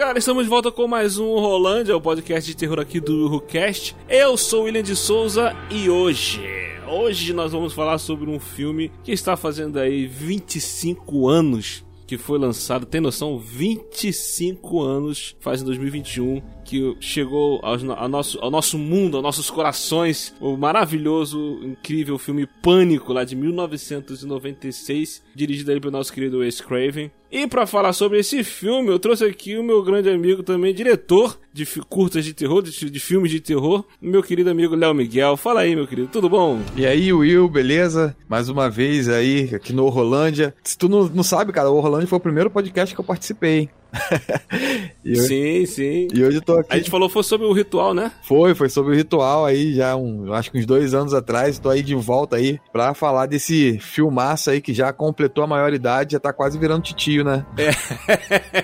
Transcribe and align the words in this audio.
Galera, 0.00 0.18
estamos 0.18 0.44
de 0.44 0.48
volta 0.48 0.72
com 0.72 0.88
mais 0.88 1.18
um 1.18 1.34
Rolândia, 1.34 1.94
o 1.94 2.00
podcast 2.00 2.50
de 2.50 2.56
terror 2.56 2.80
aqui 2.80 2.98
do 2.98 3.30
WhoCast. 3.34 3.94
Eu 4.08 4.34
sou 4.34 4.62
o 4.62 4.64
William 4.64 4.82
de 4.82 4.96
Souza 4.96 5.54
e 5.70 5.90
hoje, 5.90 6.40
hoje 6.88 7.34
nós 7.34 7.52
vamos 7.52 7.74
falar 7.74 7.98
sobre 7.98 8.30
um 8.30 8.40
filme 8.40 8.90
que 9.04 9.12
está 9.12 9.36
fazendo 9.36 9.78
aí 9.78 10.06
25 10.06 11.28
anos 11.28 11.84
que 12.06 12.16
foi 12.16 12.38
lançado, 12.38 12.86
tem 12.86 12.98
noção, 12.98 13.38
25 13.38 14.82
anos 14.82 15.36
faz 15.38 15.60
em 15.60 15.66
2021 15.66 16.42
que 16.70 16.96
chegou 17.00 17.58
ao, 17.64 17.76
nosso, 18.08 18.38
ao 18.40 18.48
nosso 18.48 18.78
mundo, 18.78 19.16
aos 19.16 19.24
nossos 19.24 19.50
corações, 19.50 20.32
o 20.40 20.56
maravilhoso, 20.56 21.58
incrível 21.64 22.16
filme 22.16 22.46
Pânico, 22.46 23.12
lá 23.12 23.24
de 23.24 23.34
1996, 23.34 25.20
dirigido 25.34 25.72
aí 25.72 25.80
pelo 25.80 25.90
nosso 25.90 26.12
querido 26.12 26.38
Wes 26.38 26.60
Craven. 26.60 27.10
E 27.28 27.46
para 27.46 27.66
falar 27.66 27.92
sobre 27.92 28.20
esse 28.20 28.44
filme, 28.44 28.88
eu 28.88 29.00
trouxe 29.00 29.24
aqui 29.24 29.56
o 29.56 29.64
meu 29.64 29.82
grande 29.82 30.10
amigo 30.10 30.44
também, 30.44 30.72
diretor 30.72 31.38
de 31.52 31.66
curtas 31.88 32.24
de 32.24 32.32
terror, 32.32 32.62
de, 32.62 32.88
de 32.88 33.00
filmes 33.00 33.32
de 33.32 33.40
terror, 33.40 33.84
meu 34.00 34.22
querido 34.22 34.50
amigo 34.50 34.76
Léo 34.76 34.94
Miguel. 34.94 35.36
Fala 35.36 35.62
aí, 35.62 35.74
meu 35.74 35.88
querido, 35.88 36.08
tudo 36.08 36.28
bom? 36.28 36.60
E 36.76 36.86
aí, 36.86 37.12
Will, 37.12 37.48
beleza? 37.48 38.16
Mais 38.28 38.48
uma 38.48 38.70
vez 38.70 39.08
aí, 39.08 39.52
aqui 39.54 39.72
no 39.72 39.88
Rolândia. 39.88 40.54
Se 40.62 40.78
tu 40.78 40.88
não, 40.88 41.08
não 41.08 41.24
sabe, 41.24 41.52
cara, 41.52 41.70
o 41.70 41.80
Rolândia 41.80 42.06
foi 42.06 42.18
o 42.18 42.22
primeiro 42.22 42.50
podcast 42.50 42.94
que 42.94 43.00
eu 43.00 43.04
participei. 43.04 43.68
hoje, 45.04 45.26
sim, 45.26 45.66
sim. 45.66 46.08
E 46.12 46.24
hoje 46.24 46.38
eu 46.38 46.42
tô 46.42 46.58
aqui. 46.58 46.68
A 46.70 46.76
gente 46.76 46.90
falou 46.90 47.08
foi 47.08 47.22
sobre 47.22 47.46
o 47.46 47.52
ritual, 47.52 47.94
né? 47.94 48.12
Foi, 48.22 48.54
foi 48.54 48.68
sobre 48.68 48.92
o 48.92 48.96
ritual 48.96 49.44
aí, 49.44 49.74
já 49.74 49.96
um, 49.96 50.32
acho 50.32 50.50
que 50.50 50.58
uns 50.58 50.66
dois 50.66 50.94
anos 50.94 51.14
atrás. 51.14 51.58
Tô 51.58 51.68
aí 51.68 51.82
de 51.82 51.94
volta 51.94 52.36
aí 52.36 52.58
pra 52.72 52.94
falar 52.94 53.26
desse 53.26 53.78
filmaço 53.78 54.50
aí 54.50 54.60
que 54.60 54.72
já 54.72 54.92
completou 54.92 55.44
a 55.44 55.46
maioridade, 55.46 56.12
já 56.12 56.20
tá 56.20 56.32
quase 56.32 56.58
virando 56.58 56.82
titio, 56.82 57.24
né? 57.24 57.44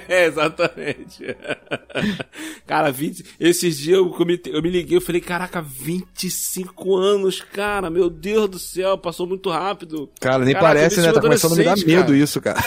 É, 0.08 0.26
exatamente. 0.26 1.24
cara, 2.66 2.90
20, 2.90 3.24
esses 3.40 3.76
dias 3.76 3.98
eu 3.98 4.26
me, 4.26 4.40
eu 4.46 4.62
me 4.62 4.70
liguei, 4.70 4.96
eu 4.96 5.00
falei, 5.00 5.20
caraca, 5.20 5.62
25 5.62 6.96
anos, 6.96 7.40
cara, 7.40 7.90
meu 7.90 8.08
Deus 8.10 8.48
do 8.48 8.58
céu, 8.58 8.96
passou 8.98 9.26
muito 9.26 9.50
rápido. 9.50 10.10
Cara, 10.20 10.44
nem 10.44 10.54
caraca, 10.54 10.74
parece, 10.74 11.00
né? 11.00 11.12
Tá 11.12 11.20
começando 11.20 11.52
a 11.52 11.56
me 11.56 11.64
dar 11.64 11.76
medo 11.76 12.06
cara. 12.06 12.16
isso, 12.16 12.40
cara. 12.40 12.64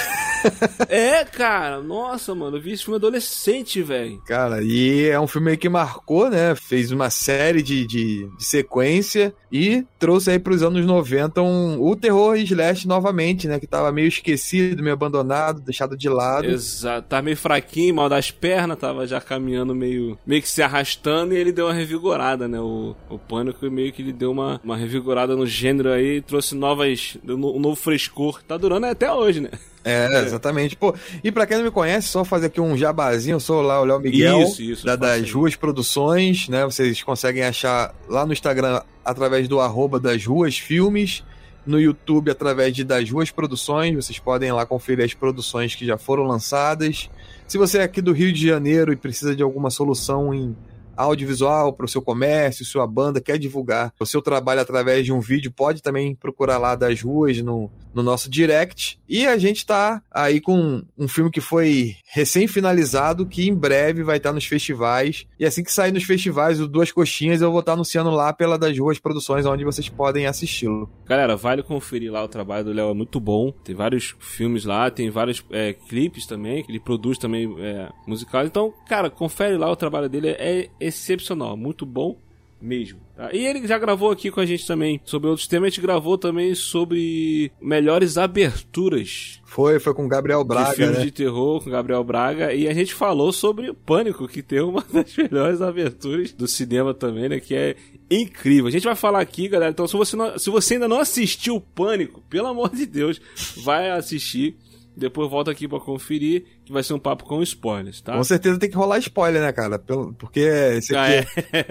É, 0.87 1.25
cara, 1.25 1.81
nossa, 1.81 2.33
mano, 2.33 2.48
eu 2.57 2.61
vi 2.61 2.71
esse 2.71 2.83
filme 2.83 2.97
adolescente, 2.97 3.81
velho. 3.81 4.21
Cara, 4.25 4.61
e 4.61 5.07
é 5.07 5.19
um 5.19 5.27
filme 5.27 5.55
que 5.57 5.69
marcou, 5.69 6.29
né? 6.29 6.55
Fez 6.55 6.91
uma 6.91 7.09
série 7.09 7.61
de, 7.61 7.85
de, 7.85 8.29
de 8.37 8.43
sequência 8.43 9.33
e 9.51 9.85
trouxe 9.97 10.31
aí 10.31 10.39
pros 10.39 10.61
anos 10.63 10.85
90 10.85 11.41
um, 11.41 11.81
o 11.81 11.95
terror 11.95 12.35
slash 12.37 12.87
novamente, 12.87 13.47
né? 13.47 13.59
Que 13.59 13.67
tava 13.67 13.91
meio 13.91 14.07
esquecido, 14.07 14.83
meio 14.83 14.93
abandonado, 14.93 15.61
deixado 15.61 15.97
de 15.97 16.09
lado. 16.09 16.45
Exato, 16.45 17.07
tava 17.07 17.23
meio 17.23 17.37
fraquinho, 17.37 17.95
mal 17.95 18.09
das 18.09 18.31
pernas, 18.31 18.77
tava 18.77 19.05
já 19.07 19.19
caminhando 19.19 19.73
meio, 19.73 20.17
meio 20.25 20.41
que 20.41 20.49
se 20.49 20.61
arrastando 20.61 21.33
e 21.33 21.37
ele 21.37 21.51
deu 21.51 21.65
uma 21.65 21.73
revigorada, 21.73 22.47
né? 22.47 22.59
O, 22.59 22.95
o 23.09 23.17
Pânico 23.17 23.69
meio 23.69 23.91
que 23.91 24.01
ele 24.01 24.13
deu 24.13 24.31
uma, 24.31 24.59
uma 24.63 24.77
revigorada 24.77 25.35
no 25.35 25.45
gênero 25.45 25.91
aí, 25.91 26.21
trouxe 26.21 26.55
novas, 26.55 27.17
um 27.27 27.59
novo 27.59 27.75
frescor. 27.75 28.41
Tá 28.43 28.57
durando 28.57 28.85
até 28.85 29.11
hoje, 29.11 29.41
né? 29.41 29.49
É, 29.83 30.21
exatamente. 30.23 30.75
Pô, 30.75 30.93
e 31.23 31.31
pra 31.31 31.45
quem 31.45 31.57
não 31.57 31.63
me 31.63 31.71
conhece, 31.71 32.07
só 32.07 32.25
fazer 32.25 32.47
aqui 32.47 32.59
um 32.59 32.77
jabazinho, 32.77 33.35
eu 33.35 33.39
sou 33.39 33.61
lá 33.61 33.81
o 33.81 33.85
Léo 33.85 33.99
Miguel, 33.99 34.41
isso, 34.41 34.61
isso, 34.61 34.85
da, 34.85 34.95
das 34.95 35.31
Ruas 35.31 35.55
Produções, 35.55 36.49
né? 36.49 36.65
Vocês 36.65 37.01
conseguem 37.01 37.43
achar 37.43 37.93
lá 38.07 38.25
no 38.25 38.33
Instagram 38.33 38.81
através 39.03 39.47
do 39.47 39.59
arroba 39.59 39.99
das 39.99 40.25
Ruas 40.25 40.57
Filmes, 40.57 41.23
no 41.65 41.79
YouTube 41.79 42.31
através 42.31 42.73
de 42.73 42.83
Das 42.83 43.09
Ruas 43.09 43.31
Produções, 43.31 43.95
vocês 43.95 44.19
podem 44.19 44.51
lá 44.51 44.65
conferir 44.65 45.05
as 45.05 45.13
produções 45.13 45.75
que 45.75 45.85
já 45.85 45.97
foram 45.97 46.23
lançadas. 46.23 47.09
Se 47.47 47.57
você 47.57 47.79
é 47.79 47.83
aqui 47.83 48.01
do 48.01 48.11
Rio 48.11 48.33
de 48.33 48.47
Janeiro 48.47 48.91
e 48.91 48.95
precisa 48.95 49.35
de 49.35 49.43
alguma 49.43 49.69
solução 49.69 50.33
em 50.33 50.55
audiovisual 50.95 51.71
para 51.71 51.85
o 51.85 51.89
seu 51.89 52.01
comércio, 52.01 52.65
sua 52.65 52.85
banda 52.85 53.21
quer 53.21 53.37
divulgar 53.37 53.93
o 53.99 54.05
seu 54.05 54.21
trabalho 54.21 54.59
através 54.59 55.05
de 55.05 55.13
um 55.13 55.21
vídeo, 55.21 55.51
pode 55.51 55.81
também 55.81 56.13
procurar 56.13 56.57
lá 56.57 56.75
das 56.75 57.01
ruas 57.01 57.37
no, 57.41 57.71
no 57.93 58.03
nosso 58.03 58.29
direct. 58.29 58.99
E 59.07 59.25
a 59.25 59.37
gente 59.37 59.57
está 59.57 60.01
aí 60.11 60.39
com 60.39 60.83
um 60.97 61.07
filme 61.07 61.31
que 61.31 61.41
foi 61.41 61.95
recém-finalizado, 62.11 63.25
que 63.25 63.47
em 63.47 63.55
breve 63.55 64.03
vai 64.03 64.17
estar 64.17 64.29
tá 64.29 64.33
nos 64.33 64.45
festivais. 64.45 65.25
E 65.39 65.45
assim 65.45 65.63
que 65.63 65.71
sair 65.71 65.91
nos 65.91 66.03
festivais, 66.03 66.59
o 66.59 66.67
Duas 66.67 66.91
Coxinhas, 66.91 67.41
eu 67.41 67.51
vou 67.51 67.61
estar 67.61 67.71
tá 67.71 67.75
anunciando 67.75 68.09
lá 68.09 68.31
pela 68.33 68.57
das 68.57 68.77
ruas 68.77 68.99
produções, 68.99 69.45
onde 69.45 69.63
vocês 69.63 69.89
podem 69.89 70.25
assisti-lo. 70.25 70.89
Galera, 71.05 71.35
vale 71.35 71.63
conferir 71.63 72.11
lá 72.11 72.23
o 72.23 72.27
trabalho 72.27 72.65
do 72.65 72.73
Léo, 72.73 72.91
é 72.91 72.93
muito 72.93 73.19
bom. 73.19 73.51
Tem 73.51 73.75
vários 73.75 74.15
filmes 74.19 74.65
lá, 74.65 74.89
tem 74.91 75.09
vários 75.09 75.43
é, 75.51 75.73
clipes 75.73 76.25
também, 76.25 76.63
que 76.63 76.71
ele 76.71 76.79
produz 76.79 77.17
também 77.17 77.55
é, 77.59 77.89
musicais. 78.07 78.47
Então, 78.47 78.73
cara, 78.87 79.09
confere 79.09 79.57
lá 79.57 79.69
o 79.69 79.75
trabalho 79.75 80.09
dele, 80.09 80.29
é, 80.29 80.61
é 80.61 80.69
excepcional, 80.79 81.57
muito 81.57 81.85
bom 81.85 82.17
mesmo. 82.61 82.99
Tá? 83.15 83.29
E 83.33 83.45
ele 83.45 83.65
já 83.67 83.77
gravou 83.77 84.11
aqui 84.11 84.31
com 84.31 84.39
a 84.39 84.45
gente 84.45 84.65
também 84.65 85.01
sobre 85.03 85.29
outros 85.29 85.47
temas. 85.47 85.67
A 85.67 85.69
gente 85.69 85.81
gravou 85.81 86.17
também 86.17 86.53
sobre 86.55 87.51
melhores 87.61 88.17
aberturas. 88.17 89.41
Foi, 89.45 89.79
foi 89.79 89.93
com 89.93 90.07
Gabriel 90.07 90.43
Braga. 90.43 90.69
De 90.69 90.75
filmes 90.75 90.97
né? 90.97 91.05
de 91.05 91.11
terror 91.11 91.63
com 91.63 91.69
Gabriel 91.69 92.03
Braga. 92.03 92.53
E 92.53 92.67
a 92.67 92.73
gente 92.73 92.93
falou 92.93 93.31
sobre 93.31 93.69
o 93.69 93.73
Pânico, 93.73 94.27
que 94.27 94.41
tem 94.41 94.61
uma 94.61 94.83
das 94.91 95.15
melhores 95.15 95.61
aberturas 95.61 96.31
do 96.31 96.47
cinema 96.47 96.93
também, 96.93 97.29
né? 97.29 97.39
Que 97.39 97.55
é 97.55 97.75
incrível. 98.09 98.67
A 98.67 98.71
gente 98.71 98.85
vai 98.85 98.95
falar 98.95 99.21
aqui, 99.21 99.47
galera. 99.47 99.71
Então, 99.71 99.87
se 99.87 99.95
você, 99.95 100.15
não, 100.15 100.37
se 100.37 100.49
você 100.49 100.75
ainda 100.75 100.87
não 100.87 100.99
assistiu 100.99 101.55
o 101.55 101.61
Pânico, 101.61 102.21
pelo 102.29 102.47
amor 102.47 102.69
de 102.69 102.85
Deus, 102.85 103.21
vai 103.63 103.89
assistir. 103.89 104.57
Depois 104.99 105.29
volta 105.29 105.49
aqui 105.49 105.67
para 105.67 105.79
conferir, 105.79 106.45
que 106.65 106.71
vai 106.71 106.83
ser 106.83 106.93
um 106.93 106.99
papo 106.99 107.23
com 107.23 107.41
spoilers, 107.41 108.01
tá? 108.01 108.15
Com 108.15 108.23
certeza 108.23 108.59
tem 108.59 108.69
que 108.69 108.75
rolar 108.75 108.99
spoiler, 108.99 109.41
né, 109.41 109.51
cara? 109.51 109.79
Porque 109.79 110.41
esse 110.41 110.95
aqui, 110.95 111.11
ah, 111.11 111.15
é. 111.15 111.19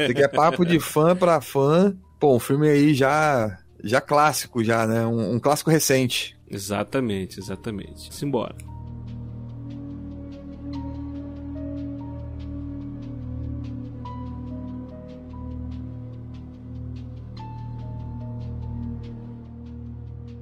esse 0.03 0.13
aqui 0.13 0.23
é 0.23 0.29
papo 0.29 0.65
de 0.65 0.81
fã 0.81 1.15
para 1.15 1.41
fã. 1.41 1.97
Pô, 2.19 2.35
um 2.35 2.41
filme 2.41 2.69
aí 2.69 2.95
já, 2.95 3.59
já 3.85 4.01
clássico, 4.01 4.65
já, 4.65 4.87
né? 4.87 5.07
Um, 5.07 5.35
um 5.35 5.39
clássico 5.39 5.71
recente. 5.71 6.37
Exatamente, 6.51 7.39
exatamente. 7.39 8.13
Simbora. 8.13 8.57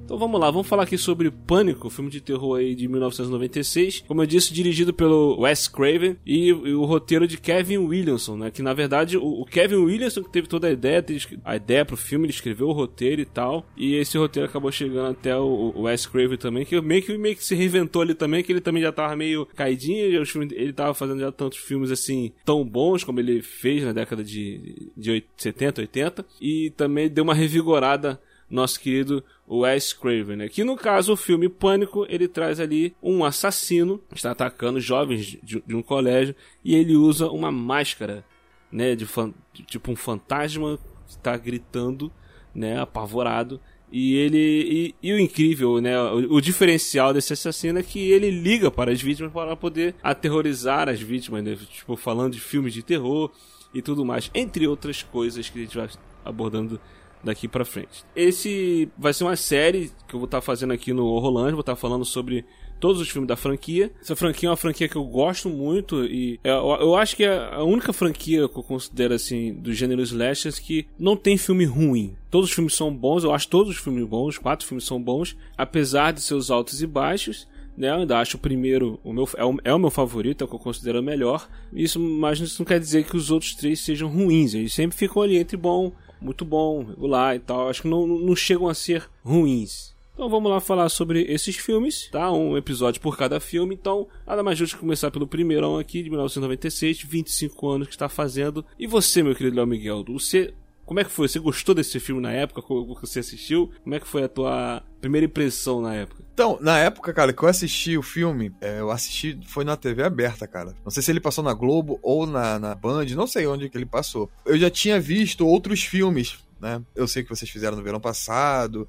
Então 0.07 0.17
vamos 0.17 0.41
lá, 0.41 0.53
vamos 0.53 0.69
falar 0.69 0.85
aqui 0.85 0.97
sobre 0.97 1.33
Pânico, 1.33 1.91
filme 1.91 2.09
de 2.09 2.21
terror 2.21 2.61
aí 2.61 2.77
de 2.77 2.87
1996. 2.87 4.05
Como 4.07 4.23
eu 4.23 4.27
disse, 4.27 4.55
dirigido 4.55 4.95
pelo 4.95 5.41
Wes 5.41 5.67
Craven 5.67 6.17
e, 6.25 6.47
e 6.47 6.75
o 6.75 6.85
roteiro 6.85 7.27
de 7.27 7.37
Kevin 7.37 7.79
Williamson, 7.79 8.37
né? 8.37 8.53
Que 8.53 8.63
na 8.63 8.73
verdade 8.73 9.19
o, 9.19 9.41
o, 9.41 9.45
Kevin 9.45 9.75
Williamson 9.75 10.23
que 10.23 10.31
teve 10.31 10.47
toda 10.47 10.69
a 10.69 10.71
ideia, 10.71 11.05
a 11.45 11.57
ideia 11.57 11.85
pro 11.85 11.97
filme, 11.97 12.27
ele 12.27 12.33
escreveu 12.33 12.69
o 12.69 12.73
roteiro 12.73 13.21
e 13.21 13.25
tal. 13.25 13.67
E 13.77 13.97
esse 13.97 14.17
roteiro 14.17 14.49
acabou 14.49 14.71
chegando 14.71 15.11
até 15.11 15.37
o, 15.37 15.73
o 15.75 15.83
Wes 15.83 16.07
Craven 16.07 16.39
também, 16.39 16.65
que 16.65 16.81
meio 16.81 17.03
que, 17.03 17.19
meio 17.19 17.35
que 17.35 17.43
se 17.43 17.57
reinventou 17.57 18.01
ali 18.01 18.15
também, 18.15 18.45
que 18.45 18.53
ele 18.53 18.61
também 18.61 18.85
já 18.85 18.93
tava 18.93 19.17
meio 19.17 19.45
caidinho, 19.45 20.23
ele 20.53 20.73
tava 20.73 20.95
fazendo 20.95 21.19
já 21.19 21.33
tantos 21.33 21.59
filmes 21.59 21.91
assim 21.91 22.31
tão 22.45 22.65
bons 22.65 23.03
como 23.03 23.19
ele 23.19 23.43
fez 23.43 23.83
na 23.83 23.93
década 23.93 24.23
de, 24.23 24.89
de 24.97 25.25
70, 25.37 25.81
80. 25.81 26.25
E 26.41 26.71
também 26.77 27.09
deu 27.09 27.25
uma 27.25 27.35
revigorada 27.35 28.21
nosso 28.49 28.79
querido 28.81 29.23
Wes 29.49 29.93
Craven, 29.93 30.37
né? 30.37 30.49
Que 30.49 30.65
no 30.65 30.77
caso 30.77 31.13
o 31.13 31.17
filme 31.17 31.49
Pânico, 31.49 32.05
ele 32.09 32.27
traz 32.27 32.59
ali 32.59 32.95
um 33.03 33.25
assassino 33.25 33.99
que 34.09 34.17
está 34.17 34.33
atacando 34.33 34.81
jovens 34.81 35.39
de, 35.43 35.63
de 35.65 35.75
um 35.75 35.83
colégio 35.83 36.35
e 36.65 36.75
ele 36.75 36.97
usa 36.97 37.29
uma 37.29 37.53
máscara, 37.53 38.25
né, 38.71 38.97
de, 38.97 39.07
de 39.53 39.63
tipo 39.63 39.93
um 39.93 39.97
fantasma 39.97 40.79
que 41.07 41.13
está 41.13 41.37
gritando, 41.37 42.13
né, 42.55 42.81
apavorado. 42.81 43.61
E 43.91 44.17
ele 44.17 44.95
e, 45.01 45.09
e, 45.09 45.13
o 45.13 45.21
incrível, 45.21 45.81
né, 45.81 45.97
o, 46.01 46.35
o, 46.35 46.41
diferencial 46.41 47.15
desse 47.15 47.33
assassino 47.33 47.79
é 47.79 47.85
que 47.85 48.11
ele 48.11 48.31
liga 48.31 48.69
para 48.69 48.91
as 48.91 49.01
vítimas 49.01 49.33
para 49.33 49.55
poder 49.55 49.95
aterrorizar 50.03 50.89
as 50.89 51.01
vítimas, 51.01 51.45
né? 51.45 51.57
tipo 51.71 51.95
falando 51.95 52.33
de 52.33 52.41
filmes 52.41 52.75
de 52.75 52.83
terror 52.83 53.31
e 53.73 53.81
tudo 53.81 54.05
mais, 54.05 54.29
entre 54.35 54.67
outras 54.67 55.05
coisas 55.05 55.49
que 55.49 55.61
a 55.61 55.63
gente 55.63 55.77
vai 55.77 55.89
abordando 56.25 56.81
daqui 57.27 57.47
para 57.47 57.65
frente. 57.65 58.05
Esse 58.15 58.89
vai 58.97 59.13
ser 59.13 59.25
uma 59.25 59.37
série 59.37 59.93
que 60.09 60.15
eu 60.15 60.21
vou 60.21 60.25
estar 60.25 60.39
tá 60.39 60.43
fazendo 60.43 60.73
aqui 60.73 60.93
no 60.93 61.05
Horrorland, 61.07 61.53
vou 61.53 61.61
estar 61.61 61.75
tá 61.75 61.77
falando 61.77 62.05
sobre 62.05 62.45
todos 62.81 63.01
os 63.01 63.09
filmes 63.09 63.29
da 63.29 63.37
franquia. 63.37 63.91
Essa 64.01 64.17
franquia 64.17 64.49
é 64.49 64.51
uma 64.51 64.57
franquia 64.57 64.89
que 64.89 64.97
eu 64.97 65.05
gosto 65.05 65.49
muito 65.49 66.05
e 66.05 66.39
eu, 66.43 66.55
eu 66.81 66.95
acho 66.95 67.17
que 67.17 67.25
é 67.25 67.55
a 67.55 67.63
única 67.63 67.93
franquia 67.93 68.49
que 68.49 68.59
eu 68.59 68.63
considero 68.63 69.15
assim 69.15 69.55
do 69.55 69.73
gênero 69.73 70.03
slashers 70.03 70.59
que 70.59 70.87
não 70.99 71.17
tem 71.17 71.37
filme 71.37 71.65
ruim. 71.65 72.15
Todos 72.31 72.51
os 72.51 72.55
filmes 72.55 72.75
são 72.75 72.95
bons, 72.95 73.25
eu 73.25 73.33
acho 73.33 73.49
todos 73.49 73.71
os 73.71 73.79
filmes 73.79 74.05
bons, 74.05 74.29
os 74.29 74.39
quatro 74.39 74.67
filmes 74.67 74.85
são 74.85 75.03
bons, 75.03 75.37
apesar 75.57 76.13
de 76.13 76.21
seus 76.21 76.51
altos 76.51 76.83
e 76.83 76.87
baixos. 76.87 77.47
Né, 77.77 77.91
eu 77.91 77.97
ainda 77.97 78.19
acho 78.19 78.39
o 78.39 78.41
primeiro 78.41 78.99
o 79.05 79.13
meu, 79.13 79.29
é, 79.37 79.45
o, 79.45 79.59
é 79.63 79.75
o 79.75 79.79
meu 79.79 79.91
favorito, 79.91 80.41
é 80.41 80.45
o 80.47 80.49
que 80.49 80.55
eu 80.55 80.59
considero 80.59 81.01
o 81.01 81.03
melhor. 81.03 81.47
Isso, 81.75 82.01
mas 82.01 82.41
isso 82.41 82.63
não 82.63 82.67
quer 82.67 82.81
dizer 82.81 83.05
que 83.05 83.15
os 83.15 83.31
outros 83.31 83.55
três 83.55 83.81
sejam 83.81 84.09
ruins. 84.09 84.55
Eles 84.55 84.73
sempre 84.73 84.97
ficam 84.97 85.21
ali 85.21 85.37
entre 85.37 85.59
bom, 85.59 85.93
muito 86.21 86.45
bom, 86.45 86.85
regular 86.85 87.37
e 87.37 87.39
tal. 87.39 87.69
Acho 87.69 87.83
que 87.83 87.89
não, 87.89 88.07
não 88.07 88.37
chegam 88.37 88.69
a 88.69 88.75
ser 88.75 89.09
ruins. 89.25 89.95
Então 90.15 90.31
vamos 90.31 90.51
lá 90.51 90.61
falar 90.61 90.89
sobre 90.89 91.25
esses 91.25 91.57
filmes, 91.57 92.09
tá? 92.11 92.33
Um 92.33 92.57
episódio 92.57 93.03
por 93.03 93.19
cada 93.19 93.39
filme. 93.39 93.75
Então, 93.75 94.09
nada 94.27 94.43
mais 94.43 94.57
justo 94.57 94.77
que 94.77 94.81
começar 94.81 95.11
pelo 95.11 95.27
primeirão 95.27 95.79
aqui, 95.79 96.03
de 96.03 96.09
1996, 96.09 97.03
25 97.03 97.69
anos 97.69 97.89
que 97.89 97.95
está 97.95 98.09
fazendo. 98.09 98.65
E 98.79 98.87
você, 98.87 99.23
meu 99.23 99.35
querido 99.35 99.57
Léo 99.57 99.67
Miguel, 99.67 100.05
você 100.09 100.55
como 100.87 101.01
é 101.01 101.05
que 101.05 101.11
foi? 101.11 101.29
Você 101.29 101.41
gostou 101.41 101.75
desse 101.75 101.99
filme 101.99 102.23
na 102.23 102.33
época? 102.33 102.63
Como 102.63 102.95
você 102.95 103.19
assistiu? 103.19 103.73
Como 103.83 103.95
é 103.95 104.01
que 104.01 104.07
foi 104.07 104.23
a 104.23 104.29
tua 104.29 104.83
primeira 105.01 105.27
impressão 105.27 105.83
na 105.83 105.93
época? 105.95 106.23
Então, 106.33 106.59
na 106.61 106.79
época, 106.79 107.13
cara, 107.13 107.33
que 107.33 107.43
eu 107.43 107.49
assisti 107.49 107.99
o 107.99 108.03
filme, 108.03 108.55
é, 108.61 108.79
eu 108.79 108.91
assisti, 108.93 109.39
foi 109.49 109.65
na 109.65 109.77
TV 109.77 110.05
aberta, 110.05 110.47
cara. 110.47 110.75
Não 110.85 110.91
sei 110.93 111.03
se 111.03 111.11
ele 111.11 111.21
passou 111.21 111.43
na 111.43 111.53
Globo 111.53 111.99
ou 112.03 112.25
na, 112.25 112.59
na 112.61 112.75
Band, 112.75 113.07
não 113.17 113.27
sei 113.27 113.49
onde 113.49 113.69
que 113.69 113.77
ele 113.77 113.85
passou. 113.85 114.31
Eu 114.45 114.57
já 114.57 114.71
tinha 114.71 115.01
visto 115.01 115.45
outros 115.45 115.83
filmes, 115.83 116.39
né? 116.61 116.81
Eu 116.95 117.09
sei 117.09 117.25
que 117.25 117.31
vocês 117.31 117.51
fizeram 117.51 117.77
no 117.77 117.83
verão 117.83 118.01
passado. 118.01 118.89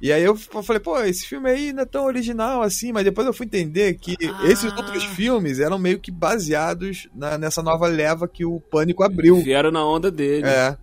E 0.00 0.12
aí 0.12 0.22
eu 0.22 0.36
falei, 0.36 0.80
pô, 0.80 1.00
esse 1.00 1.26
filme 1.26 1.48
aí 1.48 1.72
não 1.72 1.82
é 1.82 1.86
tão 1.86 2.04
original 2.04 2.60
assim, 2.62 2.92
mas 2.92 3.04
depois 3.04 3.24
eu 3.24 3.32
fui 3.32 3.46
entender 3.46 3.94
que 3.94 4.16
ah. 4.20 4.46
esses 4.48 4.72
outros 4.72 5.04
filmes 5.04 5.60
eram 5.60 5.78
meio 5.78 6.00
que 6.00 6.10
baseados 6.10 7.08
na, 7.14 7.38
nessa 7.38 7.62
nova 7.62 7.86
leva 7.86 8.26
que 8.26 8.44
o 8.44 8.60
Pânico 8.60 9.04
abriu. 9.04 9.40
Vieram 9.40 9.70
na 9.70 9.84
onda 9.86 10.10
dele. 10.10 10.46
É. 10.46 10.76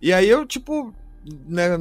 E 0.00 0.12
aí 0.12 0.28
eu, 0.28 0.46
tipo, 0.46 0.94
né, 1.46 1.76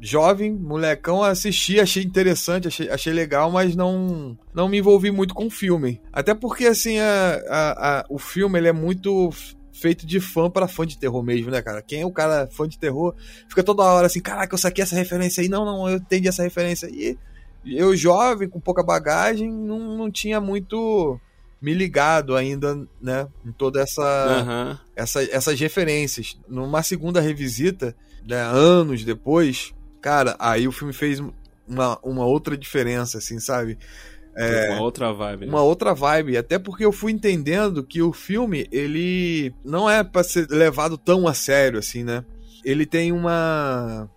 jovem, 0.00 0.52
molecão, 0.52 1.22
assisti, 1.22 1.78
achei 1.78 2.02
interessante, 2.02 2.66
achei, 2.66 2.90
achei 2.90 3.12
legal, 3.12 3.50
mas 3.50 3.76
não, 3.76 4.36
não 4.52 4.68
me 4.68 4.78
envolvi 4.78 5.10
muito 5.10 5.32
com 5.32 5.46
o 5.46 5.50
filme. 5.50 6.00
Até 6.12 6.34
porque, 6.34 6.66
assim, 6.66 6.98
a, 6.98 7.42
a, 7.48 8.00
a, 8.00 8.04
o 8.08 8.18
filme 8.18 8.58
ele 8.58 8.68
é 8.68 8.72
muito 8.72 9.30
feito 9.72 10.06
de 10.06 10.20
fã 10.20 10.50
para 10.50 10.68
fã 10.68 10.86
de 10.86 10.98
terror 10.98 11.22
mesmo, 11.22 11.50
né, 11.50 11.62
cara? 11.62 11.82
Quem 11.82 12.02
é 12.02 12.06
o 12.06 12.12
cara 12.12 12.48
fã 12.50 12.68
de 12.68 12.78
terror 12.78 13.14
fica 13.48 13.62
toda 13.62 13.82
hora 13.82 14.06
assim, 14.06 14.20
caraca, 14.20 14.54
eu 14.54 14.58
saquei 14.58 14.82
essa 14.82 14.94
referência 14.94 15.40
aí, 15.40 15.48
não, 15.48 15.64
não, 15.64 15.88
eu 15.88 15.96
entendi 15.96 16.28
essa 16.28 16.42
referência. 16.42 16.88
E 16.88 17.16
eu, 17.64 17.96
jovem, 17.96 18.48
com 18.48 18.60
pouca 18.60 18.82
bagagem, 18.82 19.52
não, 19.52 19.96
não 19.96 20.10
tinha 20.10 20.40
muito 20.40 21.18
me 21.62 21.72
ligado 21.72 22.34
ainda, 22.34 22.86
né, 23.00 23.28
em 23.46 23.52
toda 23.52 23.80
essa, 23.80 24.02
uhum. 24.02 24.78
essa 24.96 25.22
essas 25.22 25.58
referências. 25.60 26.36
Numa 26.48 26.82
segunda 26.82 27.20
revisita, 27.20 27.94
né, 28.28 28.42
anos 28.42 29.04
depois, 29.04 29.72
cara, 30.00 30.34
aí 30.40 30.66
o 30.66 30.72
filme 30.72 30.92
fez 30.92 31.22
uma, 31.66 31.98
uma 32.02 32.26
outra 32.26 32.56
diferença, 32.56 33.18
assim, 33.18 33.38
sabe? 33.38 33.78
É, 34.34 34.70
uma 34.70 34.82
outra 34.82 35.12
vibe. 35.12 35.46
Né? 35.46 35.52
Uma 35.52 35.62
outra 35.62 35.94
vibe. 35.94 36.36
Até 36.36 36.58
porque 36.58 36.84
eu 36.84 36.92
fui 36.92 37.12
entendendo 37.12 37.84
que 37.84 38.02
o 38.02 38.12
filme, 38.12 38.66
ele 38.72 39.54
não 39.64 39.88
é 39.88 40.02
para 40.02 40.24
ser 40.24 40.48
levado 40.50 40.98
tão 40.98 41.28
a 41.28 41.34
sério, 41.34 41.78
assim, 41.78 42.02
né? 42.02 42.24
Ele 42.64 42.86
tem 42.86 43.12
uma 43.12 44.10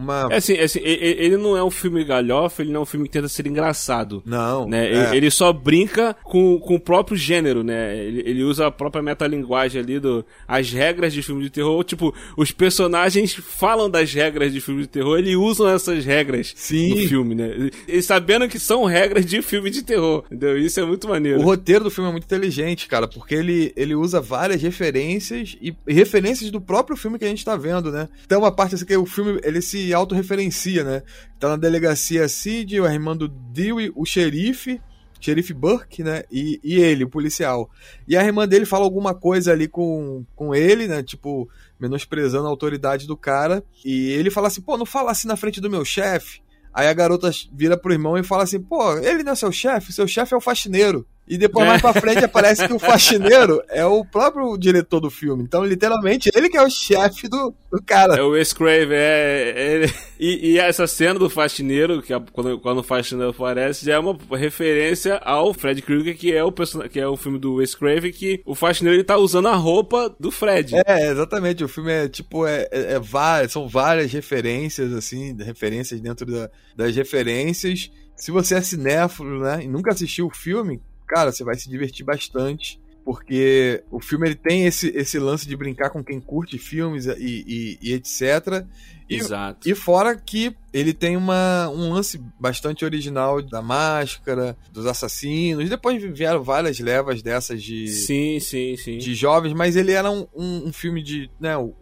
uma. 0.00 0.28
É 0.30 0.36
assim, 0.36 0.54
é 0.54 0.64
assim, 0.64 0.80
ele 0.82 1.36
não 1.36 1.56
é 1.56 1.62
um 1.62 1.70
filme 1.70 2.04
galhofa, 2.04 2.62
ele 2.62 2.72
não 2.72 2.80
é 2.80 2.82
um 2.82 2.86
filme 2.86 3.06
que 3.06 3.12
tenta 3.12 3.28
ser 3.28 3.46
engraçado. 3.46 4.22
Não. 4.24 4.68
Né? 4.68 5.10
É. 5.12 5.16
Ele 5.16 5.30
só 5.30 5.52
brinca 5.52 6.16
com, 6.24 6.58
com 6.58 6.74
o 6.74 6.80
próprio 6.80 7.16
gênero, 7.16 7.62
né? 7.62 7.96
Ele, 7.96 8.22
ele 8.26 8.42
usa 8.42 8.66
a 8.66 8.70
própria 8.70 9.02
metalinguagem 9.02 9.80
ali, 9.80 10.00
do, 10.00 10.24
as 10.48 10.70
regras 10.72 11.12
de 11.12 11.22
filme 11.22 11.42
de 11.42 11.50
terror. 11.50 11.82
Tipo, 11.84 12.14
os 12.36 12.50
personagens 12.50 13.34
falam 13.34 13.90
das 13.90 14.12
regras 14.12 14.52
de 14.52 14.60
filme 14.60 14.82
de 14.82 14.88
terror, 14.88 15.18
ele 15.18 15.36
usam 15.36 15.68
essas 15.68 16.04
regras 16.04 16.52
Sim. 16.56 16.90
no 16.90 17.08
filme, 17.08 17.34
né? 17.34 17.70
E 17.86 18.02
sabendo 18.02 18.48
que 18.48 18.58
são 18.58 18.84
regras 18.84 19.26
de 19.26 19.42
filme 19.42 19.70
de 19.70 19.82
terror, 19.82 20.24
entendeu? 20.26 20.58
Isso 20.58 20.80
é 20.80 20.84
muito 20.84 21.08
maneiro. 21.08 21.40
O 21.40 21.42
roteiro 21.42 21.84
do 21.84 21.90
filme 21.90 22.08
é 22.08 22.12
muito 22.12 22.24
inteligente, 22.24 22.88
cara, 22.88 23.06
porque 23.06 23.34
ele, 23.34 23.72
ele 23.76 23.94
usa 23.94 24.20
várias 24.20 24.62
referências 24.62 25.56
e, 25.60 25.74
e 25.86 25.92
referências 25.92 26.50
do 26.50 26.60
próprio 26.60 26.96
filme 26.96 27.18
que 27.18 27.24
a 27.24 27.28
gente 27.28 27.44
tá 27.44 27.56
vendo, 27.56 27.90
né? 27.90 28.08
Tem 28.28 28.38
uma 28.38 28.52
parte 28.52 28.74
assim 28.74 28.84
que 28.84 28.96
o 28.96 29.06
filme, 29.06 29.40
ele 29.42 29.60
se 29.60 29.89
autorreferencia, 29.92 30.84
né? 30.84 31.02
Tá 31.38 31.48
na 31.50 31.56
delegacia 31.56 32.28
Cid, 32.28 32.80
o 32.80 32.84
Armando 32.84 33.28
Dewey, 33.28 33.92
o 33.94 34.04
xerife, 34.04 34.80
xerife 35.20 35.52
Burke, 35.52 36.02
né? 36.02 36.24
E, 36.30 36.60
e 36.62 36.80
ele, 36.80 37.04
o 37.04 37.08
policial. 37.08 37.70
E 38.08 38.16
a 38.16 38.24
irmã 38.24 38.48
dele 38.48 38.64
fala 38.64 38.84
alguma 38.84 39.14
coisa 39.14 39.52
ali 39.52 39.68
com, 39.68 40.24
com 40.34 40.54
ele, 40.54 40.88
né? 40.88 41.02
Tipo, 41.02 41.48
menosprezando 41.78 42.46
a 42.46 42.50
autoridade 42.50 43.06
do 43.06 43.16
cara. 43.16 43.62
E 43.84 44.10
ele 44.12 44.30
fala 44.30 44.48
assim, 44.48 44.62
pô, 44.62 44.76
não 44.76 44.86
fala 44.86 45.10
assim 45.10 45.28
na 45.28 45.36
frente 45.36 45.60
do 45.60 45.70
meu 45.70 45.84
chefe. 45.84 46.40
Aí 46.72 46.86
a 46.86 46.92
garota 46.92 47.30
vira 47.52 47.76
pro 47.76 47.92
irmão 47.92 48.16
e 48.16 48.22
fala 48.22 48.44
assim, 48.44 48.60
pô, 48.60 48.96
ele 48.98 49.22
não 49.22 49.32
é 49.32 49.34
seu 49.34 49.50
chefe, 49.50 49.92
seu 49.92 50.06
chefe 50.06 50.32
é 50.32 50.36
o 50.36 50.40
faxineiro. 50.40 51.06
E 51.30 51.38
depois, 51.38 51.64
mais 51.64 51.80
pra 51.80 51.94
frente, 51.94 52.24
aparece 52.24 52.66
que 52.66 52.74
o 52.74 52.78
faxineiro 52.80 53.62
é 53.68 53.86
o 53.86 54.04
próprio 54.04 54.58
diretor 54.58 54.98
do 54.98 55.08
filme. 55.08 55.44
Então, 55.44 55.64
literalmente, 55.64 56.28
ele 56.34 56.48
que 56.48 56.56
é 56.56 56.62
o 56.62 56.68
chefe 56.68 57.28
do, 57.28 57.54
do 57.70 57.80
cara. 57.80 58.16
É 58.16 58.22
o 58.22 58.30
Wes 58.30 58.52
Craven, 58.52 58.96
é. 58.96 59.84
é 59.84 59.86
e, 60.18 60.54
e, 60.54 60.58
essa 60.58 60.88
cena 60.88 61.20
do 61.20 61.30
faxineiro, 61.30 62.02
que 62.02 62.12
é, 62.12 62.20
quando, 62.32 62.58
quando 62.58 62.78
o 62.78 62.82
faxineiro 62.82 63.30
aparece, 63.30 63.86
já 63.86 63.94
é 63.94 63.98
uma 64.00 64.18
referência 64.36 65.18
ao 65.18 65.54
Fred 65.54 65.80
Krueger, 65.82 66.18
que 66.18 66.34
é 66.34 66.42
o 66.42 66.50
que 66.90 66.98
é 66.98 67.06
o 67.06 67.16
filme 67.16 67.38
do 67.38 67.54
Wes 67.54 67.76
Craven, 67.76 68.10
que 68.10 68.42
o 68.44 68.56
faxineiro 68.56 68.96
ele 68.96 69.04
tá 69.04 69.16
usando 69.16 69.46
a 69.46 69.54
roupa 69.54 70.12
do 70.18 70.32
Fred. 70.32 70.74
É, 70.84 71.12
exatamente. 71.12 71.62
O 71.62 71.68
filme 71.68 71.92
é 71.92 72.08
tipo, 72.08 72.44
é, 72.44 72.66
é, 72.72 72.98
é 72.98 73.48
são 73.48 73.68
várias 73.68 74.12
referências, 74.12 74.92
assim, 74.92 75.36
referências 75.36 76.00
dentro 76.00 76.26
da, 76.26 76.50
das 76.74 76.96
referências. 76.96 77.88
Se 78.16 78.32
você 78.32 78.56
é 78.56 78.60
cinéfilo, 78.60 79.38
né, 79.38 79.60
e 79.62 79.68
nunca 79.68 79.92
assistiu 79.92 80.26
o 80.26 80.34
filme, 80.34 80.82
cara, 81.10 81.32
você 81.32 81.42
vai 81.42 81.56
se 81.56 81.68
divertir 81.68 82.06
bastante. 82.06 82.80
Porque 83.02 83.82
o 83.90 83.98
filme 83.98 84.28
ele 84.28 84.34
tem 84.34 84.66
esse, 84.66 84.88
esse 84.88 85.18
lance 85.18 85.48
de 85.48 85.56
brincar 85.56 85.90
com 85.90 86.04
quem 86.04 86.20
curte 86.20 86.58
filmes 86.58 87.06
e, 87.06 87.14
e, 87.18 87.78
e 87.80 87.92
etc. 87.94 88.64
E, 89.08 89.16
Exato. 89.16 89.68
E 89.68 89.74
fora 89.74 90.14
que 90.14 90.54
ele 90.72 90.92
tem 90.92 91.16
uma, 91.16 91.68
um 91.70 91.92
lance 91.92 92.22
bastante 92.38 92.84
original 92.84 93.42
da 93.42 93.62
máscara, 93.62 94.56
dos 94.70 94.86
assassinos. 94.86 95.68
Depois 95.68 96.00
vieram 96.16 96.42
várias 96.42 96.78
levas 96.78 97.22
dessas 97.22 97.62
de. 97.62 97.88
Sim, 97.88 98.38
sim, 98.38 98.76
sim. 98.76 98.98
De 98.98 99.14
jovens, 99.14 99.54
mas 99.54 99.76
ele 99.76 99.92
era 99.92 100.10
um, 100.10 100.26
um, 100.34 100.68
um 100.68 100.72
filme 100.72 101.02
de. 101.02 101.30
Né, 101.40 101.56
o, 101.56 101.74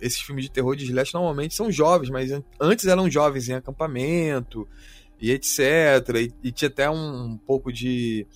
esses 0.00 0.20
filmes 0.20 0.44
de 0.44 0.50
terror 0.50 0.76
de 0.76 0.84
slash 0.84 1.12
normalmente 1.14 1.54
são 1.54 1.72
jovens, 1.72 2.10
mas 2.10 2.30
antes 2.60 2.86
eram 2.86 3.10
jovens 3.10 3.48
em 3.48 3.54
acampamento 3.54 4.68
e 5.20 5.32
etc. 5.32 5.58
E, 6.14 6.32
e 6.44 6.52
tinha 6.52 6.68
até 6.68 6.88
um, 6.88 7.24
um 7.24 7.36
pouco 7.36 7.72
de 7.72 8.26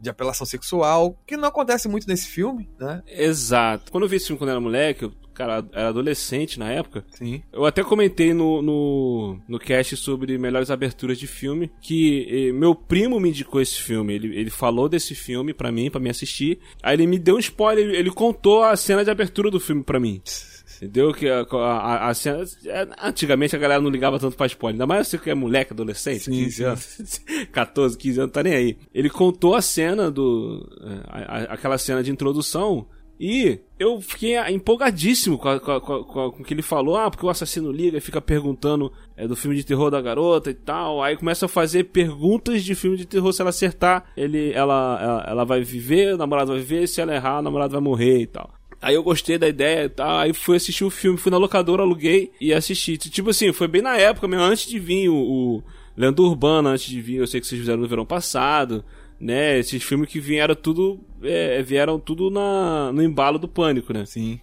de 0.00 0.10
apelação 0.10 0.46
sexual, 0.46 1.16
que 1.26 1.36
não 1.36 1.48
acontece 1.48 1.88
muito 1.88 2.06
nesse 2.06 2.28
filme, 2.28 2.68
né? 2.78 3.02
Exato. 3.06 3.90
Quando 3.90 4.04
eu 4.04 4.08
vi 4.08 4.16
esse 4.16 4.26
filme 4.26 4.38
quando 4.38 4.50
era 4.50 4.60
moleque, 4.60 5.04
eu, 5.04 5.12
cara, 5.36 5.64
era 5.72 5.88
adolescente 5.88 6.58
na 6.58 6.70
época. 6.70 7.04
Sim. 7.10 7.42
Eu 7.52 7.66
até 7.66 7.84
comentei 7.84 8.32
no, 8.32 8.62
no, 8.62 9.38
no 9.46 9.58
cast 9.58 9.96
sobre 9.96 10.38
melhores 10.38 10.70
aberturas 10.70 11.18
de 11.18 11.26
filme 11.26 11.70
que 11.80 12.26
eh, 12.48 12.52
meu 12.52 12.74
primo 12.74 13.20
me 13.20 13.28
indicou 13.28 13.60
esse 13.60 13.80
filme. 13.80 14.14
Ele, 14.14 14.36
ele 14.36 14.50
falou 14.50 14.88
desse 14.88 15.14
filme 15.14 15.52
para 15.52 15.70
mim, 15.70 15.90
para 15.90 16.00
me 16.00 16.10
assistir. 16.10 16.58
Aí 16.82 16.94
ele 16.96 17.06
me 17.06 17.18
deu 17.18 17.36
um 17.36 17.40
spoiler, 17.40 17.90
ele, 17.90 18.10
contou 18.10 18.62
a 18.62 18.76
cena 18.76 19.04
de 19.04 19.10
abertura 19.10 19.50
do 19.50 19.60
filme 19.60 19.82
para 19.82 20.00
mim. 20.00 20.22
Entendeu? 20.76 21.12
Que 21.12 21.28
a, 21.28 21.40
a, 21.40 22.08
a, 22.08 22.14
cena. 22.14 22.44
É, 22.66 22.88
antigamente 23.02 23.56
a 23.56 23.58
galera 23.58 23.80
não 23.80 23.90
ligava 23.90 24.18
tanto 24.18 24.36
pra 24.36 24.46
spoiler. 24.46 24.74
Ainda 24.74 24.86
mais 24.86 25.08
você 25.08 25.18
que 25.18 25.30
é 25.30 25.34
moleque, 25.34 25.72
adolescente, 25.72 26.24
sim, 26.24 26.44
15 26.44 26.64
anos, 26.64 27.22
14, 27.52 27.96
15 27.96 28.20
anos, 28.20 28.32
tá 28.32 28.42
nem 28.42 28.54
aí. 28.54 28.76
Ele 28.92 29.08
contou 29.08 29.54
a 29.54 29.62
cena 29.62 30.10
do. 30.10 30.68
É, 30.82 31.24
a, 31.24 31.36
aquela 31.54 31.78
cena 31.78 32.02
de 32.02 32.10
introdução. 32.10 32.86
E 33.18 33.60
eu 33.78 33.98
fiquei 33.98 34.36
empolgadíssimo 34.50 35.38
com, 35.38 35.58
com, 35.58 35.80
com, 35.80 36.04
com, 36.04 36.42
o 36.42 36.44
que 36.44 36.52
ele 36.52 36.60
falou. 36.60 36.96
Ah, 36.96 37.10
porque 37.10 37.24
o 37.24 37.30
assassino 37.30 37.72
liga 37.72 37.96
e 37.96 38.00
fica 38.00 38.20
perguntando 38.20 38.92
é, 39.16 39.26
do 39.26 39.34
filme 39.34 39.56
de 39.56 39.64
terror 39.64 39.90
da 39.90 40.02
garota 40.02 40.50
e 40.50 40.54
tal. 40.54 41.02
Aí 41.02 41.16
começa 41.16 41.46
a 41.46 41.48
fazer 41.48 41.84
perguntas 41.84 42.62
de 42.62 42.74
filme 42.74 42.96
de 42.96 43.06
terror. 43.06 43.32
Se 43.32 43.40
ela 43.40 43.50
acertar, 43.50 44.04
ele, 44.16 44.52
ela, 44.52 44.98
ela, 45.00 45.24
ela 45.28 45.44
vai 45.44 45.62
viver, 45.62 46.14
o 46.14 46.18
namorado 46.18 46.52
vai 46.52 46.60
viver. 46.60 46.86
Se 46.86 47.00
ela 47.00 47.14
errar, 47.14 47.38
o 47.38 47.42
namorado 47.42 47.72
vai 47.72 47.80
morrer 47.80 48.20
e 48.20 48.26
tal. 48.26 48.52
Aí 48.86 48.94
eu 48.94 49.02
gostei 49.02 49.36
da 49.36 49.48
ideia 49.48 49.86
e 49.86 49.88
tal, 49.88 50.18
aí 50.20 50.32
fui 50.32 50.56
assistir 50.56 50.84
o 50.84 50.90
filme, 50.90 51.18
fui 51.18 51.32
na 51.32 51.38
locadora, 51.38 51.82
aluguei 51.82 52.30
e 52.40 52.54
assisti. 52.54 52.96
Tipo 52.96 53.30
assim, 53.30 53.52
foi 53.52 53.66
bem 53.66 53.82
na 53.82 53.96
época 53.96 54.28
mesmo, 54.28 54.44
antes 54.44 54.64
de 54.68 54.78
vir 54.78 55.08
o, 55.08 55.16
o 55.16 55.62
Lenda 55.96 56.22
Urbana, 56.22 56.70
antes 56.70 56.86
de 56.86 57.00
vir, 57.00 57.16
eu 57.16 57.26
sei 57.26 57.40
que 57.40 57.48
vocês 57.48 57.60
fizeram 57.60 57.80
no 57.82 57.88
verão 57.88 58.06
passado, 58.06 58.84
né? 59.18 59.58
Esses 59.58 59.82
filmes 59.82 60.08
que 60.08 60.20
vieram 60.20 60.54
tudo, 60.54 61.00
é, 61.20 61.60
vieram 61.64 61.98
tudo 61.98 62.30
na, 62.30 62.92
no 62.92 63.02
embalo 63.02 63.40
do 63.40 63.48
pânico, 63.48 63.92
né? 63.92 64.06
Sim. 64.06 64.38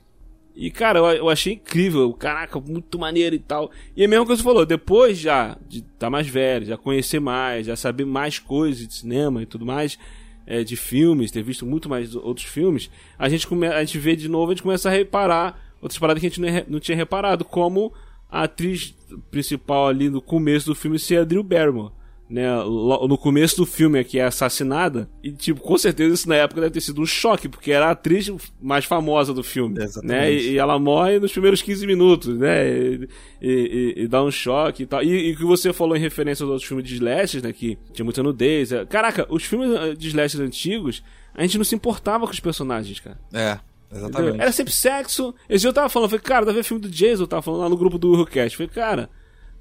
E, 0.54 0.70
cara, 0.70 1.00
eu, 1.00 1.06
eu, 1.06 1.30
achei 1.30 1.54
incrível. 1.54 2.12
Caraca, 2.12 2.60
muito 2.60 3.00
maneiro 3.00 3.38
e 3.38 3.40
tal. 3.40 3.72
E 3.96 4.02
é 4.02 4.06
a 4.06 4.10
mesma 4.10 4.26
coisa 4.26 4.42
que 4.42 4.44
você 4.44 4.50
falou, 4.50 4.66
depois 4.66 5.18
já 5.18 5.58
de 5.70 5.78
estar 5.78 5.90
tá 6.00 6.10
mais 6.10 6.28
velho, 6.28 6.66
já 6.66 6.76
conhecer 6.76 7.22
mais, 7.22 7.66
já 7.66 7.78
saber 7.78 8.04
mais 8.04 8.40
coisas 8.40 8.86
de 8.86 8.94
cinema 8.94 9.42
e 9.42 9.46
tudo 9.46 9.66
mais, 9.66 9.98
é, 10.46 10.64
de 10.64 10.76
filmes, 10.76 11.32
ter 11.32 11.44
visto 11.44 11.66
muito 11.66 11.90
mais 11.90 12.16
outros 12.16 12.46
filmes, 12.46 12.90
a 13.18 13.30
gente, 13.30 13.48
come, 13.48 13.68
a 13.68 13.84
gente 13.84 13.98
vê 13.98 14.16
de 14.16 14.28
novo, 14.28 14.52
a 14.52 14.56
gente 14.56 14.64
começa 14.64 14.90
a 14.90 14.92
reparar 14.92 15.76
outras 15.82 15.98
paradas 15.98 16.22
que 16.22 16.28
a 16.28 16.30
gente 16.30 16.42
não, 16.42 16.50
não 16.68 16.80
tinha 16.80 16.96
reparado, 16.96 17.46
como 17.46 17.94
a 18.30 18.44
atriz 18.44 18.96
principal 19.30 19.88
ali 19.88 20.10
no 20.10 20.22
começo 20.22 20.66
do 20.66 20.76
filme 20.76 20.98
ser 20.98 21.20
a 21.20 21.24
Drew 21.24 21.44
Barrymore 21.44 21.92
né, 22.30 22.48
no 22.64 23.18
começo 23.18 23.58
do 23.58 23.66
filme 23.66 24.00
aqui 24.00 24.18
é 24.18 24.24
assassinada. 24.24 25.10
E, 25.22 25.32
tipo, 25.32 25.62
com 25.62 25.78
certeza 25.78 26.14
isso 26.14 26.30
na 26.30 26.36
época 26.36 26.62
deve 26.62 26.74
ter 26.74 26.82
sido 26.82 27.02
um 27.02 27.06
choque, 27.06 27.48
porque 27.48 27.72
era 27.72 27.88
a 27.88 27.92
atriz 27.92 28.32
mais 28.62 28.86
famosa 28.86 29.34
do 29.34 29.44
filme. 29.44 29.82
Exatamente. 29.82 30.08
Né, 30.08 30.34
e, 30.34 30.52
e 30.52 30.58
ela 30.58 30.80
morre 30.80 31.20
nos 31.20 31.32
primeiros 31.32 31.62
15 31.62 31.86
minutos, 31.86 32.38
né? 32.38 32.68
E, 32.68 33.10
e, 33.42 33.94
e 33.98 34.08
dá 34.08 34.24
um 34.24 34.32
choque 34.32 34.84
e 34.84 34.86
tal. 34.86 35.04
E 35.04 35.34
o 35.34 35.38
que 35.38 35.44
você 35.44 35.74
falou 35.74 35.96
em 35.96 36.00
referência 36.00 36.44
aos 36.44 36.52
outros 36.52 36.68
filmes 36.68 36.88
de 36.88 36.96
slashers, 36.96 37.44
né? 37.44 37.54
Que 37.54 37.78
tinha 37.92 38.06
muita 38.06 38.24
nudez. 38.24 38.72
É... 38.72 38.86
Caraca, 38.86 39.28
os 39.30 39.44
filmes 39.44 39.70
eh, 39.76 39.94
de 39.94 40.08
slashers 40.08 40.44
antigos, 40.44 41.04
a 41.36 41.42
gente 41.42 41.58
não 41.58 41.66
se 41.66 41.76
importava 41.76 42.26
com 42.26 42.34
os 42.34 42.40
personagens, 42.40 43.00
cara. 43.00 43.20
É. 43.34 43.60
Exatamente. 43.92 44.30
Entendeu? 44.30 44.42
Era 44.42 44.52
sempre 44.52 44.74
sexo. 44.74 45.36
Esse 45.48 45.62
dia 45.62 45.70
eu 45.70 45.74
tava 45.74 45.90
falando, 45.90 46.10
falei, 46.10 46.24
cara, 46.24 46.46
deve 46.46 46.58
ver 46.58 46.64
filme 46.64 46.82
do 46.82 46.90
Jason, 46.90 47.24
eu 47.24 47.28
tava 47.28 47.42
falando 47.42 47.62
lá 47.62 47.70
no 47.70 47.78
grupo 47.78 47.98
do 47.98 48.10
Urocast. 48.10 48.58
Falei, 48.58 48.70
cara, 48.70 49.10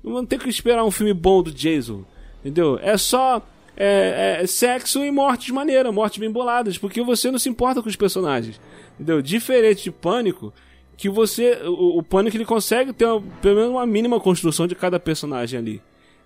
não 0.03 0.25
tem 0.25 0.39
que 0.39 0.49
esperar 0.49 0.85
um 0.85 0.91
filme 0.91 1.13
bom 1.13 1.43
do 1.43 1.53
Jason. 1.53 2.05
Entendeu? 2.45 2.79
É 2.83 2.97
só 2.99 3.41
é, 3.77 4.41
é, 4.43 4.47
sexo 4.47 5.05
e 5.05 5.11
mortes 5.11 5.51
maneira, 5.51 5.93
mortes 5.93 6.19
bem 6.19 6.31
boladas, 6.31 6.77
porque 6.77 7.03
você 7.03 7.31
não 7.31 7.39
se 7.39 7.49
importa 7.49 7.83
com 7.83 7.89
os 7.89 7.97
personagens. 7.97 8.61
Entendeu? 8.95 9.23
Diferente 9.23 9.85
de 9.85 9.91
Pânico, 9.91 10.53
que 10.97 11.09
você. 11.09 11.61
O, 11.65 11.99
o 11.99 12.03
Pânico 12.03 12.37
ele 12.37 12.45
consegue 12.45 12.93
ter 12.93 13.07
uma, 13.07 13.23
pelo 13.41 13.57
menos 13.57 13.71
uma 13.71 13.87
mínima 13.87 14.21
construção 14.21 14.67
de 14.67 14.75
cada 14.75 14.99
personagem 15.01 15.59
ali. 15.59 15.83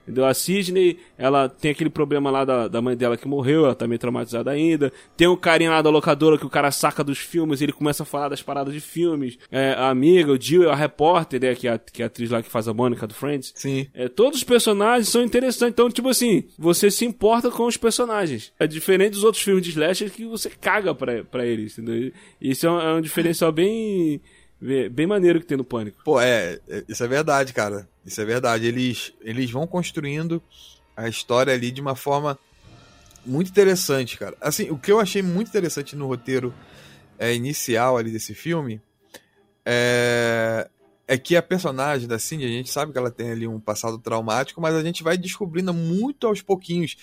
Entendeu? 0.07 0.25
A 0.25 0.33
Sidney, 0.33 0.99
ela 1.19 1.49
tem 1.49 1.73
aquele 1.73 1.91
problema 1.91 2.31
lá 2.31 2.45
da, 2.45 2.69
da 2.69 2.81
mãe 2.81 2.97
dela 2.97 3.17
que 3.17 3.27
morreu, 3.27 3.65
ela 3.65 3.75
tá 3.75 3.89
meio 3.89 3.99
traumatizada 3.99 4.53
ainda. 4.53 4.93
Tem 5.17 5.27
o 5.27 5.37
carinha 5.37 5.71
lá 5.71 5.83
da 5.83 5.91
locadora 5.91 6.39
que 6.39 6.47
o 6.47 6.51
cara 6.51 6.71
saca 6.71 7.03
dos 7.03 7.19
filmes, 7.19 7.61
ele 7.61 7.73
começa 7.73 8.05
a 8.05 8.07
falar 8.07 8.29
das 8.29 8.41
paradas 8.41 8.73
de 8.73 8.81
filmes. 8.81 9.37
É, 9.51 9.73
a 9.73 9.89
amiga, 9.89 10.31
o 10.31 10.41
Jill, 10.41 10.71
a 10.71 10.77
repórter, 10.77 11.41
né, 11.41 11.55
que 11.57 11.67
é 11.67 11.73
a, 11.73 11.79
que 11.79 12.03
é 12.03 12.05
a 12.05 12.07
atriz 12.07 12.31
lá 12.31 12.41
que 12.41 12.49
faz 12.49 12.69
a 12.69 12.73
Mônica 12.73 13.05
do 13.07 13.15
Friends. 13.15 13.53
Sim. 13.57 13.89
É, 13.93 14.09
todos 14.09 14.39
os 14.39 14.45
personagens 14.45 15.09
são 15.09 15.23
interessantes. 15.23 15.73
Então, 15.73 15.91
tipo 15.91 16.09
assim, 16.09 16.45
você 16.57 16.89
se 16.89 17.05
importa 17.05 17.51
com 17.51 17.67
os 17.67 17.77
personagens. 17.77 18.53
É 18.61 18.67
diferente 18.67 19.13
dos 19.13 19.25
outros 19.25 19.43
filmes 19.43 19.65
de 19.65 19.71
slasher 19.71 20.11
que 20.11 20.25
você 20.25 20.49
caga 20.51 20.95
pra, 20.95 21.25
pra 21.25 21.45
eles, 21.45 21.77
entendeu? 21.77 22.13
Isso 22.41 22.65
é 22.67 22.71
um, 22.71 22.81
é 22.81 22.95
um 22.95 23.01
diferencial 23.01 23.51
bem 23.51 24.21
Bem 24.91 25.07
maneiro 25.07 25.39
que 25.39 25.47
tem 25.47 25.57
no 25.57 25.65
Pânico. 25.65 26.03
Pô, 26.03 26.21
é, 26.21 26.59
é, 26.69 26.85
isso 26.89 27.05
é 27.05 27.09
verdade, 27.09 27.53
cara. 27.53 27.87
Isso 28.07 28.21
é 28.21 28.25
verdade. 28.25 28.67
Eles, 28.67 29.13
eles 29.21 29.51
vão 29.51 29.67
construindo 29.67 30.43
a 30.97 31.09
história 31.09 31.53
ali 31.53 31.71
de 31.71 31.81
uma 31.81 31.97
forma 31.97 32.39
muito 33.25 33.51
interessante, 33.51 34.17
cara. 34.17 34.37
Assim, 34.41 34.71
o 34.71 34.79
que 34.79 34.93
eu 34.93 35.01
achei 35.01 35.21
muito 35.21 35.49
interessante 35.49 35.97
no 35.97 36.07
roteiro 36.07 36.55
é, 37.19 37.35
inicial 37.35 37.97
ali 37.97 38.11
desse 38.11 38.35
filme 38.35 38.81
é, 39.65 40.69
é 41.09 41.19
que 41.19 41.37
a 41.37 41.43
personagem 41.43 42.07
da 42.07 42.19
Cindy, 42.19 42.45
a 42.45 42.49
gente 42.49 42.71
sabe 42.71 42.93
que 42.93 42.99
ela 42.99 43.11
tem 43.11 43.33
ali 43.33 43.47
um 43.47 43.59
passado 43.59 43.99
traumático, 43.99 44.61
mas 44.61 44.75
a 44.75 44.83
gente 44.83 45.03
vai 45.03 45.19
descobrindo 45.19 45.75
muito 45.75 46.27
aos 46.27 46.41
pouquinhos. 46.41 46.97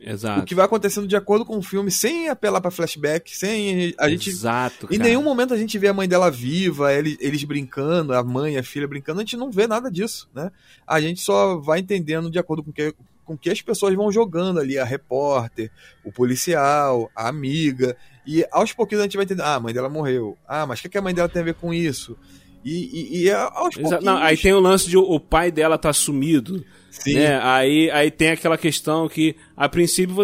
Exato. 0.00 0.40
O 0.40 0.44
que 0.44 0.54
vai 0.54 0.64
acontecendo 0.64 1.06
de 1.06 1.14
acordo 1.14 1.44
com 1.44 1.58
o 1.58 1.62
filme, 1.62 1.90
sem 1.90 2.28
apelar 2.28 2.60
para 2.60 2.70
flashback, 2.70 3.36
sem 3.36 3.94
a 3.98 4.08
gente. 4.08 4.30
Exato. 4.30 4.88
Em 4.90 4.98
nenhum 4.98 5.22
momento 5.22 5.52
a 5.52 5.58
gente 5.58 5.78
vê 5.78 5.88
a 5.88 5.94
mãe 5.94 6.08
dela 6.08 6.30
viva, 6.30 6.92
eles, 6.92 7.16
eles 7.20 7.44
brincando, 7.44 8.14
a 8.14 8.24
mãe, 8.24 8.56
a 8.56 8.62
filha 8.62 8.88
brincando, 8.88 9.20
a 9.20 9.22
gente 9.22 9.36
não 9.36 9.50
vê 9.50 9.66
nada 9.66 9.90
disso, 9.90 10.28
né? 10.34 10.50
A 10.86 11.00
gente 11.00 11.20
só 11.20 11.56
vai 11.56 11.80
entendendo 11.80 12.30
de 12.30 12.38
acordo 12.38 12.62
com 12.62 12.72
que 12.72 12.94
com 13.30 13.38
que 13.38 13.48
as 13.48 13.62
pessoas 13.62 13.94
vão 13.94 14.10
jogando 14.10 14.58
ali, 14.58 14.76
a 14.76 14.84
repórter, 14.84 15.70
o 16.02 16.10
policial, 16.10 17.08
a 17.14 17.28
amiga, 17.28 17.96
e 18.26 18.44
aos 18.50 18.72
pouquinhos 18.72 19.02
a 19.02 19.04
gente 19.04 19.16
vai 19.16 19.24
entender, 19.24 19.42
ah, 19.42 19.54
a 19.54 19.60
mãe 19.60 19.72
dela 19.72 19.88
morreu. 19.88 20.36
Ah, 20.48 20.66
mas 20.66 20.80
o 20.80 20.82
que, 20.82 20.88
que 20.88 20.98
a 20.98 21.02
mãe 21.02 21.14
dela 21.14 21.28
tem 21.28 21.40
a 21.40 21.44
ver 21.44 21.54
com 21.54 21.72
isso? 21.72 22.18
E, 22.64 22.72
e, 22.92 23.22
e 23.22 23.30
aos 23.30 23.76
pouquinhos... 23.76 24.04
Não, 24.04 24.16
aí 24.16 24.36
tem 24.36 24.52
o 24.52 24.58
lance 24.58 24.88
de 24.88 24.96
o 24.96 25.20
pai 25.20 25.52
dela 25.52 25.78
tá 25.78 25.92
sumido. 25.92 26.64
Sim. 26.90 27.14
Né? 27.14 27.40
Aí, 27.42 27.90
aí 27.90 28.10
tem 28.10 28.30
aquela 28.30 28.58
questão 28.58 29.08
que, 29.08 29.36
a 29.56 29.68
princípio, 29.68 30.16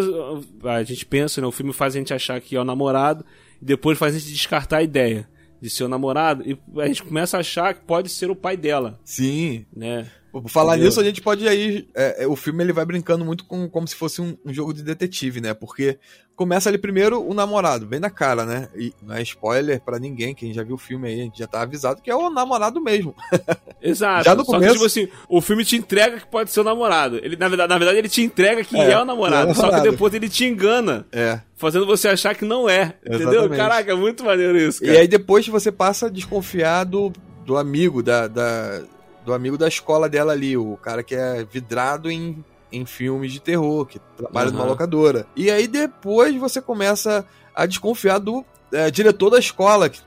a 0.65 0.83
gente 0.83 1.07
pensa, 1.07 1.41
né? 1.41 1.47
o 1.47 1.53
filme 1.53 1.73
faz 1.73 1.95
a 1.95 1.99
gente 1.99 2.13
achar 2.13 2.41
que 2.41 2.57
é 2.57 2.61
o 2.61 2.65
namorado, 2.65 3.25
e 3.63 3.65
depois 3.65 3.99
faz 3.99 4.15
a 4.15 4.19
gente 4.19 4.33
descartar 4.33 4.79
a 4.79 4.83
ideia 4.83 5.29
de 5.61 5.71
ser 5.71 5.85
o 5.85 5.89
namorado, 5.89 6.43
e 6.45 6.59
a 6.81 6.87
gente 6.87 7.03
começa 7.03 7.37
a 7.37 7.41
achar 7.41 7.75
que 7.75 7.81
pode 7.81 8.09
ser 8.09 8.31
o 8.31 8.37
pai 8.37 8.57
dela. 8.57 9.01
Sim. 9.05 9.65
Né? 9.75 10.07
Por 10.43 10.51
falar 10.51 10.73
Entendeu? 10.73 10.89
nisso, 10.89 11.01
a 11.01 11.05
gente 11.05 11.21
pode 11.21 11.49
aí. 11.49 11.89
É, 11.95 12.25
é, 12.25 12.27
o 12.27 12.37
filme 12.37 12.63
ele 12.63 12.73
vai 12.73 12.85
brincando 12.85 13.25
muito 13.25 13.45
com 13.45 13.69
como 13.69 13.87
se 13.87 13.95
fosse 13.95 14.21
um, 14.21 14.37
um, 14.45 14.53
jogo 14.53 14.75
de 14.75 14.83
detetive, 14.83 15.41
né? 15.41 15.55
Porque 15.55 15.99
começa 16.35 16.69
ali 16.69 16.79
primeiro 16.79 17.27
o 17.27 17.33
namorado, 17.33 17.87
bem 17.87 17.99
na 17.99 18.11
cara, 18.11 18.45
né? 18.45 18.69
E 18.77 18.93
não 19.03 19.15
é 19.15 19.23
spoiler 19.23 19.81
para 19.81 19.99
ninguém, 19.99 20.35
quem 20.35 20.53
já 20.53 20.63
viu 20.63 20.75
o 20.75 20.79
filme 20.79 21.09
aí, 21.09 21.21
a 21.21 21.25
gente 21.25 21.39
já 21.39 21.47
tá 21.47 21.63
avisado 21.63 22.03
que 22.03 22.11
é 22.11 22.15
o 22.15 22.29
namorado 22.29 22.81
mesmo. 22.81 23.15
Exato. 23.81 24.25
já 24.25 24.35
no 24.35 24.45
começo... 24.45 24.67
que, 24.67 24.73
tipo 24.73 24.85
assim, 24.87 25.09
o 25.29 25.41
filme 25.41 25.65
te 25.65 25.77
entrega 25.77 26.19
que 26.19 26.27
pode 26.27 26.51
ser 26.51 26.61
o 26.61 26.65
namorado. 26.65 27.19
Ele, 27.23 27.37
na, 27.37 27.49
verdade, 27.49 27.69
na 27.69 27.79
verdade, 27.79 27.99
ele 27.99 28.09
te 28.09 28.23
entrega 28.23 28.65
que 28.65 28.77
é, 28.77 28.93
é 28.93 28.99
o 28.99 29.05
namorado. 29.05 29.49
É 29.49 29.53
o 29.53 29.55
namorado. 29.55 29.55
Só 29.55 29.71
que 29.71 29.91
depois 29.91 30.13
ele 30.13 30.29
te 30.29 30.45
engana. 30.45 31.07
É. 31.13 31.41
Fazendo 31.55 31.87
você 31.87 32.09
achar 32.09 32.35
que 32.35 32.45
não 32.45 32.69
é. 32.69 32.95
Exatamente. 33.05 33.23
Entendeu? 33.23 33.57
Caraca, 33.57 33.93
é 33.93 33.95
muito 33.95 34.25
maneiro 34.25 34.59
isso. 34.59 34.81
Cara. 34.81 34.93
E 34.93 34.99
aí 34.99 35.09
depois 35.09 35.47
você 35.47 35.73
passa 35.73 36.07
a 36.07 36.11
desconfiar 36.11 36.85
do, 36.85 37.13
do 37.45 37.57
amigo, 37.57 38.03
da, 38.03 38.27
da 38.29 38.83
do 39.27 39.35
amigo 39.35 39.59
da 39.59 39.67
escola 39.67 40.09
dela 40.09 40.33
ali, 40.33 40.57
o 40.57 40.77
cara 40.77 41.03
que 41.03 41.15
é 41.15 41.45
vidrado 41.45 42.09
em, 42.09 42.45
em 42.71 42.87
filmes 42.87 43.33
de 43.33 43.41
terror, 43.41 43.85
que 43.85 43.99
trabalha 44.17 44.51
uhum. 44.51 44.55
numa 44.55 44.65
locadora. 44.65 45.27
E 45.35 45.51
aí 45.51 45.67
depois 45.67 46.35
você 46.37 46.63
começa 46.63 47.27
a 47.53 47.67
desconfiar 47.67 48.19
do 48.19 48.45
é, 48.73 48.89
diretor 48.89 49.31
da 49.31 49.39
escola, 49.41 49.89
que, 49.89 50.01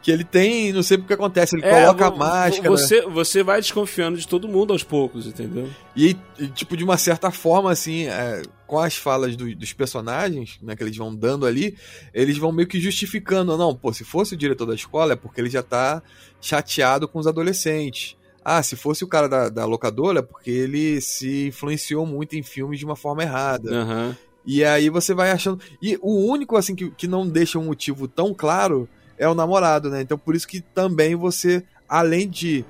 que 0.00 0.10
ele 0.10 0.24
tem, 0.24 0.72
não 0.72 0.82
sei 0.82 0.96
o 0.96 1.04
que 1.04 1.12
acontece, 1.12 1.54
ele 1.54 1.66
é, 1.66 1.82
coloca 1.82 2.06
a 2.06 2.10
máscara. 2.10 2.70
Você, 2.70 3.02
você 3.02 3.42
vai 3.42 3.60
desconfiando 3.60 4.16
de 4.16 4.26
todo 4.26 4.48
mundo 4.48 4.72
aos 4.72 4.82
poucos, 4.82 5.26
entendeu? 5.26 5.68
E, 5.94 6.16
e 6.38 6.48
tipo, 6.48 6.74
de 6.74 6.82
uma 6.82 6.96
certa 6.96 7.30
forma, 7.30 7.70
assim, 7.70 8.06
é, 8.06 8.40
com 8.66 8.78
as 8.78 8.96
falas 8.96 9.36
do, 9.36 9.54
dos 9.54 9.74
personagens, 9.74 10.58
né, 10.62 10.74
que 10.74 10.82
eles 10.82 10.96
vão 10.96 11.14
dando 11.14 11.44
ali, 11.44 11.76
eles 12.14 12.38
vão 12.38 12.50
meio 12.50 12.66
que 12.66 12.80
justificando, 12.80 13.54
não, 13.54 13.74
pô, 13.74 13.92
se 13.92 14.02
fosse 14.02 14.32
o 14.32 14.36
diretor 14.36 14.64
da 14.64 14.74
escola 14.74 15.12
é 15.12 15.16
porque 15.16 15.42
ele 15.42 15.50
já 15.50 15.62
tá 15.62 16.02
chateado 16.40 17.06
com 17.06 17.18
os 17.18 17.26
adolescentes. 17.26 18.16
Ah, 18.44 18.62
se 18.62 18.76
fosse 18.76 19.04
o 19.04 19.08
cara 19.08 19.28
da, 19.28 19.48
da 19.48 19.64
locadora, 19.64 20.18
é 20.18 20.22
porque 20.22 20.50
ele 20.50 21.00
se 21.00 21.48
influenciou 21.48 22.04
muito 22.04 22.36
em 22.36 22.42
filmes 22.42 22.78
de 22.78 22.84
uma 22.84 22.96
forma 22.96 23.22
errada. 23.22 23.70
Uhum. 23.70 24.14
E 24.44 24.64
aí 24.64 24.88
você 24.88 25.14
vai 25.14 25.30
achando. 25.30 25.60
E 25.80 25.98
o 26.02 26.26
único, 26.26 26.56
assim, 26.56 26.74
que, 26.74 26.90
que 26.90 27.06
não 27.06 27.26
deixa 27.26 27.58
um 27.58 27.64
motivo 27.64 28.08
tão 28.08 28.34
claro 28.34 28.88
é 29.16 29.28
o 29.28 29.34
namorado, 29.34 29.88
né? 29.88 30.00
Então 30.02 30.18
por 30.18 30.34
isso 30.34 30.48
que 30.48 30.60
também 30.60 31.14
você, 31.14 31.62
além 31.88 32.28
de 32.28 32.64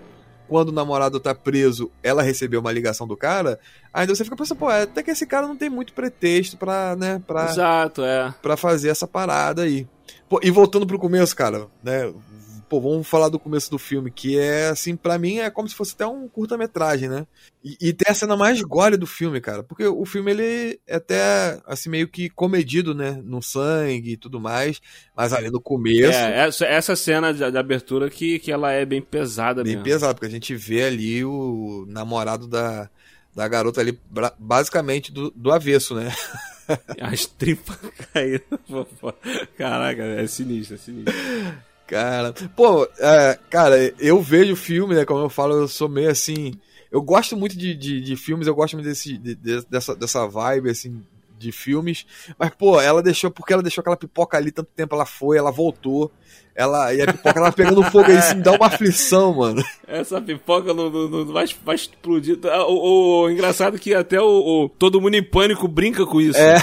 quando 0.48 0.68
o 0.68 0.72
namorado 0.72 1.18
tá 1.18 1.34
preso, 1.34 1.90
ela 2.02 2.22
recebeu 2.22 2.60
uma 2.60 2.70
ligação 2.70 3.06
do 3.06 3.16
cara, 3.16 3.58
ainda 3.90 4.14
você 4.14 4.22
fica 4.22 4.36
pensando, 4.36 4.58
pô, 4.58 4.70
é, 4.70 4.82
até 4.82 5.02
que 5.02 5.10
esse 5.10 5.24
cara 5.26 5.46
não 5.48 5.56
tem 5.56 5.70
muito 5.70 5.94
pretexto 5.94 6.58
pra, 6.58 6.94
né, 6.94 7.22
pra, 7.26 7.46
Exato, 7.46 8.04
é. 8.04 8.34
pra 8.42 8.54
fazer 8.54 8.90
essa 8.90 9.06
parada 9.06 9.62
aí. 9.62 9.86
Pô, 10.28 10.40
e 10.42 10.50
voltando 10.50 10.86
pro 10.86 10.98
começo, 10.98 11.34
cara, 11.34 11.68
né, 11.82 12.12
pô, 12.72 12.80
vamos 12.80 13.06
falar 13.06 13.28
do 13.28 13.38
começo 13.38 13.70
do 13.70 13.78
filme, 13.78 14.10
que 14.10 14.38
é, 14.38 14.68
assim, 14.68 14.96
para 14.96 15.18
mim 15.18 15.40
é 15.40 15.50
como 15.50 15.68
se 15.68 15.74
fosse 15.74 15.92
até 15.92 16.06
um 16.06 16.26
curta-metragem, 16.26 17.06
né? 17.06 17.26
E, 17.62 17.76
e, 17.78 17.92
tem 17.92 18.10
a 18.10 18.14
cena 18.14 18.34
mais 18.34 18.62
gore 18.62 18.96
do 18.96 19.06
filme, 19.06 19.42
cara, 19.42 19.62
porque 19.62 19.84
o 19.84 20.06
filme, 20.06 20.30
ele 20.30 20.80
é 20.86 20.96
até, 20.96 21.60
assim, 21.66 21.90
meio 21.90 22.08
que 22.08 22.30
comedido, 22.30 22.94
né? 22.94 23.20
No 23.22 23.42
sangue 23.42 24.12
e 24.12 24.16
tudo 24.16 24.40
mais, 24.40 24.80
mas 25.14 25.34
ali 25.34 25.50
no 25.50 25.60
começo... 25.60 26.16
É, 26.16 26.46
essa, 26.46 26.64
essa 26.64 26.96
cena 26.96 27.30
de, 27.30 27.50
de, 27.50 27.58
abertura 27.58 28.08
que, 28.08 28.38
que 28.38 28.50
ela 28.50 28.72
é 28.72 28.86
bem 28.86 29.02
pesada 29.02 29.62
Bem 29.62 29.74
mesmo. 29.74 29.84
pesada, 29.84 30.14
porque 30.14 30.28
a 30.28 30.30
gente 30.30 30.54
vê 30.54 30.84
ali 30.84 31.22
o 31.26 31.84
namorado 31.86 32.46
da, 32.46 32.88
da 33.36 33.46
garota 33.48 33.82
ali, 33.82 34.00
basicamente 34.38 35.12
do, 35.12 35.30
do 35.32 35.52
avesso, 35.52 35.94
né? 35.94 36.10
As 37.02 37.26
tripas 37.26 37.76
caíram. 38.14 38.40
Caraca, 39.58 40.02
é 40.02 40.26
sinistro, 40.26 40.76
é 40.76 40.78
sinistro. 40.78 41.14
Cara, 41.86 42.32
pô, 42.56 42.88
é, 42.98 43.38
cara, 43.50 43.76
eu 43.98 44.20
vejo 44.20 44.56
filme, 44.56 44.94
né? 44.94 45.04
Como 45.04 45.20
eu 45.20 45.28
falo, 45.28 45.54
eu 45.54 45.68
sou 45.68 45.88
meio 45.88 46.10
assim. 46.10 46.54
Eu 46.90 47.02
gosto 47.02 47.36
muito 47.36 47.56
de, 47.56 47.74
de, 47.74 48.00
de 48.00 48.16
filmes, 48.16 48.46
eu 48.46 48.54
gosto 48.54 48.74
muito 48.74 48.86
desse, 48.86 49.16
de, 49.16 49.34
dessa, 49.34 49.94
dessa 49.94 50.26
vibe, 50.26 50.70
assim, 50.70 51.02
de 51.38 51.50
filmes. 51.50 52.06
Mas, 52.38 52.50
pô, 52.50 52.80
ela 52.80 53.02
deixou, 53.02 53.30
porque 53.30 53.52
ela 53.52 53.62
deixou 53.62 53.80
aquela 53.80 53.96
pipoca 53.96 54.36
ali 54.36 54.50
tanto 54.50 54.70
tempo, 54.74 54.94
ela 54.94 55.06
foi, 55.06 55.36
ela 55.36 55.50
voltou. 55.50 56.10
Ela, 56.54 56.92
e 56.92 57.00
a 57.00 57.06
pipoca 57.06 57.38
ela 57.38 57.50
pegando 57.50 57.82
fogo 57.90 58.10
aí, 58.10 58.18
assim, 58.18 58.40
dá 58.40 58.52
uma 58.52 58.66
aflição, 58.66 59.34
mano. 59.34 59.64
Essa 59.86 60.20
pipoca 60.20 60.74
não, 60.74 60.90
não, 60.90 61.08
não 61.08 61.32
vai, 61.32 61.46
vai 61.64 61.74
explodir. 61.74 62.38
O, 62.44 62.72
o, 62.72 63.22
o 63.22 63.30
engraçado 63.30 63.76
é 63.76 63.78
que 63.78 63.94
até 63.94 64.20
o, 64.20 64.26
o, 64.64 64.68
todo 64.68 65.00
mundo 65.00 65.14
em 65.14 65.22
pânico 65.22 65.66
brinca 65.66 66.04
com 66.04 66.20
isso. 66.20 66.38
É. 66.38 66.56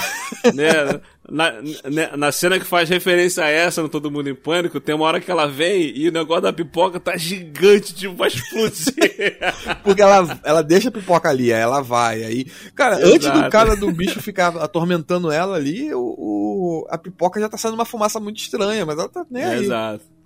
Né? 0.54 1.00
Na, 1.30 1.52
na, 1.84 2.16
na, 2.16 2.32
cena 2.32 2.58
que 2.58 2.64
faz 2.64 2.88
referência 2.88 3.44
a 3.44 3.48
essa 3.48 3.82
no 3.82 3.88
Todo 3.88 4.10
Mundo 4.10 4.28
em 4.28 4.34
Pânico, 4.34 4.80
tem 4.80 4.94
uma 4.94 5.04
hora 5.04 5.20
que 5.20 5.30
ela 5.30 5.46
vem 5.46 5.96
e 5.96 6.08
o 6.08 6.12
negócio 6.12 6.42
da 6.42 6.52
pipoca 6.52 6.98
tá 6.98 7.16
gigante, 7.16 7.94
tipo, 7.94 8.14
vai 8.14 8.28
explodir. 8.28 9.38
Porque 9.84 10.02
ela, 10.02 10.40
ela 10.44 10.62
deixa 10.62 10.88
a 10.88 10.92
pipoca 10.92 11.28
ali, 11.28 11.52
aí 11.52 11.60
ela 11.60 11.82
vai. 11.82 12.24
Aí, 12.24 12.44
cara, 12.74 12.96
Exato. 12.96 13.14
antes 13.14 13.30
do 13.30 13.50
cara 13.50 13.76
do 13.76 13.92
bicho 13.92 14.20
ficar 14.20 14.56
atormentando 14.56 15.30
ela 15.30 15.56
ali, 15.56 15.94
o, 15.94 16.00
o, 16.00 16.86
a 16.90 16.98
pipoca 16.98 17.40
já 17.40 17.48
tá 17.48 17.56
saindo 17.56 17.74
uma 17.74 17.84
fumaça 17.84 18.18
muito 18.18 18.38
estranha, 18.38 18.84
mas 18.84 18.98
ela 18.98 19.08
tá 19.08 19.24
nem 19.30 19.44
aí. 19.44 19.64
Exato. 19.64 20.19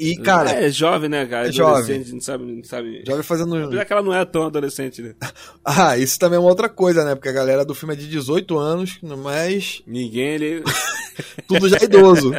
E, 0.00 0.16
cara. 0.16 0.50
É, 0.52 0.66
é 0.66 0.70
jovem, 0.70 1.10
né, 1.10 1.26
cara? 1.26 1.48
É 1.48 1.52
jovem. 1.52 2.02
não 2.10 2.20
sabe, 2.22 2.44
não 2.44 2.64
sabe. 2.64 3.04
Jovem 3.06 3.22
fazendo. 3.22 3.54
Apesar 3.54 3.84
que 3.84 3.92
ela 3.92 4.02
não 4.02 4.14
é 4.14 4.24
tão 4.24 4.46
adolescente, 4.46 5.02
né? 5.02 5.14
ah, 5.62 5.98
isso 5.98 6.18
também 6.18 6.38
é 6.38 6.40
uma 6.40 6.48
outra 6.48 6.70
coisa, 6.70 7.04
né? 7.04 7.14
Porque 7.14 7.28
a 7.28 7.32
galera 7.32 7.66
do 7.66 7.74
filme 7.74 7.92
é 7.94 7.98
de 7.98 8.08
18 8.08 8.58
anos, 8.58 8.98
mas. 9.02 9.82
Ninguém 9.86 10.34
ali. 10.36 10.64
Tudo 11.46 11.68
já 11.68 11.76
idoso. 11.82 12.32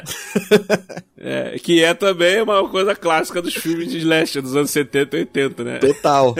é, 1.19 1.59
que 1.59 1.83
é 1.83 1.93
também 1.93 2.41
uma 2.41 2.67
coisa 2.67 2.95
clássica 2.95 3.39
dos 3.43 3.53
filmes 3.53 3.91
de 3.91 3.99
slasher 3.99 4.41
dos 4.41 4.55
anos 4.55 4.71
70 4.71 5.15
e 5.15 5.19
80, 5.19 5.63
né? 5.63 5.77
Total. 5.77 6.35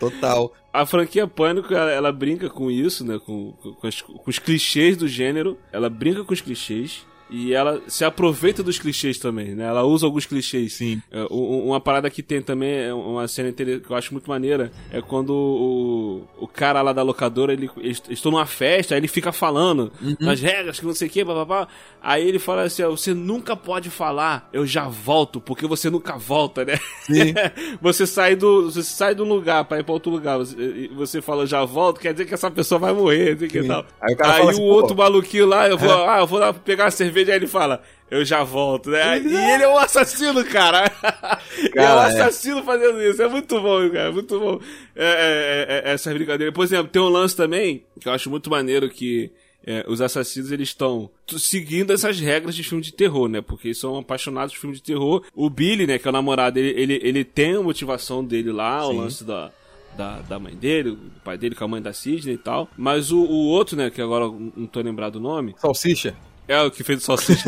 Total. 0.00 0.52
A 0.72 0.84
franquia 0.84 1.28
Pânico, 1.28 1.72
ela, 1.72 1.90
ela 1.92 2.12
brinca 2.12 2.50
com 2.50 2.68
isso, 2.68 3.04
né? 3.04 3.20
Com, 3.24 3.52
com, 3.52 3.74
com, 3.74 3.86
os, 3.86 4.02
com 4.02 4.24
os 4.26 4.38
clichês 4.40 4.96
do 4.96 5.06
gênero. 5.06 5.56
Ela 5.72 5.88
brinca 5.88 6.24
com 6.24 6.32
os 6.32 6.40
clichês. 6.40 7.06
E 7.30 7.52
ela 7.52 7.80
se 7.86 8.04
aproveita 8.04 8.62
dos 8.62 8.78
clichês 8.78 9.18
também, 9.18 9.54
né? 9.54 9.64
Ela 9.64 9.84
usa 9.84 10.06
alguns 10.06 10.24
clichês. 10.24 10.74
Sim. 10.74 11.02
É, 11.10 11.26
uma 11.30 11.80
parada 11.80 12.08
que 12.08 12.22
tem 12.22 12.40
também, 12.40 12.84
é 12.84 12.94
uma 12.94 13.28
cena 13.28 13.52
que 13.52 13.82
eu 13.88 13.96
acho 13.96 14.12
muito 14.12 14.28
maneira, 14.28 14.72
é 14.90 15.00
quando 15.00 15.30
o, 15.30 16.22
o 16.38 16.48
cara 16.48 16.80
lá 16.80 16.92
da 16.92 17.02
locadora, 17.02 17.52
ele, 17.52 17.70
estão 18.08 18.32
numa 18.32 18.46
festa, 18.46 18.94
aí 18.94 19.00
ele 19.00 19.08
fica 19.08 19.30
falando 19.30 19.92
uhum. 20.00 20.16
nas 20.20 20.40
regras, 20.40 20.80
que 20.80 20.86
não 20.86 20.94
sei 20.94 21.08
o 21.08 21.10
que, 21.10 21.24
papapá. 21.24 21.68
Aí 22.00 22.26
ele 22.26 22.38
fala 22.38 22.62
assim, 22.62 22.82
você 22.84 23.12
nunca 23.12 23.54
pode 23.54 23.90
falar, 23.90 24.48
eu 24.52 24.66
já 24.66 24.88
volto, 24.88 25.40
porque 25.40 25.66
você 25.66 25.90
nunca 25.90 26.16
volta, 26.16 26.64
né? 26.64 26.78
Sim. 27.02 27.34
você 27.80 28.06
sai 28.06 28.36
do 28.36 28.70
você 28.70 28.82
sai 28.82 29.14
do 29.14 29.24
lugar 29.24 29.64
pra 29.64 29.78
ir 29.78 29.84
pra 29.84 29.92
outro 29.92 30.10
lugar, 30.10 30.38
você, 30.38 30.88
você 30.94 31.20
fala 31.20 31.46
já 31.46 31.64
volto, 31.64 32.00
quer 32.00 32.12
dizer 32.12 32.24
que 32.26 32.34
essa 32.34 32.50
pessoa 32.50 32.78
vai 32.78 32.92
morrer, 32.92 33.36
que 33.36 33.62
tal. 33.64 33.84
Aí 34.00 34.14
o, 34.14 34.24
aí 34.24 34.48
assim, 34.48 34.60
o 34.62 34.64
outro 34.64 34.96
maluquinho 34.96 35.46
lá, 35.46 35.68
eu 35.68 35.76
vou, 35.76 35.90
ah, 36.08 36.20
eu 36.20 36.26
vou 36.26 36.38
lá 36.38 36.52
pegar 36.52 36.86
a 36.86 36.90
cerveja 36.90 37.17
cerveja, 37.18 37.32
aí 37.32 37.38
ele 37.38 37.46
fala, 37.46 37.82
eu 38.10 38.24
já 38.24 38.42
volto, 38.42 38.90
né? 38.90 39.18
E 39.18 39.26
ele 39.34 39.64
é 39.64 39.68
um 39.68 39.78
assassino, 39.78 40.44
cara. 40.44 40.88
cara 41.00 41.42
é 41.74 41.94
um 41.94 41.98
assassino 41.98 42.58
é. 42.60 42.62
fazendo 42.62 43.02
isso. 43.02 43.22
É 43.22 43.28
muito 43.28 43.60
bom, 43.60 43.90
cara. 43.90 44.12
Muito 44.12 44.38
bom. 44.38 44.60
É, 44.94 45.06
é, 45.06 45.88
é, 45.88 45.90
é 45.90 45.92
essa 45.92 46.12
brincadeira. 46.12 46.52
Por 46.52 46.64
exemplo, 46.64 46.88
tem 46.88 47.02
um 47.02 47.08
lance 47.08 47.36
também 47.36 47.84
que 48.00 48.08
eu 48.08 48.12
acho 48.12 48.30
muito 48.30 48.50
maneiro 48.50 48.88
que 48.88 49.30
é, 49.66 49.84
os 49.88 50.00
assassinos 50.00 50.50
eles 50.50 50.68
estão 50.68 51.10
seguindo 51.36 51.92
essas 51.92 52.18
regras 52.18 52.54
de 52.54 52.62
filme 52.62 52.82
de 52.82 52.92
terror, 52.92 53.28
né? 53.28 53.40
Porque 53.40 53.68
eles 53.68 53.78
são 53.78 53.98
apaixonados 53.98 54.54
por 54.54 54.60
filme 54.60 54.76
de 54.76 54.82
terror. 54.82 55.24
O 55.34 55.50
Billy, 55.50 55.86
né, 55.86 55.98
que 55.98 56.06
é 56.06 56.10
o 56.10 56.12
namorado, 56.12 56.58
ele, 56.58 56.80
ele, 56.80 57.00
ele 57.02 57.24
tem 57.24 57.56
a 57.56 57.62
motivação 57.62 58.24
dele 58.24 58.52
lá, 58.52 58.80
Sim. 58.80 58.86
o 58.86 58.92
lance 58.92 59.24
da, 59.24 59.50
da, 59.96 60.20
da 60.20 60.38
mãe 60.38 60.54
dele, 60.54 60.92
do 60.92 61.20
pai 61.24 61.36
dele 61.36 61.54
com 61.54 61.64
a 61.64 61.68
mãe 61.68 61.82
da 61.82 61.92
Sidney 61.92 62.36
e 62.36 62.38
tal. 62.38 62.68
Mas 62.76 63.10
o, 63.10 63.18
o 63.18 63.48
outro, 63.48 63.76
né, 63.76 63.90
que 63.90 64.00
agora 64.00 64.26
não 64.56 64.66
tô 64.66 64.80
lembrado 64.80 65.16
o 65.16 65.20
nome. 65.20 65.54
Salsicha. 65.58 66.16
É 66.48 66.62
o 66.62 66.70
que 66.70 66.82
fez 66.82 67.02
o 67.02 67.04
salsicha. 67.04 67.44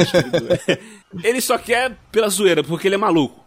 ele 1.25 1.41
só 1.41 1.57
quer 1.57 1.97
pela 2.13 2.29
zoeira, 2.29 2.63
porque 2.63 2.87
ele 2.87 2.97
é 2.97 2.99
maluco. 2.99 3.43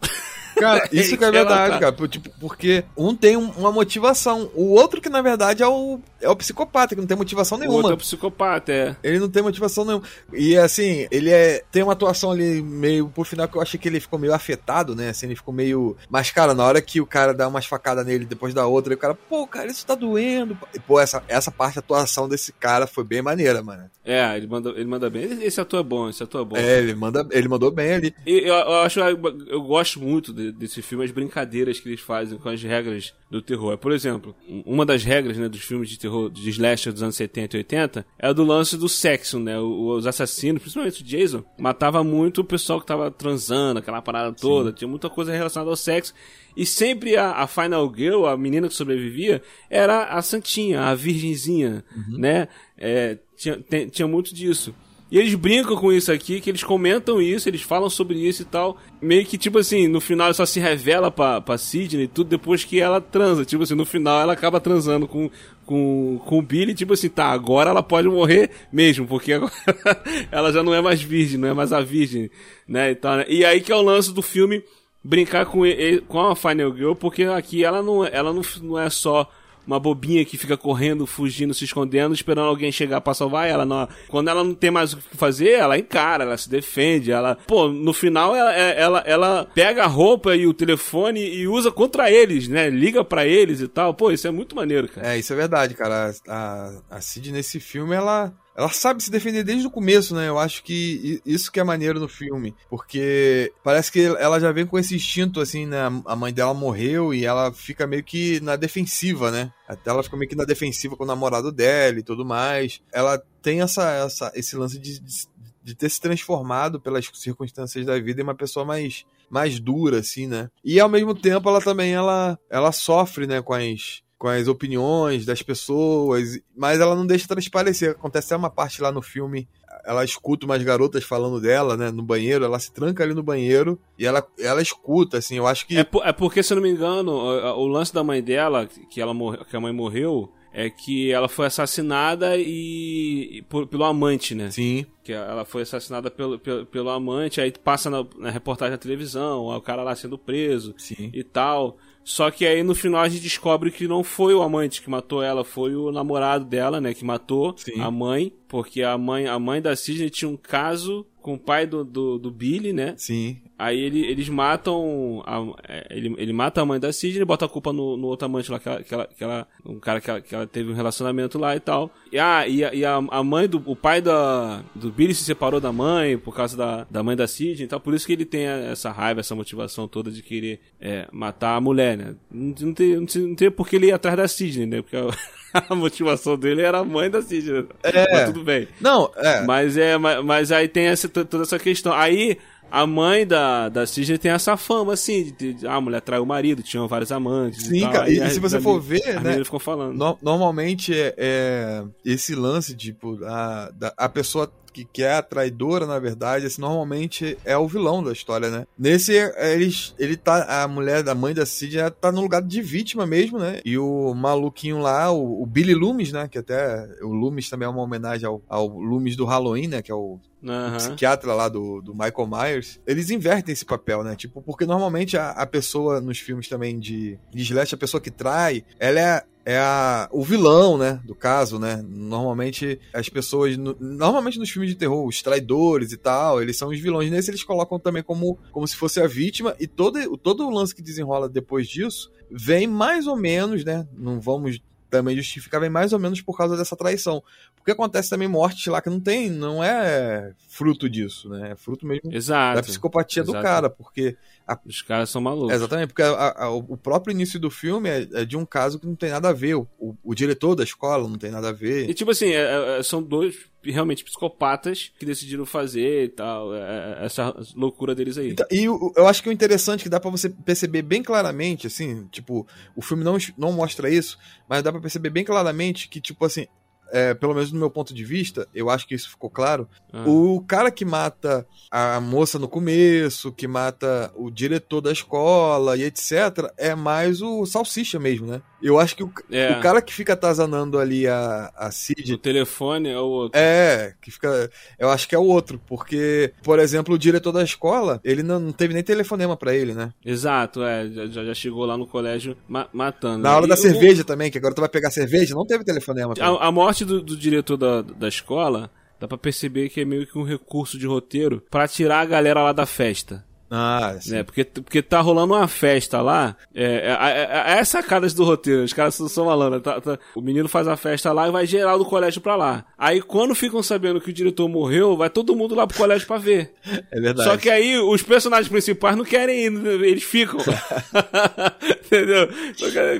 Cara, 0.54 0.88
isso 0.92 1.16
que 1.16 1.24
é 1.24 1.30
verdade, 1.30 1.78
cara. 1.78 2.08
Tipo, 2.08 2.30
porque 2.40 2.84
um 2.96 3.14
tem 3.14 3.36
uma 3.36 3.72
motivação. 3.72 4.50
O 4.54 4.72
outro 4.72 5.00
que, 5.00 5.08
na 5.08 5.22
verdade, 5.22 5.62
é 5.62 5.66
o, 5.66 6.00
é 6.20 6.28
o 6.28 6.36
psicopata, 6.36 6.94
que 6.94 7.00
não 7.00 7.06
tem 7.06 7.16
motivação 7.16 7.58
nenhuma. 7.58 7.74
O 7.74 7.78
outro 7.78 7.92
é 7.92 7.94
o 7.94 7.98
psicopata, 7.98 8.72
é. 8.72 8.96
Ele 9.02 9.18
não 9.18 9.28
tem 9.28 9.42
motivação 9.42 9.84
nenhuma. 9.84 10.04
E, 10.32 10.56
assim, 10.56 11.06
ele 11.10 11.30
é 11.30 11.62
tem 11.70 11.82
uma 11.82 11.92
atuação 11.92 12.30
ali 12.30 12.62
meio... 12.62 13.08
Por 13.08 13.26
final, 13.26 13.48
que 13.48 13.56
eu 13.56 13.62
achei 13.62 13.78
que 13.78 13.88
ele 13.88 14.00
ficou 14.00 14.18
meio 14.18 14.34
afetado, 14.34 14.94
né? 14.94 15.10
Assim, 15.10 15.26
ele 15.26 15.36
ficou 15.36 15.52
meio... 15.52 15.96
Mas, 16.08 16.30
cara, 16.30 16.54
na 16.54 16.64
hora 16.64 16.80
que 16.80 17.00
o 17.00 17.06
cara 17.06 17.34
dá 17.34 17.48
umas 17.48 17.66
facadas 17.66 18.04
nele 18.04 18.24
depois 18.24 18.54
da 18.54 18.66
outra, 18.66 18.94
o 18.94 18.96
cara... 18.96 19.14
Pô, 19.14 19.46
cara, 19.46 19.66
isso 19.66 19.86
tá 19.86 19.94
doendo. 19.94 20.56
E, 20.74 20.80
pô, 20.80 21.00
essa, 21.00 21.22
essa 21.28 21.50
parte 21.50 21.74
da 21.74 21.80
atuação 21.80 22.28
desse 22.28 22.52
cara 22.52 22.86
foi 22.86 23.04
bem 23.04 23.22
maneira, 23.22 23.62
mano. 23.62 23.84
É, 24.04 24.36
ele 24.36 24.46
manda, 24.46 24.70
ele 24.70 24.84
manda 24.84 25.08
bem. 25.08 25.42
Esse 25.42 25.60
ator 25.60 25.80
é 25.80 25.82
bom, 25.82 26.08
esse 26.08 26.22
ator 26.22 26.42
é 26.42 26.44
bom. 26.44 26.56
É, 26.56 26.78
ele, 26.78 26.94
manda, 26.94 27.26
ele 27.30 27.48
mandou 27.48 27.70
bem 27.70 27.92
ali. 27.92 28.14
Eu, 28.26 28.54
eu 28.54 28.82
acho... 28.82 29.00
Eu 29.00 29.62
gosto 29.62 30.00
muito 30.00 30.32
desse 30.52 30.82
filme, 30.82 31.04
as 31.04 31.10
brincadeiras 31.10 31.80
que 31.80 31.88
eles 31.88 32.00
fazem 32.00 32.38
com 32.38 32.48
as 32.48 32.62
regras 32.62 33.14
do 33.30 33.42
terror. 33.42 33.76
Por 33.78 33.92
exemplo, 33.92 34.34
uma 34.64 34.84
das 34.86 35.04
regras 35.04 35.36
né, 35.36 35.48
dos 35.48 35.62
filmes 35.62 35.88
de 35.88 35.98
terror 35.98 36.30
de 36.30 36.48
slasher 36.50 36.92
dos 36.92 37.02
anos 37.02 37.16
70 37.16 37.56
e 37.56 37.58
80 37.58 38.06
é 38.18 38.34
do 38.34 38.44
lance 38.44 38.76
do 38.76 38.88
sexo, 38.88 39.38
né? 39.38 39.58
Os 39.58 40.06
assassinos, 40.06 40.62
principalmente 40.62 41.02
o 41.02 41.04
Jason, 41.04 41.44
matava 41.58 42.02
muito 42.04 42.40
o 42.40 42.44
pessoal 42.44 42.80
que 42.80 42.86
tava 42.86 43.10
transando, 43.10 43.78
aquela 43.78 44.02
parada 44.02 44.32
toda. 44.32 44.70
Sim. 44.70 44.76
Tinha 44.76 44.88
muita 44.88 45.10
coisa 45.10 45.32
relacionada 45.32 45.70
ao 45.70 45.76
sexo. 45.76 46.14
E 46.56 46.64
sempre 46.64 47.16
a, 47.16 47.32
a, 47.32 47.46
Final 47.46 47.92
Girl, 47.94 48.26
a 48.26 48.36
menina 48.36 48.68
que 48.68 48.74
sobrevivia, 48.74 49.42
era 49.68 50.04
a 50.04 50.22
santinha, 50.22 50.82
a 50.82 50.94
virgenzinha, 50.94 51.84
uhum. 51.96 52.18
né? 52.18 52.48
É, 52.78 53.18
tinha, 53.36 53.56
tem, 53.58 53.88
tinha 53.88 54.06
muito 54.06 54.34
disso. 54.34 54.74
E 55.14 55.18
eles 55.18 55.36
brincam 55.36 55.76
com 55.76 55.92
isso 55.92 56.10
aqui, 56.10 56.40
que 56.40 56.50
eles 56.50 56.64
comentam 56.64 57.22
isso, 57.22 57.48
eles 57.48 57.62
falam 57.62 57.88
sobre 57.88 58.18
isso 58.18 58.42
e 58.42 58.44
tal. 58.44 58.76
Meio 59.00 59.24
que, 59.24 59.38
tipo 59.38 59.60
assim, 59.60 59.86
no 59.86 60.00
final 60.00 60.34
só 60.34 60.44
se 60.44 60.58
revela 60.58 61.08
pra, 61.08 61.40
pra 61.40 61.56
Sidney 61.56 62.08
tudo 62.08 62.30
depois 62.30 62.64
que 62.64 62.80
ela 62.80 63.00
transa. 63.00 63.44
Tipo 63.44 63.62
assim, 63.62 63.76
no 63.76 63.86
final 63.86 64.20
ela 64.20 64.32
acaba 64.32 64.58
transando 64.58 65.06
com, 65.06 65.30
com, 65.64 66.20
com 66.26 66.38
o 66.40 66.42
Billy, 66.42 66.74
tipo 66.74 66.94
assim, 66.94 67.08
tá, 67.08 67.26
agora 67.26 67.70
ela 67.70 67.80
pode 67.80 68.08
morrer 68.08 68.50
mesmo, 68.72 69.06
porque 69.06 69.34
agora 69.34 69.52
ela 70.32 70.52
já 70.52 70.64
não 70.64 70.74
é 70.74 70.82
mais 70.82 71.00
virgem, 71.00 71.38
não 71.38 71.46
é 71.46 71.54
mais 71.54 71.72
a 71.72 71.80
virgem, 71.80 72.28
né? 72.66 72.90
E, 72.90 72.94
né? 72.94 73.24
e 73.28 73.44
aí 73.44 73.60
que 73.60 73.70
é 73.70 73.76
o 73.76 73.82
lance 73.82 74.12
do 74.12 74.20
filme 74.20 74.64
brincar 75.04 75.46
com, 75.46 75.64
ele, 75.64 76.00
com 76.00 76.18
a 76.18 76.34
Final 76.34 76.74
Girl, 76.74 76.94
porque 76.94 77.22
aqui 77.22 77.62
ela 77.62 77.84
não, 77.84 78.04
ela 78.04 78.32
não, 78.32 78.42
não 78.62 78.76
é 78.76 78.90
só 78.90 79.30
uma 79.66 79.78
bobinha 79.78 80.24
que 80.24 80.38
fica 80.38 80.56
correndo, 80.56 81.06
fugindo, 81.06 81.54
se 81.54 81.64
escondendo, 81.64 82.14
esperando 82.14 82.48
alguém 82.48 82.70
chegar 82.70 83.00
para 83.00 83.14
salvar 83.14 83.48
ela. 83.48 83.64
Não. 83.64 83.88
Quando 84.08 84.28
ela 84.28 84.44
não 84.44 84.54
tem 84.54 84.70
mais 84.70 84.92
o 84.92 84.96
que 84.96 85.16
fazer, 85.16 85.52
ela 85.52 85.78
encara, 85.78 86.24
ela 86.24 86.36
se 86.36 86.48
defende, 86.48 87.10
ela, 87.10 87.36
pô, 87.46 87.68
no 87.68 87.92
final 87.92 88.34
ela, 88.34 88.54
é, 88.54 88.80
ela, 88.80 89.02
ela 89.06 89.48
pega 89.54 89.84
a 89.84 89.88
roupa 89.88 90.36
e 90.36 90.46
o 90.46 90.54
telefone 90.54 91.20
e 91.20 91.46
usa 91.48 91.70
contra 91.70 92.10
eles, 92.10 92.48
né? 92.48 92.68
Liga 92.70 93.04
para 93.04 93.26
eles 93.26 93.60
e 93.60 93.68
tal. 93.68 93.94
Pô, 93.94 94.10
isso 94.10 94.26
é 94.26 94.30
muito 94.30 94.54
maneiro, 94.56 94.88
cara. 94.88 95.14
É, 95.14 95.18
isso 95.18 95.32
é 95.32 95.36
verdade, 95.36 95.74
cara. 95.74 96.12
A, 96.28 96.72
a 96.90 97.00
Cid 97.00 97.32
nesse 97.32 97.60
filme, 97.60 97.94
ela 97.94 98.32
ela 98.56 98.68
sabe 98.68 99.02
se 99.02 99.10
defender 99.10 99.42
desde 99.42 99.66
o 99.66 99.70
começo, 99.70 100.14
né? 100.14 100.28
Eu 100.28 100.38
acho 100.38 100.62
que 100.62 101.20
isso 101.26 101.50
que 101.50 101.58
é 101.58 101.64
maneiro 101.64 101.98
no 101.98 102.08
filme. 102.08 102.54
Porque 102.70 103.52
parece 103.64 103.90
que 103.90 104.00
ela 104.00 104.38
já 104.38 104.52
vem 104.52 104.64
com 104.64 104.78
esse 104.78 104.94
instinto, 104.94 105.40
assim, 105.40 105.66
né? 105.66 105.78
A 106.06 106.14
mãe 106.14 106.32
dela 106.32 106.54
morreu 106.54 107.12
e 107.12 107.24
ela 107.24 107.52
fica 107.52 107.86
meio 107.86 108.04
que 108.04 108.40
na 108.40 108.54
defensiva, 108.54 109.30
né? 109.30 109.52
Até 109.66 109.90
ela 109.90 110.02
fica 110.02 110.16
meio 110.16 110.28
que 110.28 110.36
na 110.36 110.44
defensiva 110.44 110.96
com 110.96 111.02
o 111.02 111.06
namorado 111.06 111.50
dela 111.50 111.98
e 111.98 112.02
tudo 112.02 112.24
mais. 112.24 112.80
Ela 112.92 113.20
tem 113.42 113.60
essa, 113.60 113.90
essa, 113.90 114.32
esse 114.36 114.56
lance 114.56 114.78
de, 114.78 115.00
de, 115.00 115.26
de 115.62 115.74
ter 115.74 115.88
se 115.88 116.00
transformado 116.00 116.80
pelas 116.80 117.10
circunstâncias 117.12 117.84
da 117.84 117.98
vida 117.98 118.20
em 118.20 118.24
uma 118.24 118.36
pessoa 118.36 118.64
mais, 118.64 119.04
mais 119.28 119.58
dura, 119.58 119.98
assim, 119.98 120.28
né? 120.28 120.48
E 120.64 120.78
ao 120.78 120.88
mesmo 120.88 121.14
tempo 121.14 121.48
ela 121.48 121.60
também 121.60 121.92
ela, 121.92 122.38
ela 122.48 122.70
sofre, 122.70 123.26
né, 123.26 123.42
com 123.42 123.52
as 123.52 124.03
com 124.18 124.28
as 124.28 124.48
opiniões 124.48 125.26
das 125.26 125.42
pessoas, 125.42 126.40
mas 126.56 126.80
ela 126.80 126.94
não 126.94 127.06
deixa 127.06 127.28
transparecer. 127.28 127.90
Acontece 127.90 128.28
até 128.28 128.36
uma 128.36 128.50
parte 128.50 128.80
lá 128.80 128.90
no 128.90 129.02
filme, 129.02 129.48
ela 129.84 130.04
escuta 130.04 130.46
umas 130.46 130.62
garotas 130.62 131.04
falando 131.04 131.40
dela, 131.40 131.76
né, 131.76 131.90
no 131.90 132.02
banheiro, 132.02 132.44
ela 132.44 132.58
se 132.58 132.72
tranca 132.72 133.02
ali 133.02 133.14
no 133.14 133.22
banheiro 133.22 133.78
e 133.98 134.06
ela, 134.06 134.26
ela 134.38 134.62
escuta, 134.62 135.18
assim, 135.18 135.36
eu 135.36 135.46
acho 135.46 135.66
que... 135.66 135.76
É, 135.76 135.84
por, 135.84 136.06
é 136.06 136.12
porque, 136.12 136.42
se 136.42 136.52
eu 136.52 136.56
não 136.56 136.62
me 136.62 136.70
engano, 136.70 137.12
o, 137.12 137.62
o, 137.62 137.66
lance 137.66 137.92
da 137.92 138.02
mãe 138.02 138.22
dela, 138.22 138.66
que, 138.66 139.00
ela 139.00 139.12
morre, 139.12 139.38
que 139.44 139.56
a 139.56 139.60
mãe 139.60 139.72
morreu, 139.72 140.32
é 140.52 140.70
que 140.70 141.10
ela 141.10 141.28
foi 141.28 141.46
assassinada 141.46 142.36
e, 142.38 143.38
e 143.38 143.42
por, 143.42 143.66
pelo 143.66 143.84
amante, 143.84 144.34
né? 144.34 144.50
Sim. 144.50 144.86
Que 145.02 145.12
ela 145.12 145.44
foi 145.44 145.62
assassinada 145.62 146.10
pelo, 146.10 146.38
pelo, 146.38 146.64
pelo 146.64 146.90
amante, 146.90 147.40
aí 147.40 147.52
passa 147.52 147.90
na, 147.90 148.06
na 148.16 148.30
reportagem 148.30 148.70
da 148.70 148.78
televisão, 148.78 149.46
o 149.46 149.60
cara 149.60 149.82
lá 149.82 149.96
sendo 149.96 150.16
preso 150.16 150.72
Sim. 150.78 151.10
e 151.12 151.24
tal. 151.24 151.76
Só 152.04 152.30
que 152.30 152.46
aí 152.46 152.62
no 152.62 152.74
final 152.74 153.00
a 153.00 153.08
gente 153.08 153.22
descobre 153.22 153.70
que 153.70 153.88
não 153.88 154.04
foi 154.04 154.34
o 154.34 154.42
amante 154.42 154.82
que 154.82 154.90
matou 154.90 155.22
ela, 155.22 155.42
foi 155.42 155.74
o 155.74 155.90
namorado 155.90 156.44
dela, 156.44 156.80
né, 156.80 156.92
que 156.92 157.04
matou 157.04 157.54
Sim. 157.56 157.80
a 157.80 157.90
mãe, 157.90 158.32
porque 158.46 158.82
a 158.82 158.96
mãe, 158.98 159.26
a 159.26 159.38
mãe 159.38 159.62
da 159.62 159.74
Sidney 159.74 160.10
tinha 160.10 160.28
um 160.28 160.36
caso 160.36 161.06
com 161.24 161.32
o 161.32 161.38
pai 161.38 161.66
do, 161.66 161.82
do, 161.82 162.18
do 162.18 162.30
Billy, 162.30 162.74
né? 162.74 162.92
Sim. 162.98 163.38
Aí 163.58 163.80
ele, 163.80 164.04
eles 164.04 164.28
matam. 164.28 165.22
A, 165.24 165.40
é, 165.66 165.86
ele, 165.88 166.14
ele 166.18 166.34
mata 166.34 166.60
a 166.60 166.66
mãe 166.66 166.78
da 166.78 166.92
Sidney, 166.92 167.24
bota 167.24 167.46
a 167.46 167.48
culpa 167.48 167.72
no, 167.72 167.96
no 167.96 168.08
outro 168.08 168.26
amante 168.26 168.52
lá, 168.52 168.58
que 168.58 168.68
ela, 168.68 168.82
que 168.82 168.92
ela, 168.92 169.06
que 169.06 169.24
ela 169.24 169.48
um 169.64 169.80
cara 169.80 170.02
que 170.02 170.10
ela, 170.10 170.20
que 170.20 170.34
ela 170.34 170.46
teve 170.46 170.70
um 170.70 170.74
relacionamento 170.74 171.38
lá 171.38 171.56
e 171.56 171.60
tal. 171.60 171.90
E, 172.12 172.18
ah, 172.18 172.46
e, 172.46 172.62
a, 172.62 172.74
e 172.74 172.84
a, 172.84 172.96
a 172.96 173.24
mãe 173.24 173.48
do. 173.48 173.62
O 173.64 173.74
pai 173.74 174.02
da, 174.02 174.62
do 174.74 174.92
Billy 174.92 175.14
se 175.14 175.24
separou 175.24 175.60
da 175.62 175.72
mãe 175.72 176.18
por 176.18 176.36
causa 176.36 176.58
da, 176.58 176.86
da 176.90 177.02
mãe 177.02 177.16
da 177.16 177.26
Sidney 177.26 177.64
e 177.64 177.68
tal. 177.68 177.80
Por 177.80 177.94
isso 177.94 178.06
que 178.06 178.12
ele 178.12 178.26
tem 178.26 178.44
essa 178.44 178.92
raiva, 178.92 179.20
essa 179.20 179.34
motivação 179.34 179.88
toda 179.88 180.10
de 180.10 180.22
querer 180.22 180.60
é, 180.78 181.08
matar 181.10 181.56
a 181.56 181.60
mulher, 181.60 181.96
né? 181.96 182.16
Não, 182.30 182.54
não, 182.60 182.74
tem, 182.74 182.96
não, 182.96 183.06
tem, 183.06 183.22
não 183.22 183.34
tem 183.34 183.50
porque 183.50 183.76
ele 183.76 183.86
ir 183.86 183.92
atrás 183.92 184.14
da 184.14 184.28
Sidney, 184.28 184.66
né? 184.66 184.82
Porque 184.82 184.96
a 185.68 185.74
motivação 185.74 186.36
dele 186.36 186.62
era 186.62 186.78
a 186.78 186.84
mãe 186.84 187.08
da 187.08 187.22
Sidney. 187.22 187.66
É. 187.82 188.12
Mas 188.12 188.24
tudo 188.26 188.42
bem. 188.42 188.66
Não, 188.80 189.10
é. 189.16 189.42
Mas, 189.42 189.76
é, 189.76 189.96
mas, 189.96 190.24
mas 190.24 190.52
aí 190.52 190.66
tem 190.66 190.86
essa, 190.86 191.08
toda 191.08 191.42
essa 191.42 191.58
questão. 191.58 191.92
Aí 191.92 192.36
a 192.70 192.86
mãe 192.86 193.24
da, 193.24 193.68
da 193.68 193.86
Sidney 193.86 194.18
tem 194.18 194.32
essa 194.32 194.56
fama, 194.56 194.94
assim, 194.94 195.32
de, 195.38 195.54
de 195.54 195.66
ah, 195.66 195.76
a 195.76 195.80
mulher 195.80 196.00
traiu 196.00 196.24
o 196.24 196.26
marido, 196.26 196.62
tinha 196.62 196.84
vários 196.88 197.12
amantes. 197.12 197.66
Sim, 197.66 197.86
e 197.86 197.90
cara, 197.90 198.10
e, 198.10 198.18
e 198.18 198.30
se 198.30 198.40
você 198.40 198.60
for 198.60 198.80
ver, 198.80 199.20
né? 199.20 199.44
ficou 199.44 199.60
falando. 199.60 199.96
No, 199.96 200.18
normalmente 200.20 200.92
é, 200.92 201.14
é, 201.16 201.84
esse 202.04 202.34
lance, 202.34 202.74
tipo, 202.74 203.24
a, 203.24 203.70
da, 203.72 203.94
a 203.96 204.08
pessoa 204.08 204.52
que, 204.74 204.84
que 204.84 205.02
é 205.04 205.14
a 205.14 205.22
traidora, 205.22 205.86
na 205.86 205.98
verdade, 206.00 206.46
assim, 206.46 206.60
normalmente 206.60 207.38
é 207.44 207.56
o 207.56 207.68
vilão 207.68 208.02
da 208.02 208.12
história, 208.12 208.50
né? 208.50 208.66
Nesse, 208.76 209.12
eles, 209.38 209.94
ele 209.98 210.16
tá, 210.16 210.62
a 210.64 210.66
mulher 210.68 211.02
da 211.04 211.14
mãe 211.14 211.32
da 211.32 211.46
Cid 211.46 211.76
tá 212.00 212.10
no 212.10 212.20
lugar 212.20 212.42
de 212.42 212.60
vítima 212.60 213.06
mesmo, 213.06 213.38
né? 213.38 213.60
E 213.64 213.78
o 213.78 214.12
maluquinho 214.14 214.78
lá, 214.80 215.12
o, 215.12 215.42
o 215.42 215.46
Billy 215.46 215.74
Loomis, 215.74 216.10
né? 216.12 216.26
Que 216.28 216.38
até 216.38 216.86
o 217.02 217.12
Loomis 217.12 217.48
também 217.48 217.66
é 217.66 217.70
uma 217.70 217.82
homenagem 217.82 218.26
ao, 218.26 218.42
ao 218.48 218.66
Loomis 218.66 219.14
do 219.16 219.24
Halloween, 219.24 219.68
né? 219.68 219.80
Que 219.80 219.92
é 219.92 219.94
o 219.94 220.18
Uhum. 220.44 220.76
psiquiatra 220.76 221.32
lá 221.32 221.48
do, 221.48 221.80
do 221.80 221.94
Michael 221.94 222.28
Myers, 222.28 222.78
eles 222.86 223.08
invertem 223.08 223.54
esse 223.54 223.64
papel, 223.64 224.04
né? 224.04 224.14
Tipo, 224.14 224.42
porque 224.42 224.66
normalmente 224.66 225.16
a, 225.16 225.30
a 225.30 225.46
pessoa 225.46 226.02
nos 226.02 226.18
filmes 226.18 226.48
também 226.48 226.78
de, 226.78 227.18
de 227.32 227.42
slash, 227.44 227.74
a 227.74 227.78
pessoa 227.78 227.98
que 227.98 228.10
trai, 228.10 228.62
ela 228.78 229.00
é, 229.00 229.24
é 229.44 229.58
a, 229.58 230.08
o 230.10 230.24
vilão, 230.24 230.78
né? 230.78 231.00
Do 231.04 231.14
caso, 231.14 231.58
né? 231.58 231.84
Normalmente 231.86 232.80
as 232.92 233.08
pessoas. 233.08 233.56
No, 233.56 233.76
normalmente 233.78 234.38
nos 234.38 234.50
filmes 234.50 234.70
de 234.70 234.76
terror, 234.76 235.06
os 235.06 235.22
traidores 235.22 235.92
e 235.92 235.96
tal, 235.96 236.40
eles 236.40 236.56
são 236.56 236.68
os 236.68 236.80
vilões. 236.80 237.10
Nesse 237.10 237.30
eles 237.30 237.44
colocam 237.44 237.78
também 237.78 238.02
como, 238.02 238.38
como 238.50 238.66
se 238.66 238.74
fosse 238.74 239.00
a 239.00 239.06
vítima. 239.06 239.54
E 239.60 239.66
todo, 239.66 240.16
todo 240.16 240.46
o 240.46 240.50
lance 240.50 240.74
que 240.74 240.82
desenrola 240.82 241.28
depois 241.28 241.68
disso 241.68 242.10
vem 242.30 242.66
mais 242.66 243.06
ou 243.06 243.16
menos, 243.16 243.64
né? 243.64 243.86
Não 243.96 244.20
vamos 244.20 244.60
também 244.94 245.16
justificar, 245.16 245.60
vem 245.60 245.68
mais 245.68 245.92
ou 245.92 245.98
menos 245.98 246.20
por 246.20 246.36
causa 246.36 246.56
dessa 246.56 246.76
traição. 246.76 247.22
Porque 247.56 247.72
acontece 247.72 248.08
também 248.08 248.28
morte 248.28 248.70
lá 248.70 248.80
que 248.80 248.88
não 248.88 249.00
tem, 249.00 249.28
não 249.28 249.62
é 249.62 250.32
fruto 250.48 250.88
disso, 250.88 251.28
né? 251.28 251.50
É 251.50 251.56
fruto 251.56 251.84
mesmo 251.84 252.14
Exato. 252.14 252.56
da 252.56 252.62
psicopatia 252.62 253.22
Exato. 253.22 253.36
do 253.36 253.42
cara, 253.42 253.68
porque 253.68 254.16
a... 254.46 254.58
Os 254.64 254.82
caras 254.82 255.10
são 255.10 255.20
malucos. 255.20 255.54
Exatamente, 255.54 255.88
porque 255.88 256.02
a, 256.02 256.44
a, 256.44 256.50
o 256.50 256.76
próprio 256.76 257.12
início 257.12 257.40
do 257.40 257.50
filme 257.50 257.88
é, 257.88 258.08
é, 258.12 258.24
de 258.24 258.36
um 258.36 258.44
caso 258.44 258.78
que 258.78 258.86
não 258.86 258.94
tem 258.94 259.10
nada 259.10 259.30
a 259.30 259.32
ver. 259.32 259.54
O, 259.54 259.66
o, 260.02 260.14
diretor 260.14 260.54
da 260.54 260.64
escola 260.64 261.08
não 261.08 261.16
tem 261.16 261.30
nada 261.30 261.48
a 261.48 261.52
ver. 261.52 261.88
E 261.88 261.94
tipo 261.94 262.10
assim, 262.10 262.28
é, 262.28 262.78
é, 262.78 262.82
são 262.82 263.02
dois 263.02 263.36
realmente 263.62 264.04
psicopatas 264.04 264.92
que 264.98 265.06
decidiram 265.06 265.46
fazer 265.46 266.04
e 266.04 266.08
tal. 266.08 266.54
É, 266.54 266.98
é 267.00 267.06
essa 267.06 267.34
loucura 267.54 267.94
deles 267.94 268.18
aí. 268.18 268.30
Então, 268.30 268.46
e 268.50 268.64
eu, 268.64 268.92
eu 268.96 269.06
acho 269.06 269.22
que 269.22 269.28
o 269.28 269.32
interessante 269.32 269.80
é 269.80 269.82
que 269.84 269.88
dá 269.88 269.98
para 269.98 270.10
você 270.10 270.28
perceber 270.28 270.82
bem 270.82 271.02
claramente, 271.02 271.66
assim, 271.66 272.06
tipo, 272.08 272.46
o 272.76 272.82
filme 272.82 273.02
não, 273.02 273.16
não 273.38 273.52
mostra 273.52 273.88
isso, 273.88 274.18
mas 274.48 274.62
dá 274.62 274.70
para 274.70 274.80
perceber 274.80 275.10
bem 275.10 275.24
claramente 275.24 275.88
que, 275.88 276.00
tipo 276.00 276.24
assim, 276.24 276.46
é, 276.90 277.14
pelo 277.14 277.34
menos 277.34 277.50
do 277.50 277.58
meu 277.58 277.70
ponto 277.70 277.92
de 277.94 278.04
vista, 278.04 278.46
eu 278.54 278.70
acho 278.70 278.86
que 278.86 278.94
isso 278.94 279.10
ficou 279.10 279.30
claro. 279.30 279.68
Ah. 279.92 280.04
O 280.06 280.44
cara 280.46 280.70
que 280.70 280.84
mata 280.84 281.46
a 281.70 282.00
moça 282.00 282.38
no 282.38 282.48
começo, 282.48 283.32
que 283.32 283.48
mata 283.48 284.12
o 284.14 284.30
diretor 284.30 284.80
da 284.80 284.92
escola 284.92 285.76
e 285.76 285.82
etc., 285.82 286.52
é 286.56 286.74
mais 286.74 287.20
o 287.20 287.44
salsicha 287.46 287.98
mesmo, 287.98 288.26
né? 288.26 288.42
Eu 288.64 288.78
acho 288.78 288.96
que 288.96 289.04
o, 289.04 289.12
é. 289.30 289.52
o 289.52 289.60
cara 289.60 289.82
que 289.82 289.92
fica 289.92 290.14
atazanando 290.14 290.78
ali 290.78 291.06
a, 291.06 291.52
a 291.54 291.70
Cid. 291.70 292.14
O 292.14 292.18
telefone 292.18 292.88
é 292.88 292.98
o 292.98 293.04
outro. 293.04 293.38
É, 293.38 293.92
que 294.00 294.10
fica. 294.10 294.50
Eu 294.78 294.88
acho 294.88 295.06
que 295.06 295.14
é 295.14 295.18
o 295.18 295.24
outro, 295.24 295.60
porque, 295.66 296.32
por 296.42 296.58
exemplo, 296.58 296.94
o 296.94 296.98
diretor 296.98 297.30
da 297.30 297.44
escola, 297.44 298.00
ele 298.02 298.22
não, 298.22 298.40
não 298.40 298.52
teve 298.52 298.72
nem 298.72 298.82
telefonema 298.82 299.36
para 299.36 299.54
ele, 299.54 299.74
né? 299.74 299.92
Exato, 300.02 300.62
é. 300.62 300.88
Já, 300.88 301.24
já 301.24 301.34
chegou 301.34 301.66
lá 301.66 301.76
no 301.76 301.86
colégio 301.86 302.34
ma 302.48 302.66
matando. 302.72 303.22
Na 303.22 303.36
hora 303.36 303.44
e 303.44 303.48
da 303.50 303.56
cerveja 303.56 304.02
também, 304.02 304.30
que 304.30 304.38
agora 304.38 304.54
tu 304.54 304.60
vai 304.60 304.70
pegar 304.70 304.90
cerveja, 304.90 305.34
não 305.34 305.44
teve 305.44 305.62
telefonema. 305.62 306.14
A, 306.18 306.46
a, 306.46 306.50
morte 306.50 306.86
do, 306.86 307.02
do 307.02 307.18
diretor 307.18 307.58
da, 307.58 307.82
da 307.82 308.08
escola, 308.08 308.70
dá 308.98 309.06
pra 309.06 309.18
perceber 309.18 309.68
que 309.68 309.82
é 309.82 309.84
meio 309.84 310.06
que 310.06 310.16
um 310.16 310.24
recurso 310.24 310.78
de 310.78 310.86
roteiro 310.86 311.42
para 311.50 311.68
tirar 311.68 312.00
a 312.00 312.06
galera 312.06 312.42
lá 312.42 312.52
da 312.52 312.64
festa. 312.64 313.22
Ah, 313.56 313.96
sim. 314.00 314.10
Né? 314.10 314.22
Porque, 314.24 314.44
porque 314.44 314.82
tá 314.82 315.00
rolando 315.00 315.34
uma 315.34 315.46
festa 315.46 316.02
lá. 316.02 316.36
É, 316.52 316.64
é, 316.64 317.52
é, 317.54 317.58
é 317.58 317.64
sacadas 317.64 318.12
do 318.12 318.24
roteiro. 318.24 318.64
Os 318.64 318.72
caras 318.72 318.94
são 318.94 319.26
malandros. 319.26 319.62
Tá, 319.62 319.80
tá, 319.80 319.98
o 320.14 320.20
menino 320.20 320.48
faz 320.48 320.66
a 320.66 320.76
festa 320.76 321.12
lá 321.12 321.28
e 321.28 321.30
vai 321.30 321.46
geral 321.46 321.78
do 321.78 321.84
colégio 321.84 322.20
pra 322.20 322.34
lá. 322.34 322.64
Aí 322.76 323.00
quando 323.00 323.34
ficam 323.34 323.62
sabendo 323.62 324.00
que 324.00 324.10
o 324.10 324.12
diretor 324.12 324.48
morreu, 324.48 324.96
vai 324.96 325.08
todo 325.08 325.36
mundo 325.36 325.54
lá 325.54 325.66
pro 325.66 325.76
colégio 325.76 326.06
pra 326.06 326.18
ver. 326.18 326.52
É 326.90 327.00
verdade. 327.00 327.28
Só 327.28 327.36
que 327.36 327.50
aí 327.50 327.78
os 327.78 328.02
personagens 328.02 328.48
principais 328.48 328.96
não 328.96 329.04
querem 329.04 329.46
ir, 329.46 329.66
eles 329.82 330.02
ficam. 330.02 330.38
Entendeu? 331.84 332.28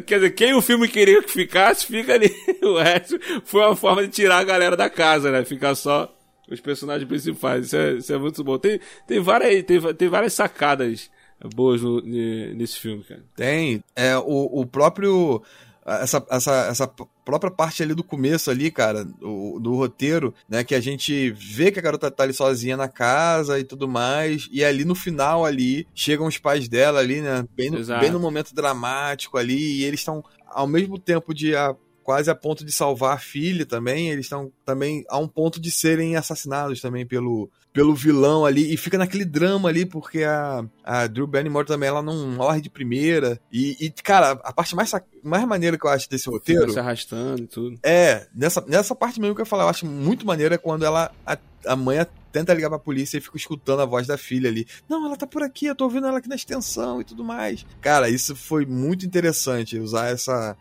Quer 0.06 0.16
dizer, 0.16 0.30
quem 0.34 0.54
o 0.54 0.62
filme 0.62 0.88
queria 0.88 1.22
que 1.22 1.30
ficasse, 1.30 1.86
fica 1.86 2.14
ali. 2.14 2.30
O 2.62 2.78
resto 2.78 3.18
foi 3.44 3.62
uma 3.62 3.76
forma 3.76 4.02
de 4.02 4.08
tirar 4.08 4.38
a 4.38 4.44
galera 4.44 4.76
da 4.76 4.88
casa, 4.88 5.30
né? 5.30 5.44
Ficar 5.44 5.74
só 5.74 6.13
os 6.50 6.60
personagens 6.60 7.08
principais. 7.08 7.66
Isso 7.66 7.76
é, 7.76 7.92
isso 7.94 8.12
é 8.12 8.18
muito 8.18 8.42
bom. 8.44 8.58
Tem, 8.58 8.80
tem, 9.06 9.20
várias, 9.20 9.62
tem, 9.64 9.80
tem 9.94 10.08
várias 10.08 10.32
sacadas 10.32 11.10
boas 11.54 11.82
no, 11.82 12.00
nesse 12.00 12.78
filme, 12.78 13.02
cara. 13.04 13.24
Tem. 13.36 13.82
É, 13.94 14.16
o, 14.16 14.60
o 14.60 14.66
próprio. 14.66 15.42
Essa, 15.86 16.24
essa, 16.30 16.66
essa 16.70 16.86
própria 17.26 17.50
parte 17.50 17.82
ali 17.82 17.94
do 17.94 18.02
começo 18.02 18.50
ali, 18.50 18.70
cara, 18.70 19.04
do, 19.04 19.58
do, 19.60 19.74
roteiro, 19.74 20.32
né, 20.48 20.64
que 20.64 20.74
a 20.74 20.80
gente 20.80 21.30
vê 21.32 21.70
que 21.70 21.78
a 21.78 21.82
garota 21.82 22.10
tá 22.10 22.22
ali 22.22 22.32
sozinha 22.32 22.74
na 22.74 22.88
casa 22.88 23.58
e 23.58 23.64
tudo 23.64 23.86
mais, 23.86 24.48
e 24.50 24.64
ali 24.64 24.82
no 24.82 24.94
final 24.94 25.44
ali, 25.44 25.86
chegam 25.94 26.26
os 26.26 26.38
pais 26.38 26.68
dela 26.68 27.00
ali, 27.00 27.20
né, 27.20 27.44
bem 27.54 27.70
no, 27.70 27.84
bem 28.00 28.10
no 28.10 28.18
momento 28.18 28.54
dramático 28.54 29.36
ali, 29.36 29.80
e 29.80 29.84
eles 29.84 30.00
estão 30.00 30.24
ao 30.46 30.66
mesmo 30.66 30.98
tempo 30.98 31.34
de 31.34 31.54
a, 31.54 31.76
quase 32.04 32.30
a 32.30 32.34
ponto 32.34 32.64
de 32.64 32.70
salvar 32.70 33.14
a 33.14 33.18
filha 33.18 33.64
também. 33.64 34.10
Eles 34.10 34.26
estão 34.26 34.52
também 34.64 35.04
a 35.08 35.18
um 35.18 35.26
ponto 35.26 35.58
de 35.58 35.70
serem 35.70 36.14
assassinados 36.14 36.80
também 36.80 37.06
pelo, 37.06 37.50
pelo 37.72 37.94
vilão 37.94 38.44
ali. 38.44 38.72
E 38.72 38.76
fica 38.76 38.98
naquele 38.98 39.24
drama 39.24 39.68
ali, 39.68 39.86
porque 39.86 40.22
a, 40.22 40.64
a 40.84 41.06
Drew 41.06 41.26
Barrymore 41.26 41.66
também 41.66 41.88
ela 41.88 42.02
não 42.02 42.28
morre 42.28 42.60
de 42.60 42.70
primeira. 42.70 43.40
E, 43.50 43.76
e 43.80 43.90
cara, 43.90 44.32
a 44.44 44.52
parte 44.52 44.76
mais, 44.76 44.92
mais 45.22 45.44
maneira 45.46 45.78
que 45.78 45.86
eu 45.86 45.90
acho 45.90 46.08
desse 46.08 46.28
roteiro. 46.28 46.70
Se 46.70 46.78
arrastando 46.78 47.42
e 47.42 47.46
tudo. 47.46 47.78
É, 47.82 48.28
nessa, 48.34 48.62
nessa 48.68 48.94
parte 48.94 49.18
mesmo 49.18 49.34
que 49.34 49.40
eu 49.40 49.46
falar, 49.46 49.64
eu 49.64 49.70
acho 49.70 49.86
muito 49.86 50.26
maneira 50.26 50.58
quando 50.58 50.84
ela. 50.84 51.10
A, 51.26 51.38
a 51.66 51.74
mãe 51.74 51.98
tenta 52.30 52.52
ligar 52.52 52.68
pra 52.68 52.78
polícia 52.78 53.16
e 53.16 53.20
fica 53.20 53.36
escutando 53.36 53.80
a 53.80 53.86
voz 53.86 54.06
da 54.06 54.18
filha 54.18 54.50
ali. 54.50 54.66
Não, 54.88 55.06
ela 55.06 55.16
tá 55.16 55.26
por 55.26 55.42
aqui, 55.42 55.66
eu 55.66 55.74
tô 55.74 55.84
ouvindo 55.84 56.06
ela 56.06 56.18
aqui 56.18 56.28
na 56.28 56.34
extensão 56.34 57.00
e 57.00 57.04
tudo 57.04 57.24
mais. 57.24 57.64
Cara, 57.80 58.08
isso 58.08 58.34
foi 58.34 58.66
muito 58.66 59.06
interessante, 59.06 59.78
usar 59.78 60.08
essa, 60.08 60.56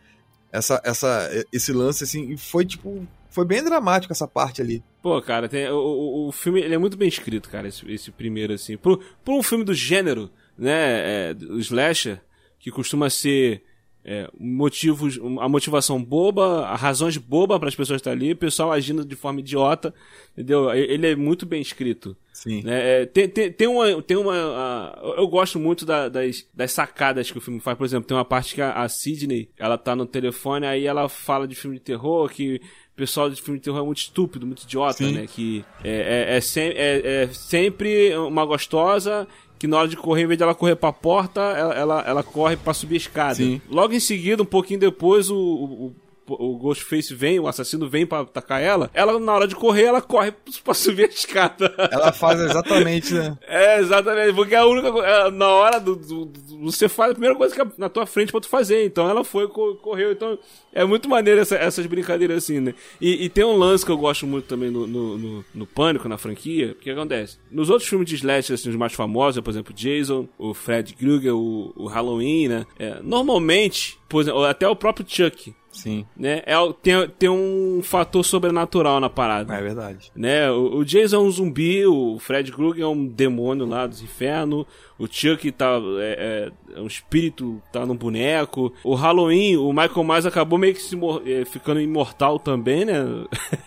essa, 0.54 0.80
essa, 0.86 1.46
esse 1.52 1.74
lance, 1.74 2.04
assim, 2.04 2.38
foi 2.38 2.64
tipo. 2.64 3.08
Foi 3.32 3.44
bem 3.44 3.64
dramático 3.64 4.14
essa 4.14 4.28
parte 4.28 4.62
ali. 4.62 4.84
Pô, 5.02 5.20
cara, 5.20 5.50
tem, 5.50 5.68
o, 5.68 6.28
o 6.28 6.32
filme 6.32 6.62
ele 6.62 6.76
é 6.76 6.78
muito 6.78 6.96
bem 6.96 7.08
escrito, 7.08 7.50
cara, 7.50 7.68
esse, 7.68 7.92
esse 7.92 8.12
primeiro, 8.12 8.54
assim. 8.54 8.78
Por, 8.78 9.04
por 9.26 9.34
um 9.34 9.42
filme 9.42 9.64
do 9.64 9.74
gênero, 9.74 10.30
né? 10.56 11.32
É, 11.32 11.36
o 11.50 11.58
Slasher, 11.58 12.22
que 12.60 12.70
costuma 12.70 13.10
ser 13.10 13.64
é, 14.06 14.30
motivos, 14.38 15.20
a 15.40 15.48
motivação 15.48 16.04
boba, 16.04 16.76
razões 16.76 17.18
boba 17.18 17.58
para 17.58 17.70
as 17.70 17.76
pessoas 17.76 18.00
estar 18.00 18.12
ali, 18.12 18.34
o 18.34 18.38
pessoal 18.38 18.72
agindo 18.72 19.06
de 19.06 19.16
forma 19.16 19.40
idiota, 19.40 19.94
entendeu? 20.34 20.74
Ele 20.74 21.08
é 21.08 21.16
muito 21.16 21.46
bem 21.46 21.62
escrito. 21.62 22.16
Sim. 22.34 22.62
Né? 22.64 23.02
É, 23.02 23.06
tem, 23.06 23.30
tem, 23.30 23.52
tem 23.52 23.68
uma. 23.68 24.02
Tem 24.02 24.18
uma 24.18 24.34
a, 24.34 25.00
eu 25.18 25.28
gosto 25.28 25.58
muito 25.60 25.86
da, 25.86 26.10
das, 26.10 26.46
das 26.54 26.72
sacadas 26.72 27.32
que 27.32 27.38
o 27.38 27.42
filme 27.42 27.60
faz. 27.60 27.78
Por 27.78 27.86
exemplo, 27.86 28.08
tem 28.08 28.18
uma 28.18 28.26
parte 28.26 28.56
que 28.56 28.62
a, 28.62 28.82
a 28.82 28.90
Sidney 28.90 29.50
ela 29.58 29.78
tá 29.78 29.96
no 29.96 30.06
telefone, 30.06 30.66
aí 30.66 30.86
ela 30.86 31.08
fala 31.08 31.48
de 31.48 31.56
filme 31.56 31.78
de 31.78 31.84
terror, 31.84 32.28
que 32.30 32.56
o 32.56 32.96
pessoal 32.96 33.30
de 33.30 33.42
filme 33.42 33.60
de 33.60 33.64
terror 33.64 33.80
é 33.80 33.86
muito 33.86 34.00
estúpido, 34.00 34.46
muito 34.46 34.64
idiota, 34.64 34.98
Sim. 34.98 35.14
né? 35.14 35.28
Que 35.28 35.64
é, 35.84 36.28
é, 36.34 36.38
é, 36.38 36.42
sem, 36.42 36.70
é, 36.70 37.24
é 37.24 37.28
sempre 37.28 38.16
uma 38.18 38.46
gostosa 38.46 39.28
que 39.64 39.68
na 39.68 39.78
hora 39.78 39.88
de 39.88 39.96
correr, 39.96 40.24
em 40.24 40.28
vez 40.28 40.38
de 40.38 40.44
ela 40.44 40.54
correr 40.54 40.76
pra 40.76 40.92
porta, 40.92 41.40
ela, 41.40 41.74
ela, 41.74 42.04
ela 42.06 42.22
corre 42.22 42.58
pra 42.58 42.74
subir 42.74 42.96
a 42.96 42.98
escada. 42.98 43.36
Sim. 43.36 43.62
Logo 43.70 43.94
em 43.94 44.00
seguida, 44.00 44.44
um 44.44 44.46
pouquinho 44.46 44.78
depois, 44.78 45.30
o, 45.30 45.38
o, 45.38 45.96
o 46.28 46.58
Ghostface 46.58 47.14
vem, 47.14 47.40
o 47.40 47.48
assassino 47.48 47.90
vem 47.90 48.06
pra 48.06 48.22
atacar 48.22 48.62
ela, 48.62 48.90
ela, 48.94 49.20
na 49.20 49.34
hora 49.34 49.48
de 49.48 49.56
correr, 49.56 49.84
ela 49.84 50.02
corre 50.02 50.34
pra 50.64 50.74
subir 50.74 51.06
a 51.06 51.08
escada. 51.08 51.74
Ela 51.92 52.12
faz 52.12 52.40
exatamente, 52.40 53.14
né? 53.14 53.38
É, 53.48 53.80
exatamente, 53.80 54.34
porque 54.34 54.56
é 54.56 54.60
a 54.60 54.66
única 54.66 54.88
é, 54.88 55.32
na 55.32 55.48
hora 55.50 55.80
do, 55.80 55.96
do, 55.96 56.26
do, 56.26 56.72
você 56.72 56.88
faz 56.88 57.12
a 57.12 57.14
primeira 57.14 57.36
coisa 57.36 57.54
que 57.54 57.62
é 57.62 57.66
na 57.78 57.90
tua 57.90 58.06
frente 58.06 58.32
pra 58.32 58.42
tu 58.42 58.48
fazer, 58.48 58.86
então 58.86 59.10
ela 59.10 59.24
foi, 59.24 59.48
correu, 59.48 60.12
então 60.12 60.38
é 60.72 60.84
muito 60.84 61.08
maneiro 61.08 61.40
essa, 61.40 61.56
essas 61.56 61.86
brincadeiras 61.86 62.44
assim, 62.44 62.60
né? 62.60 62.74
E, 63.00 63.26
e, 63.26 63.30
tem 63.30 63.44
um 63.44 63.56
lance 63.56 63.86
que 63.86 63.92
eu 63.92 63.98
gosto 63.98 64.26
muito 64.26 64.46
também 64.46 64.72
no, 64.72 64.88
no, 64.88 65.18
no, 65.18 65.46
no 65.54 65.68
Pânico, 65.68 66.10
na 66.10 66.18
franquia, 66.18 66.72
o 66.72 66.76
que 66.76 66.90
acontece? 66.90 67.38
Nos 67.52 67.70
outros 67.70 67.88
filmes 67.88 68.10
de 68.10 68.16
slash, 68.16 68.54
assim, 68.54 68.70
os 68.70 68.76
mais 68.76 68.94
famosos, 68.94 69.42
por 69.42 69.52
exemplo, 69.52 69.74
Jason, 69.74 70.28
o 70.38 70.54
Fred 70.54 70.94
Krueger, 70.94 71.36
o, 71.36 71.74
o 71.76 71.88
Halloween, 71.88 72.48
né? 72.48 72.66
É, 72.80 73.00
normalmente, 73.04 73.98
por 74.10 74.22
exemplo, 74.22 74.44
até 74.46 74.68
o 74.68 74.76
próprio 74.76 75.06
Chuck, 75.08 75.54
Sim. 75.74 76.06
Né? 76.16 76.42
É, 76.46 76.56
tem, 76.82 77.10
tem 77.10 77.30
um 77.30 77.82
fator 77.84 78.24
sobrenatural 78.24 79.00
na 79.00 79.10
parada. 79.10 79.54
É 79.54 79.62
verdade. 79.62 80.12
Né? 80.16 80.50
O, 80.52 80.78
o 80.78 80.86
Jason 80.86 81.18
é 81.18 81.20
um 81.20 81.32
zumbi, 81.32 81.86
o 81.86 82.18
Fred 82.20 82.52
Krueger 82.52 82.84
é 82.84 82.88
um 82.88 83.06
demônio 83.06 83.66
lá 83.66 83.86
dos 83.86 84.02
infernos, 84.02 84.66
o 84.98 85.08
Chuck 85.10 85.52
tá, 85.52 85.80
é, 86.00 86.52
é, 86.72 86.78
é, 86.78 86.82
um 86.82 86.88
espírito, 86.88 87.62
tá 87.72 87.86
num 87.86 87.96
boneco. 87.96 88.72
O 88.84 88.94
Halloween, 88.94 89.58
o 89.58 89.74
Michael 89.74 90.04
Myers 90.04 90.26
acabou 90.26 90.58
meio 90.60 90.74
que 90.74 90.82
se, 90.82 90.98
é, 91.26 91.44
ficando 91.46 91.82
imortal 91.82 92.40
também, 92.40 92.86
né? 92.86 93.04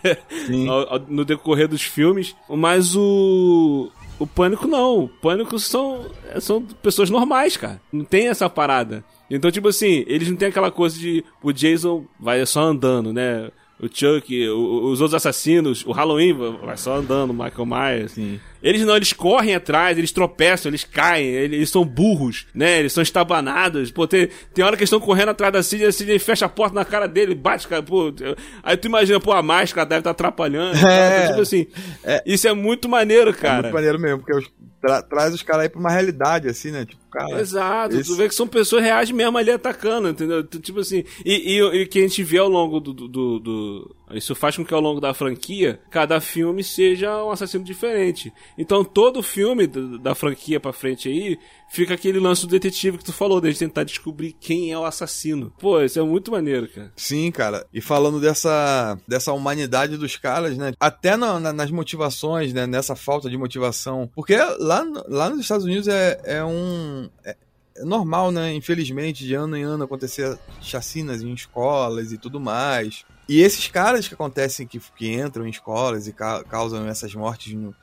no 1.07 1.25
decorrer 1.25 1.67
dos 1.67 1.83
filmes. 1.83 2.35
Mas 2.49 2.95
o, 2.95 3.91
o 4.19 4.25
Pânico 4.25 4.67
não. 4.67 5.05
O 5.05 5.09
Pânico 5.09 5.59
são, 5.59 6.05
são 6.39 6.61
pessoas 6.61 7.09
normais, 7.09 7.57
cara. 7.57 7.81
Não 7.91 8.03
tem 8.03 8.27
essa 8.27 8.49
parada. 8.49 9.03
Então, 9.29 9.51
tipo 9.51 9.67
assim, 9.67 10.03
eles 10.07 10.29
não 10.29 10.37
tem 10.37 10.47
aquela 10.47 10.71
coisa 10.71 10.97
de 10.97 11.23
o 11.43 11.51
Jason 11.51 12.05
vai 12.19 12.45
só 12.45 12.61
andando, 12.61 13.11
né? 13.11 13.51
O 13.79 13.87
Chuck, 13.87 14.49
o, 14.49 14.89
os 14.89 15.01
outros 15.01 15.13
assassinos, 15.13 15.85
o 15.85 15.91
Halloween 15.91 16.33
vai 16.33 16.75
só 16.77 16.95
andando, 16.95 17.29
o 17.29 17.33
Michael 17.33 17.65
Myers. 17.65 18.11
Sim. 18.13 18.39
Eles 18.61 18.81
não, 18.81 18.95
eles 18.95 19.13
correm 19.13 19.53
atrás, 19.53 19.97
eles 19.97 20.11
tropeçam, 20.11 20.69
eles 20.69 20.83
caem, 20.83 21.27
eles, 21.27 21.57
eles 21.57 21.69
são 21.69 21.85
burros, 21.85 22.47
né? 22.55 22.79
Eles 22.79 22.91
são 22.91 23.03
estabanados. 23.03 23.91
Pô, 23.91 24.07
tem, 24.07 24.29
tem 24.51 24.65
hora 24.65 24.75
que 24.75 24.81
eles 24.81 24.87
estão 24.87 24.99
correndo 24.99 25.29
atrás 25.29 25.53
da 25.53 25.61
Cid, 25.61 25.85
a 25.85 25.91
Cid 25.91 26.17
fecha 26.17 26.47
a 26.47 26.49
porta 26.49 26.73
na 26.73 26.83
cara 26.83 27.07
dele, 27.07 27.35
bate, 27.35 27.67
cara, 27.67 27.83
pô. 27.83 28.11
Aí 28.63 28.75
tu 28.75 28.87
imagina, 28.87 29.19
pô, 29.19 29.31
a 29.31 29.43
máscara 29.43 29.85
deve 29.85 29.99
estar 29.99 30.13
tá 30.13 30.27
atrapalhando. 30.27 30.77
É, 30.87 31.27
tipo 31.27 31.41
assim, 31.41 31.67
é, 32.03 32.23
isso 32.25 32.47
é 32.47 32.53
muito 32.53 32.89
maneiro, 32.89 33.33
cara. 33.33 33.59
É 33.59 33.61
muito 33.63 33.73
maneiro 33.73 33.99
mesmo, 33.99 34.19
porque 34.19 34.33
os, 34.33 34.49
tra 34.81 35.01
traz 35.01 35.33
os 35.33 35.43
caras 35.43 35.63
aí 35.63 35.69
pra 35.69 35.79
uma 35.79 35.91
realidade, 35.91 36.47
assim, 36.47 36.71
né? 36.71 36.85
Tipo, 36.85 37.01
cara. 37.11 37.39
Exato, 37.39 37.95
esse... 37.95 38.09
tu 38.09 38.15
vê 38.15 38.27
que 38.27 38.35
são 38.35 38.47
pessoas 38.47 38.83
reais 38.83 39.11
mesmo 39.11 39.37
ali 39.37 39.51
atacando, 39.51 40.09
entendeu? 40.09 40.43
Tipo 40.43 40.79
assim, 40.79 41.03
e, 41.25 41.57
e, 41.57 41.81
e 41.81 41.87
que 41.87 41.99
a 41.99 42.01
gente 42.01 42.23
vê 42.23 42.37
ao 42.37 42.49
longo 42.49 42.79
do, 42.79 42.93
do, 42.93 43.07
do, 43.07 43.39
do, 43.39 43.95
Isso 44.11 44.35
faz 44.35 44.55
com 44.55 44.65
que 44.65 44.73
ao 44.73 44.81
longo 44.81 44.99
da 44.99 45.13
franquia, 45.13 45.79
cada 45.89 46.19
filme 46.21 46.63
seja 46.63 47.23
um 47.23 47.31
assassino 47.31 47.63
diferente. 47.63 48.31
Então 48.57 48.83
todo 48.83 49.23
filme 49.23 49.67
da, 49.67 49.97
da 49.97 50.15
franquia 50.15 50.59
pra 50.59 50.73
frente 50.73 51.09
aí 51.09 51.37
fica 51.69 51.93
aquele 51.93 52.19
lance 52.19 52.41
do 52.41 52.49
detetive 52.49 52.97
que 52.97 53.03
tu 53.03 53.13
falou, 53.13 53.41
de 53.41 53.53
tentar 53.53 53.83
descobrir 53.83 54.33
quem 54.39 54.71
é 54.71 54.77
o 54.77 54.85
assassino. 54.85 55.51
Pô, 55.59 55.81
isso 55.81 55.99
é 55.99 56.03
muito 56.03 56.31
maneiro, 56.31 56.67
cara. 56.67 56.91
Sim, 56.95 57.31
cara. 57.31 57.65
E 57.73 57.81
falando 57.81 58.19
dessa, 58.19 58.97
dessa 59.07 59.33
humanidade 59.33 59.97
dos 59.97 60.15
caras, 60.15 60.57
né? 60.57 60.73
Até 60.79 61.15
na, 61.15 61.39
na, 61.39 61.53
nas 61.53 61.71
motivações, 61.71 62.53
né? 62.53 62.65
Nessa 62.65 62.95
falta 62.95 63.29
de 63.29 63.37
motivação. 63.37 64.09
Porque 64.15 64.35
lá, 64.35 64.85
lá 65.07 65.29
nos 65.29 65.41
Estados 65.41 65.65
Unidos 65.65 65.87
é, 65.87 66.19
é 66.23 66.43
um. 66.43 66.96
É, 67.23 67.35
é 67.75 67.85
normal, 67.85 68.31
né? 68.31 68.53
Infelizmente, 68.53 69.25
de 69.25 69.33
ano 69.35 69.55
em 69.55 69.63
ano 69.63 69.83
acontecer 69.83 70.37
chacinas 70.61 71.21
em 71.21 71.33
escolas 71.33 72.11
e 72.11 72.17
tudo 72.17 72.39
mais. 72.39 73.05
E 73.29 73.41
esses 73.41 73.67
caras 73.67 74.07
que 74.07 74.13
acontecem, 74.13 74.65
que, 74.65 74.79
que 74.95 75.13
entram 75.13 75.45
em 75.45 75.49
escolas 75.49 76.07
e 76.07 76.13
ca 76.13 76.43
causam 76.43 76.87
essas 76.87 77.13
mortes 77.13 77.53
no, 77.53 77.75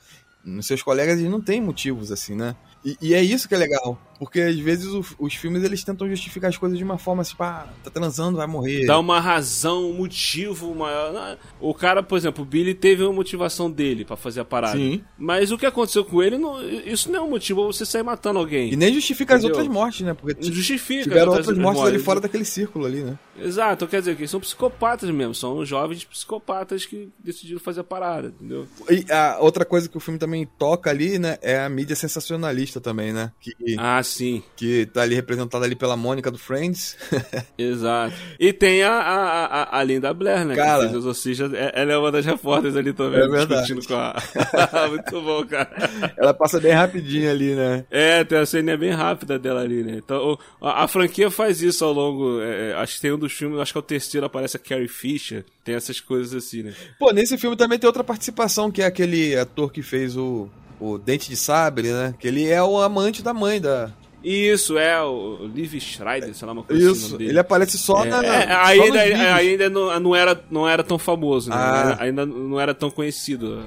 nos 0.44 0.66
seus 0.66 0.82
colegas, 0.82 1.18
eles 1.18 1.30
não 1.30 1.40
têm 1.40 1.60
motivos 1.60 2.10
assim, 2.10 2.34
né? 2.34 2.56
E, 2.84 2.96
e, 3.00 3.14
é 3.14 3.22
isso 3.22 3.48
que 3.48 3.54
é 3.54 3.58
legal. 3.58 3.98
Porque 4.18 4.40
às 4.40 4.58
vezes 4.58 4.86
o, 4.86 5.04
os 5.18 5.34
filmes 5.34 5.64
eles 5.64 5.82
tentam 5.82 6.08
justificar 6.08 6.48
as 6.48 6.56
coisas 6.56 6.78
de 6.78 6.84
uma 6.84 6.98
forma 6.98 7.22
assim, 7.22 7.34
pá, 7.34 7.66
tá 7.82 7.90
transando, 7.90 8.36
vai 8.36 8.46
morrer. 8.46 8.86
Dá 8.86 8.98
uma 8.98 9.20
razão, 9.20 9.90
um 9.90 9.94
motivo 9.94 10.74
maior. 10.74 11.38
O 11.60 11.74
cara, 11.74 12.02
por 12.02 12.16
exemplo, 12.16 12.42
o 12.42 12.46
Billy 12.46 12.74
teve 12.74 13.02
uma 13.02 13.12
motivação 13.12 13.70
dele 13.70 14.04
para 14.04 14.16
fazer 14.16 14.40
a 14.40 14.44
parada. 14.44 14.76
Sim. 14.76 15.02
Mas 15.18 15.50
o 15.50 15.58
que 15.58 15.66
aconteceu 15.66 16.04
com 16.04 16.22
ele, 16.22 16.38
não, 16.38 16.62
isso 16.62 17.10
não 17.10 17.20
é 17.20 17.22
um 17.22 17.30
motivo 17.30 17.62
pra 17.62 17.72
você 17.72 17.84
sair 17.84 18.02
matando 18.02 18.38
alguém. 18.38 18.72
E 18.72 18.76
nem 18.76 18.92
justifica 18.92 19.34
Entendeu? 19.34 19.50
as 19.50 19.56
outras 19.56 19.74
mortes, 19.74 20.00
né? 20.02 20.14
Porque 20.14 20.42
justifica. 20.42 21.04
Tiveram 21.04 21.28
outras, 21.28 21.48
outras 21.48 21.62
mortes, 21.62 21.80
mortes 21.80 21.94
ali 21.96 22.04
fora 22.04 22.20
daquele 22.20 22.44
círculo 22.44 22.86
ali, 22.86 23.02
né? 23.02 23.18
Exato, 23.38 23.86
quer 23.88 23.98
dizer 23.98 24.16
que 24.16 24.28
são 24.28 24.38
psicopatas 24.38 25.10
mesmo, 25.10 25.34
são 25.34 25.64
jovens 25.64 26.04
psicopatas 26.04 26.86
que 26.86 27.08
decidiram 27.18 27.58
fazer 27.58 27.80
a 27.80 27.84
parada, 27.84 28.28
entendeu? 28.28 28.66
E 28.88 29.10
a 29.10 29.38
outra 29.40 29.64
coisa 29.64 29.88
que 29.88 29.96
o 29.96 30.00
filme 30.00 30.18
também 30.18 30.48
toca 30.56 30.88
ali, 30.88 31.18
né, 31.18 31.36
é 31.42 31.58
a 31.58 31.68
mídia 31.68 31.96
sensacionalista 31.96 32.73
também, 32.80 33.12
né? 33.12 33.32
Que, 33.40 33.54
ah, 33.78 34.02
sim. 34.02 34.42
Que 34.56 34.86
tá 34.86 35.02
ali 35.02 35.14
representada 35.14 35.64
ali 35.64 35.74
pela 35.74 35.96
Mônica 35.96 36.30
do 36.30 36.38
Friends. 36.38 36.96
Exato. 37.56 38.14
E 38.38 38.52
tem 38.52 38.82
a, 38.82 38.92
a, 38.92 39.44
a, 39.44 39.78
a 39.78 39.84
Linda 39.84 40.12
Blair, 40.12 40.44
né? 40.44 40.54
Cara, 40.54 40.82
que 40.82 40.88
fez 40.88 40.98
Exorcista. 40.98 41.50
É, 41.54 41.82
ela 41.82 41.92
é 41.92 41.98
uma 41.98 42.10
das 42.10 42.24
repórteres 42.24 42.76
ali 42.76 42.92
também, 42.92 43.20
é 43.20 43.28
verdade. 43.28 43.74
discutindo 43.74 43.86
com 43.86 43.94
a... 43.94 44.14
Muito 44.88 45.20
bom, 45.20 45.46
cara. 45.46 45.70
Ela 46.16 46.34
passa 46.34 46.60
bem 46.60 46.72
rapidinho 46.72 47.30
ali, 47.30 47.54
né? 47.54 47.84
É, 47.90 48.24
tem 48.24 48.38
a 48.38 48.46
cena 48.46 48.76
bem 48.76 48.90
rápida 48.90 49.38
dela 49.38 49.60
ali, 49.60 49.82
né? 49.82 49.94
Então, 49.96 50.38
a, 50.60 50.84
a 50.84 50.88
franquia 50.88 51.30
faz 51.30 51.62
isso 51.62 51.84
ao 51.84 51.92
longo... 51.92 52.40
É, 52.40 52.70
é, 52.70 52.74
acho 52.74 52.96
que 52.96 53.00
tem 53.00 53.12
um 53.12 53.18
dos 53.18 53.32
filmes, 53.32 53.58
acho 53.58 53.72
que 53.72 53.78
é 53.78 53.80
o 53.80 53.82
terceiro, 53.82 54.26
aparece 54.26 54.56
a 54.56 54.60
Carrie 54.60 54.88
Fisher. 54.88 55.44
Tem 55.64 55.74
essas 55.74 56.00
coisas 56.00 56.34
assim, 56.34 56.62
né? 56.62 56.74
Pô, 56.98 57.10
nesse 57.10 57.36
filme 57.38 57.56
também 57.56 57.78
tem 57.78 57.86
outra 57.86 58.04
participação, 58.04 58.70
que 58.70 58.82
é 58.82 58.86
aquele 58.86 59.36
ator 59.36 59.72
que 59.72 59.82
fez 59.82 60.16
o 60.16 60.48
o 60.80 60.98
Dente 60.98 61.28
de 61.28 61.36
Sabre, 61.36 61.92
né? 61.92 62.14
Que 62.18 62.28
ele 62.28 62.48
é 62.48 62.62
o 62.62 62.80
amante 62.80 63.22
da 63.22 63.32
mãe 63.34 63.60
da. 63.60 63.90
Isso, 64.22 64.78
é 64.78 65.02
o 65.02 65.50
Liv 65.54 65.78
Schreider, 65.78 66.34
sei 66.34 66.46
lá, 66.46 66.52
uma 66.52 66.62
coisa 66.62 66.90
assim, 66.90 66.98
Isso, 66.98 67.14
assim, 67.16 67.24
ele 67.24 67.38
aparece 67.38 67.76
só 67.76 68.04
é, 68.04 68.08
na. 68.08 68.24
É, 68.24 68.46
só 68.46 68.54
ainda, 68.62 69.00
ainda 69.34 69.70
não, 69.70 70.00
não, 70.00 70.16
era, 70.16 70.44
não 70.50 70.68
era 70.68 70.82
tão 70.82 70.98
famoso, 70.98 71.50
né? 71.50 71.56
ah. 71.56 71.96
ainda 72.00 72.24
não 72.24 72.58
era 72.58 72.74
tão 72.74 72.90
conhecido. 72.90 73.62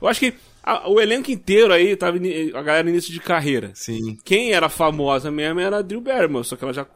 Eu 0.00 0.06
acho 0.06 0.20
que 0.20 0.34
a, 0.66 0.88
o 0.88 0.98
elenco 0.98 1.30
inteiro 1.30 1.74
aí 1.74 1.94
tava 1.94 2.16
a 2.16 2.62
galera 2.62 2.88
início 2.88 3.12
de 3.12 3.20
carreira. 3.20 3.70
Sim. 3.74 4.16
Quem 4.24 4.52
era 4.52 4.70
famosa 4.70 5.30
mesmo 5.30 5.60
era 5.60 5.78
a 5.78 5.82
Drew 5.82 6.00
Barrymore, 6.00 6.44
só 6.44 6.56
que 6.56 6.64
ela 6.64 6.72
já 6.72 6.86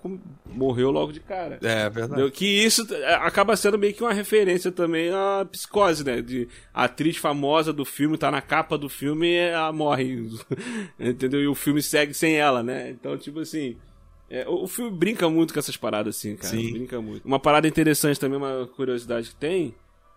morreu 0.47 0.91
logo 0.91 1.13
de 1.13 1.21
cara. 1.21 1.59
É, 1.63 1.83
é 1.83 1.91
verdade. 1.91 2.31
Que 2.31 2.47
isso 2.47 2.87
é, 2.95 3.15
acaba 3.17 3.55
sendo 3.57 3.79
meio 3.79 3.93
que 3.93 4.03
uma 4.03 4.15
referência 4.15 4.73
também 4.73 5.11
à 5.11 5.47
psicose, 5.53 6.03
né? 6.03 6.23
De 6.23 6.49
a 6.73 6.85
atriz 6.85 7.19
famosa 7.19 7.71
do 7.71 7.85
filme 7.85 8.17
tá 8.17 8.31
na 8.31 8.41
capa 8.41 8.79
do 8.79 8.89
filme 8.89 9.29
e 9.29 9.37
ela 9.37 9.71
morre. 9.71 10.31
Entendeu? 10.99 11.43
E 11.43 11.47
o 11.47 11.55
filme 11.55 11.83
segue 11.83 12.15
sem 12.15 12.37
ela, 12.37 12.63
né? 12.63 12.89
Então, 12.89 13.19
tipo 13.19 13.41
assim. 13.41 13.77
É, 14.31 14.49
o, 14.49 14.65
o, 14.65 14.67
filme 14.67 14.91
brinca 14.91 15.29
muito 15.29 15.53
com 15.53 15.59
essas 15.59 15.77
paradas, 15.77 16.17
assim, 16.17 16.37
cara. 16.37 16.55
Sim. 16.55 16.73
Brinca 16.73 17.01
muito. 17.01 17.25
Uma 17.25 17.39
parada 17.39 17.69
interessante 17.69 18.19
também, 18.19 18.39
uma 18.39 18.67
curiosidade 18.77 19.31
que 19.31 19.37
tem, 19.37 19.75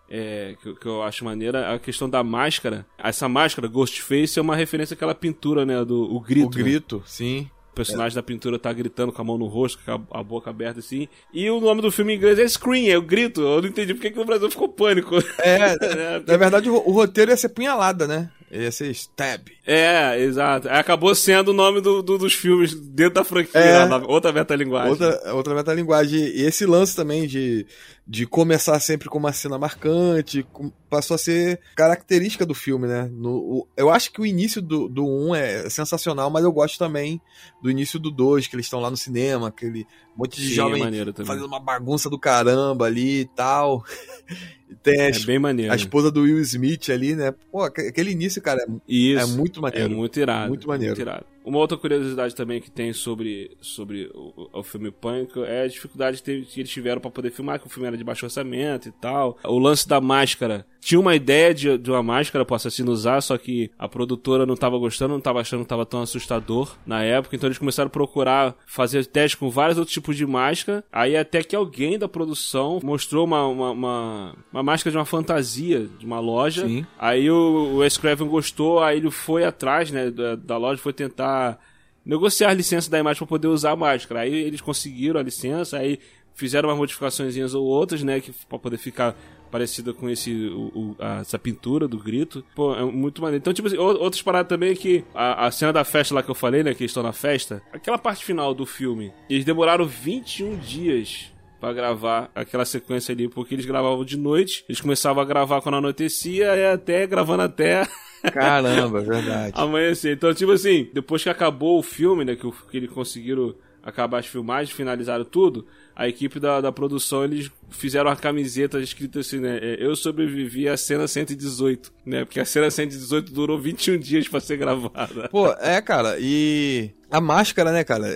é, 0.08 0.56
que, 0.62 0.74
que, 0.74 0.86
eu 0.86 1.02
acho 1.02 1.24
maneira, 1.24 1.74
a 1.74 1.78
questão 1.78 2.08
da 2.08 2.22
máscara. 2.22 2.86
Essa 2.98 3.28
máscara, 3.28 3.68
Ghostface, 3.68 4.38
é 4.38 4.42
uma 4.42 4.56
referência 4.56 4.94
àquela 4.94 5.14
pintura, 5.14 5.64
né? 5.64 5.84
Do 5.84 6.14
o 6.14 6.20
grito. 6.20 6.46
O 6.46 6.50
grito, 6.50 6.96
né? 6.96 7.02
sim. 7.06 7.50
O 7.72 7.74
personagem 7.74 8.12
é. 8.12 8.20
da 8.20 8.22
pintura 8.22 8.58
tá 8.58 8.70
gritando 8.70 9.10
com 9.10 9.22
a 9.22 9.24
mão 9.24 9.38
no 9.38 9.46
rosto, 9.46 9.78
com 9.82 9.90
a, 9.90 10.20
a, 10.20 10.22
boca 10.22 10.50
aberta 10.50 10.80
assim. 10.80 11.08
E 11.32 11.48
o 11.48 11.58
nome 11.58 11.80
do 11.80 11.90
filme 11.90 12.12
em 12.12 12.16
inglês 12.16 12.38
é 12.38 12.46
Scream, 12.46 12.86
é 12.86 12.98
o 12.98 13.02
grito. 13.02 13.40
Eu 13.40 13.62
não 13.62 13.68
entendi 13.70 13.94
porque 13.94 14.10
que 14.10 14.18
no 14.18 14.26
Brasil 14.26 14.50
ficou 14.50 14.68
pânico. 14.68 15.16
É, 15.38 15.76
é 15.80 16.20
na 16.28 16.36
verdade 16.36 16.68
o, 16.68 16.74
o 16.74 16.92
roteiro 16.92 17.30
ia 17.30 17.36
ser 17.36 17.48
punhalada, 17.48 18.06
né? 18.06 18.30
Ia 18.52 18.70
ser 18.70 18.90
Stab. 18.90 19.48
É, 19.66 20.20
exato. 20.20 20.68
Acabou 20.68 21.14
sendo 21.14 21.48
o 21.48 21.54
nome 21.54 21.80
do, 21.80 22.02
do 22.02 22.18
dos 22.18 22.34
filmes 22.34 22.74
dentro 22.74 23.14
da 23.14 23.24
franquia, 23.24 23.58
é, 23.58 23.84
lá, 23.86 23.96
outra 24.06 24.30
metalinguagem. 24.30 24.90
Outra, 24.90 25.34
outra 25.34 25.54
metalinguagem. 25.54 26.20
E 26.20 26.42
esse 26.42 26.66
lance 26.66 26.94
também 26.94 27.26
de, 27.26 27.66
de 28.06 28.26
começar 28.26 28.78
sempre 28.80 29.08
com 29.08 29.18
uma 29.18 29.32
cena 29.32 29.58
marcante, 29.58 30.44
passou 30.90 31.14
a 31.14 31.18
ser 31.18 31.60
característica 31.76 32.44
do 32.44 32.54
filme, 32.54 32.88
né? 32.88 33.08
No, 33.12 33.30
o, 33.30 33.68
eu 33.76 33.90
acho 33.90 34.12
que 34.12 34.20
o 34.20 34.26
início 34.26 34.60
do, 34.60 34.88
do 34.88 35.06
1 35.06 35.34
é 35.36 35.70
sensacional, 35.70 36.28
mas 36.28 36.42
eu 36.42 36.52
gosto 36.52 36.78
também 36.78 37.20
do 37.62 37.70
início 37.70 38.00
do 38.00 38.10
2, 38.10 38.48
que 38.48 38.56
eles 38.56 38.66
estão 38.66 38.80
lá 38.80 38.90
no 38.90 38.96
cinema, 38.96 39.48
aquele 39.48 39.86
monte 40.16 40.40
de 40.40 40.48
Sim, 40.48 40.54
jovem 40.54 40.82
é 40.82 41.24
fazendo 41.24 41.46
uma 41.46 41.60
bagunça 41.60 42.10
do 42.10 42.18
caramba 42.18 42.86
ali 42.86 43.20
e 43.20 43.24
tal. 43.24 43.84
Tem 44.82 45.00
a, 45.00 45.08
é 45.08 45.18
bem 45.20 45.38
maneiro. 45.38 45.72
a 45.72 45.76
esposa 45.76 46.10
do 46.10 46.22
Will 46.22 46.40
Smith 46.40 46.88
ali, 46.90 47.14
né? 47.14 47.32
Pô, 47.52 47.62
aquele 47.62 48.10
início, 48.10 48.42
cara, 48.42 48.62
é, 48.62 48.66
Isso, 48.88 49.22
é 49.22 49.26
muito 49.26 49.60
maneiro. 49.60 49.92
É 49.92 49.96
muito 49.96 50.18
irado. 50.18 50.48
Muito 50.48 50.66
maneiro. 50.66 50.96
Muito 50.96 51.08
irado. 51.08 51.26
Uma 51.44 51.58
outra 51.58 51.76
curiosidade 51.76 52.34
também 52.34 52.60
que 52.60 52.70
tem 52.70 52.92
sobre, 52.92 53.56
sobre 53.60 54.10
o, 54.14 54.48
o 54.52 54.62
filme 54.62 54.90
Pânico 54.90 55.40
é 55.44 55.62
a 55.62 55.66
dificuldade 55.68 56.22
que 56.22 56.60
eles 56.60 56.70
tiveram 56.70 57.00
para 57.00 57.10
poder 57.10 57.30
filmar, 57.30 57.58
que 57.58 57.66
o 57.66 57.70
filme 57.70 57.88
era 57.88 57.96
de 57.96 58.04
baixo 58.04 58.26
orçamento 58.26 58.88
e 58.88 58.92
tal. 58.92 59.38
O 59.44 59.58
lance 59.58 59.86
da 59.88 60.00
máscara. 60.00 60.66
Tinha 60.82 60.98
uma 60.98 61.14
ideia 61.14 61.54
de, 61.54 61.78
de 61.78 61.90
uma 61.92 62.02
máscara 62.02 62.44
pro 62.44 62.56
assassino 62.56 62.90
usar, 62.90 63.20
só 63.20 63.38
que 63.38 63.70
a 63.78 63.88
produtora 63.88 64.44
não 64.44 64.56
tava 64.56 64.76
gostando, 64.76 65.14
não 65.14 65.20
tava 65.20 65.40
achando 65.40 65.62
que 65.62 65.68
tava 65.68 65.86
tão 65.86 66.02
assustador 66.02 66.76
na 66.84 67.04
época, 67.04 67.36
então 67.36 67.46
eles 67.46 67.56
começaram 67.56 67.86
a 67.86 67.90
procurar 67.90 68.56
fazer 68.66 69.06
teste 69.06 69.36
com 69.36 69.48
vários 69.48 69.78
outros 69.78 69.94
tipos 69.94 70.16
de 70.16 70.26
máscara. 70.26 70.82
Aí 70.90 71.16
até 71.16 71.44
que 71.44 71.54
alguém 71.54 71.96
da 71.96 72.08
produção 72.08 72.80
mostrou 72.82 73.24
uma, 73.24 73.46
uma, 73.46 73.70
uma, 73.70 74.36
uma 74.52 74.62
máscara 74.64 74.90
de 74.90 74.98
uma 74.98 75.04
fantasia 75.04 75.88
de 76.00 76.04
uma 76.04 76.18
loja. 76.18 76.66
Sim. 76.66 76.84
Aí 76.98 77.30
o, 77.30 77.34
o 77.74 77.76
Wes 77.76 77.96
Craven 77.96 78.26
gostou, 78.26 78.82
aí 78.82 78.98
ele 78.98 79.10
foi 79.12 79.44
atrás 79.44 79.88
né, 79.92 80.10
da, 80.10 80.34
da 80.34 80.56
loja, 80.56 80.82
foi 80.82 80.92
tentar 80.92 81.60
negociar 82.04 82.50
a 82.50 82.54
licença 82.54 82.90
da 82.90 82.98
imagem 82.98 83.18
para 83.18 83.28
poder 83.28 83.46
usar 83.46 83.70
a 83.70 83.76
máscara. 83.76 84.22
Aí 84.22 84.34
eles 84.34 84.60
conseguiram 84.60 85.20
a 85.20 85.22
licença, 85.22 85.78
aí 85.78 86.00
fizeram 86.34 86.68
umas 86.68 86.78
modificações 86.78 87.54
ou 87.54 87.64
outras, 87.64 88.02
né, 88.02 88.20
que 88.20 88.32
para 88.48 88.58
poder 88.58 88.78
ficar 88.78 89.14
parecida 89.52 89.92
com 89.92 90.08
esse 90.08 90.32
o, 90.48 90.72
o, 90.74 90.96
a, 90.98 91.20
essa 91.20 91.38
pintura 91.38 91.86
do 91.86 91.98
grito. 91.98 92.42
Pô, 92.54 92.74
é 92.74 92.82
muito 92.82 93.20
maneiro. 93.20 93.42
Então, 93.42 93.52
tipo 93.52 93.68
assim, 93.68 93.76
outras 93.76 94.22
paradas 94.22 94.48
também 94.48 94.70
é 94.70 94.74
que 94.74 95.04
a, 95.14 95.46
a, 95.46 95.50
cena 95.50 95.72
da 95.72 95.84
festa 95.84 96.14
lá 96.14 96.22
que 96.22 96.30
eu 96.30 96.34
falei, 96.34 96.62
né, 96.62 96.72
que 96.74 96.82
eles 96.82 96.90
estão 96.90 97.02
na 97.02 97.12
festa, 97.12 97.62
aquela 97.70 97.98
parte 97.98 98.24
final 98.24 98.54
do 98.54 98.64
filme, 98.64 99.12
eles 99.28 99.44
demoraram 99.44 99.84
21 99.84 100.56
dias 100.56 101.30
para 101.60 101.74
gravar 101.74 102.30
aquela 102.34 102.64
sequência 102.64 103.12
ali, 103.12 103.28
porque 103.28 103.54
eles 103.54 103.66
gravavam 103.66 104.04
de 104.04 104.16
noite, 104.16 104.64
eles 104.68 104.80
começavam 104.80 105.22
a 105.22 105.26
gravar 105.26 105.60
quando 105.60 105.76
anoitecia 105.76 106.56
e 106.56 106.72
até 106.72 107.06
gravando 107.06 107.42
até 107.42 107.86
Caramba, 108.32 109.00
verdade. 109.00 109.52
Amanhecer. 109.54 110.14
Então, 110.14 110.32
tipo 110.32 110.52
assim, 110.52 110.88
depois 110.92 111.22
que 111.22 111.28
acabou 111.28 111.78
o 111.78 111.82
filme, 111.82 112.24
né, 112.24 112.36
que, 112.36 112.50
que 112.70 112.76
eles 112.76 112.90
conseguiram 112.90 113.54
acabar 113.82 114.18
as 114.18 114.26
filmagens, 114.26 114.74
finalizaram 114.74 115.24
tudo, 115.24 115.66
a 116.02 116.08
equipe 116.08 116.40
da, 116.40 116.60
da 116.60 116.72
produção, 116.72 117.22
eles 117.22 117.48
fizeram 117.70 118.10
uma 118.10 118.16
camiseta 118.16 118.80
escrita 118.80 119.20
assim, 119.20 119.38
né, 119.38 119.58
é, 119.62 119.76
eu 119.78 119.94
sobrevivi 119.94 120.68
à 120.68 120.76
cena 120.76 121.06
118, 121.06 121.92
né, 122.04 122.24
porque 122.24 122.40
a 122.40 122.44
cena 122.44 122.68
118 122.70 123.32
durou 123.32 123.56
21 123.56 123.98
dias 123.98 124.26
para 124.26 124.40
ser 124.40 124.56
gravada. 124.56 125.28
Pô, 125.30 125.48
é, 125.60 125.80
cara, 125.80 126.16
e 126.18 126.90
a 127.08 127.20
máscara, 127.20 127.70
né, 127.70 127.84
cara, 127.84 128.08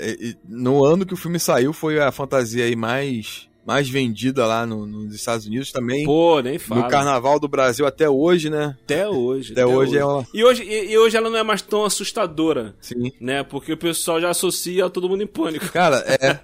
no 0.49 0.85
ano 0.85 1.07
que 1.07 1.15
o 1.15 1.17
filme 1.17 1.39
saiu 1.39 1.73
foi 1.73 2.01
a 2.01 2.11
fantasia 2.11 2.65
aí 2.65 2.75
mais 2.75 3.49
mais 3.67 3.89
vendida 3.89 4.47
lá 4.47 4.65
no, 4.65 4.87
nos 4.87 5.13
Estados 5.13 5.45
Unidos 5.45 5.73
também. 5.73 6.05
Pô, 6.05 6.41
nem 6.41 6.57
fala. 6.57 6.83
No 6.83 6.89
Carnaval 6.89 7.41
do 7.41 7.49
Brasil 7.49 7.85
até 7.85 8.09
hoje, 8.09 8.49
né? 8.49 8.77
Até 8.85 9.09
hoje. 9.09 9.53
Até, 9.53 9.63
até 9.63 9.71
hoje, 9.71 9.91
hoje, 9.91 9.99
é 9.99 10.05
uma... 10.05 10.27
E 10.33 10.45
hoje, 10.45 10.63
e, 10.63 10.93
e, 10.93 10.99
hoje 10.99 11.17
ela 11.17 11.29
não 11.29 11.37
é 11.37 11.43
mais 11.43 11.63
tão 11.63 11.85
assustadora. 11.85 12.77
Sim. 12.81 13.11
Né? 13.21 13.43
Porque 13.43 13.73
o 13.73 13.77
pessoal 13.77 14.21
já 14.21 14.31
associa 14.31 14.89
todo 14.89 15.09
mundo 15.09 15.25
em 15.25 15.27
pânico. 15.27 15.69
Cara, 15.73 15.97
é. 16.07 16.39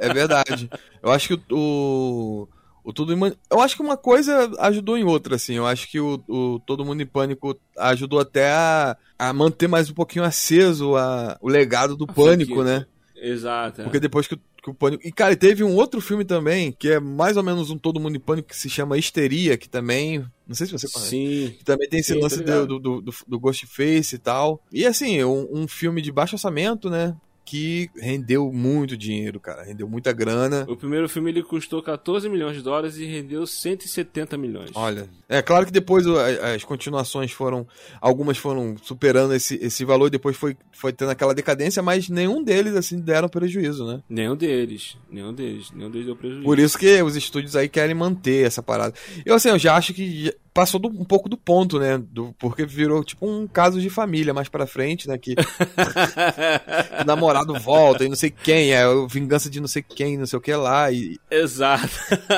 é 0.08 0.12
verdade. 0.12 0.68
Eu 1.00 1.12
acho 1.12 1.28
que 1.28 1.40
o... 1.52 2.48
o 2.82 2.92
tudo 2.92 3.12
em... 3.12 3.32
Eu 3.48 3.60
acho 3.60 3.76
que 3.76 3.82
uma 3.82 3.96
coisa 3.96 4.50
ajudou 4.58 4.98
em 4.98 5.04
outra, 5.04 5.36
assim. 5.36 5.54
Eu 5.54 5.66
acho 5.66 5.88
que 5.88 6.00
o, 6.00 6.20
o 6.28 6.58
Todo 6.66 6.84
Mundo 6.84 7.00
em 7.00 7.06
Pânico 7.06 7.56
ajudou 7.78 8.18
até 8.18 8.50
a, 8.50 8.96
a 9.16 9.32
manter 9.32 9.68
mais 9.68 9.88
um 9.88 9.94
pouquinho 9.94 10.24
aceso 10.24 10.96
a, 10.96 11.38
o 11.40 11.48
legado 11.48 11.96
do 11.96 12.04
a 12.04 12.12
Pânico, 12.12 12.56
franquia. 12.56 12.78
né? 12.80 12.86
Exato. 13.14 13.80
É. 13.80 13.84
Porque 13.84 14.00
depois 14.00 14.26
que, 14.26 14.36
que, 14.64 14.70
o 14.70 14.74
Pânico. 14.74 15.06
E, 15.06 15.12
cara, 15.12 15.36
teve 15.36 15.62
um 15.62 15.74
outro 15.74 16.00
filme 16.00 16.24
também, 16.24 16.72
que 16.72 16.88
é 16.88 16.98
mais 16.98 17.36
ou 17.36 17.42
menos 17.42 17.70
um 17.70 17.76
Todo 17.76 18.00
Mundo 18.00 18.16
em 18.16 18.20
Pânico, 18.20 18.48
que 18.48 18.56
se 18.56 18.70
chama 18.70 18.96
Histeria, 18.96 19.58
que 19.58 19.68
também. 19.68 20.24
Não 20.46 20.54
sei 20.54 20.66
se 20.66 20.72
você 20.72 20.88
conhece. 20.88 21.10
Sim. 21.10 21.54
Que 21.58 21.64
também 21.64 21.88
tem 21.88 22.00
esse 22.00 22.14
Sim, 22.14 22.20
lance 22.20 22.42
do, 22.42 22.66
do, 22.66 23.00
do, 23.02 23.14
do 23.26 23.40
Ghostface 23.40 24.14
e 24.14 24.18
tal. 24.18 24.62
E 24.72 24.86
assim, 24.86 25.22
um, 25.22 25.48
um 25.50 25.68
filme 25.68 26.00
de 26.00 26.10
baixo 26.10 26.36
orçamento, 26.36 26.88
né? 26.88 27.14
Que 27.44 27.90
rendeu 27.96 28.50
muito 28.52 28.96
dinheiro, 28.96 29.38
cara. 29.38 29.62
Rendeu 29.62 29.88
muita 29.88 30.12
grana. 30.12 30.64
O 30.68 30.76
primeiro 30.76 31.08
filme 31.08 31.30
ele 31.30 31.42
custou 31.42 31.82
14 31.82 32.28
milhões 32.28 32.56
de 32.56 32.62
dólares 32.62 32.96
e 32.96 33.04
rendeu 33.04 33.46
170 33.46 34.36
milhões. 34.38 34.70
Olha, 34.74 35.08
é 35.28 35.42
claro 35.42 35.66
que 35.66 35.72
depois 35.72 36.06
as 36.06 36.64
continuações 36.64 37.32
foram. 37.32 37.66
Algumas 38.00 38.38
foram 38.38 38.76
superando 38.82 39.34
esse, 39.34 39.56
esse 39.56 39.84
valor 39.84 40.06
e 40.06 40.10
depois 40.10 40.36
foi, 40.36 40.56
foi 40.72 40.92
tendo 40.92 41.10
aquela 41.10 41.34
decadência, 41.34 41.82
mas 41.82 42.08
nenhum 42.08 42.42
deles, 42.42 42.74
assim, 42.74 42.98
deram 43.00 43.28
prejuízo, 43.28 43.86
né? 43.86 44.02
Nenhum 44.08 44.36
deles. 44.36 44.96
Nenhum 45.10 45.32
deles. 45.32 45.70
Nenhum 45.72 45.90
deles 45.90 46.06
deu 46.06 46.16
prejuízo. 46.16 46.44
Por 46.44 46.58
isso 46.58 46.78
que 46.78 47.02
os 47.02 47.16
estúdios 47.16 47.54
aí 47.56 47.68
querem 47.68 47.94
manter 47.94 48.46
essa 48.46 48.62
parada. 48.62 48.94
Eu, 49.24 49.34
assim, 49.34 49.50
eu 49.50 49.58
já 49.58 49.76
acho 49.76 49.92
que 49.92 50.34
passou 50.54 50.78
do, 50.78 50.88
um 50.88 51.04
pouco 51.04 51.28
do 51.28 51.36
ponto, 51.36 51.80
né? 51.80 51.98
Do, 51.98 52.32
porque 52.38 52.64
virou 52.64 53.02
tipo 53.02 53.28
um 53.28 53.46
caso 53.48 53.80
de 53.80 53.90
família 53.90 54.32
mais 54.32 54.48
pra 54.48 54.68
frente, 54.68 55.08
né? 55.08 55.18
Que, 55.18 55.34
o 57.02 57.04
namorado 57.04 57.52
volta 57.58 58.04
e 58.04 58.08
não 58.08 58.14
sei 58.14 58.30
quem, 58.30 58.72
é 58.72 58.84
vingança 59.10 59.50
de 59.50 59.60
não 59.60 59.66
sei 59.66 59.82
quem, 59.82 60.16
não 60.16 60.26
sei 60.26 60.38
o 60.38 60.42
que 60.42 60.54
lá. 60.54 60.92
E... 60.92 61.18
Exato. 61.28 61.88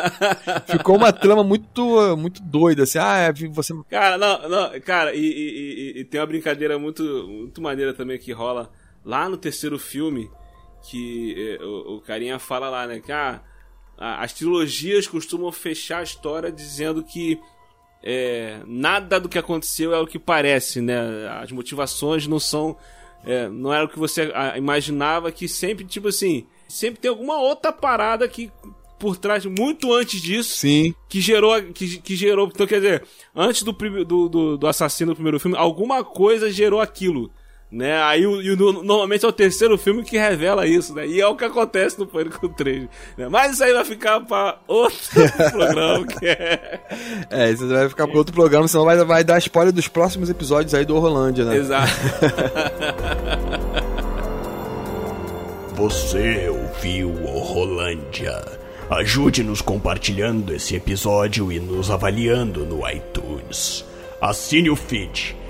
Ficou 0.67 0.97
uma 0.97 1.13
trama 1.13 1.45
muito, 1.45 2.17
muito 2.17 2.43
doida, 2.43 2.85
assim. 2.85 2.99
Ah, 2.99 3.19
é, 3.19 3.33
você. 3.51 3.75
Cara, 3.91 4.17
não, 4.17 4.49
não, 4.49 4.81
cara, 4.81 5.15
e, 5.15 5.21
e, 5.21 6.01
e, 6.01 6.05
tem 6.05 6.19
uma 6.19 6.27
brincadeira 6.27 6.79
muito, 6.79 7.03
muito 7.29 7.61
maneira 7.61 7.93
também 7.93 8.19
que 8.19 8.33
rola 8.33 8.73
lá 9.05 9.29
no 9.29 9.37
terceiro 9.37 9.79
filme. 9.79 10.31
Que 10.89 11.59
eh, 11.61 11.65
o, 11.65 11.97
o 11.97 12.01
carinha 12.01 12.39
fala 12.39 12.71
lá, 12.71 12.87
né? 12.87 13.01
Que 13.01 13.13
ah, 13.13 13.43
as 13.99 14.33
trilogias 14.33 15.07
costumam 15.07 15.51
fechar 15.53 15.99
a 15.99 16.03
história 16.03 16.51
dizendo 16.53 17.03
que 17.03 17.39
é, 18.09 18.61
nada 18.65 19.19
do 19.19 19.29
que 19.29 19.37
aconteceu 19.37 19.93
é 19.93 19.99
o 19.99 20.07
que 20.07 20.17
parece, 20.17 20.81
né? 20.81 20.97
As 21.43 21.51
motivações 21.51 22.25
não 22.29 22.39
são. 22.39 22.77
É, 23.25 23.49
não 23.49 23.75
era 23.75 23.85
o 23.85 23.89
que 23.89 23.99
você 23.99 24.31
imaginava, 24.57 25.33
que 25.33 25.49
sempre, 25.49 25.85
tipo 25.85 26.07
assim, 26.07 26.47
sempre 26.69 27.01
tem 27.01 27.09
alguma 27.09 27.37
outra 27.41 27.73
parada 27.73 28.29
que 28.29 28.53
por 28.97 29.17
trás, 29.17 29.45
muito 29.45 29.93
antes 29.93 30.23
disso, 30.23 30.57
Sim. 30.57 30.95
que 31.09 31.21
gerou. 31.21 31.61
Que, 31.73 31.99
que 31.99 32.15
gerou. 32.15 32.47
Então, 32.47 32.65
quer 32.65 32.77
dizer, 32.77 33.05
antes 33.35 33.65
do, 33.65 33.73
do, 33.73 34.29
do, 34.29 34.57
do 34.57 34.67
assassino 34.69 35.11
do 35.11 35.17
primeiro 35.17 35.41
filme, 35.41 35.57
alguma 35.57 36.05
coisa 36.05 36.49
gerou 36.49 36.81
aquilo. 36.81 37.29
Né? 37.71 38.01
Aí 38.01 38.23
e, 38.23 38.57
normalmente 38.57 39.25
é 39.25 39.29
o 39.29 39.33
terceiro 39.33 39.77
filme 39.77 40.05
que 40.05 40.17
revela 40.17 40.67
isso, 40.67 40.95
né? 40.95 41.07
E 41.07 41.21
é 41.21 41.27
o 41.27 41.35
que 41.35 41.45
acontece 41.45 41.99
no 41.99 42.07
Pânico 42.07 42.49
3. 42.57 42.89
Né? 43.19 43.29
Mas 43.29 43.55
isso 43.55 43.65
aí 43.65 43.73
vai 43.73 43.85
ficar 43.85 44.21
para 44.21 44.59
outro 44.69 44.99
programa 45.51 46.07
que 46.07 46.27
é. 46.27 46.81
É, 47.29 47.51
isso 47.51 47.69
vai 47.69 47.89
ficar 47.89 48.07
para 48.07 48.17
outro 48.17 48.33
programa, 48.33 48.69
senão 48.69 48.85
vai, 48.85 48.97
vai 49.05 49.25
dar 49.25 49.39
spoiler 49.39 49.73
dos 49.73 49.89
próximos 49.89 50.31
episódios 50.31 50.75
aí 50.75 50.85
do 50.85 50.97
Rolândia, 50.99 51.45
né? 51.45 51.57
Exato. 51.57 51.91
Você 55.75 56.49
ouviu 56.49 57.11
o 57.11 57.41
Rolândia. 57.41 58.43
Ajude-nos 58.89 59.61
compartilhando 59.61 60.55
esse 60.55 60.77
episódio 60.77 61.51
e 61.51 61.59
nos 61.59 61.91
avaliando 61.91 62.65
no 62.65 62.89
iTunes. 62.89 63.85
Assine 64.21 64.71
o 64.71 64.77
feed 64.77 65.37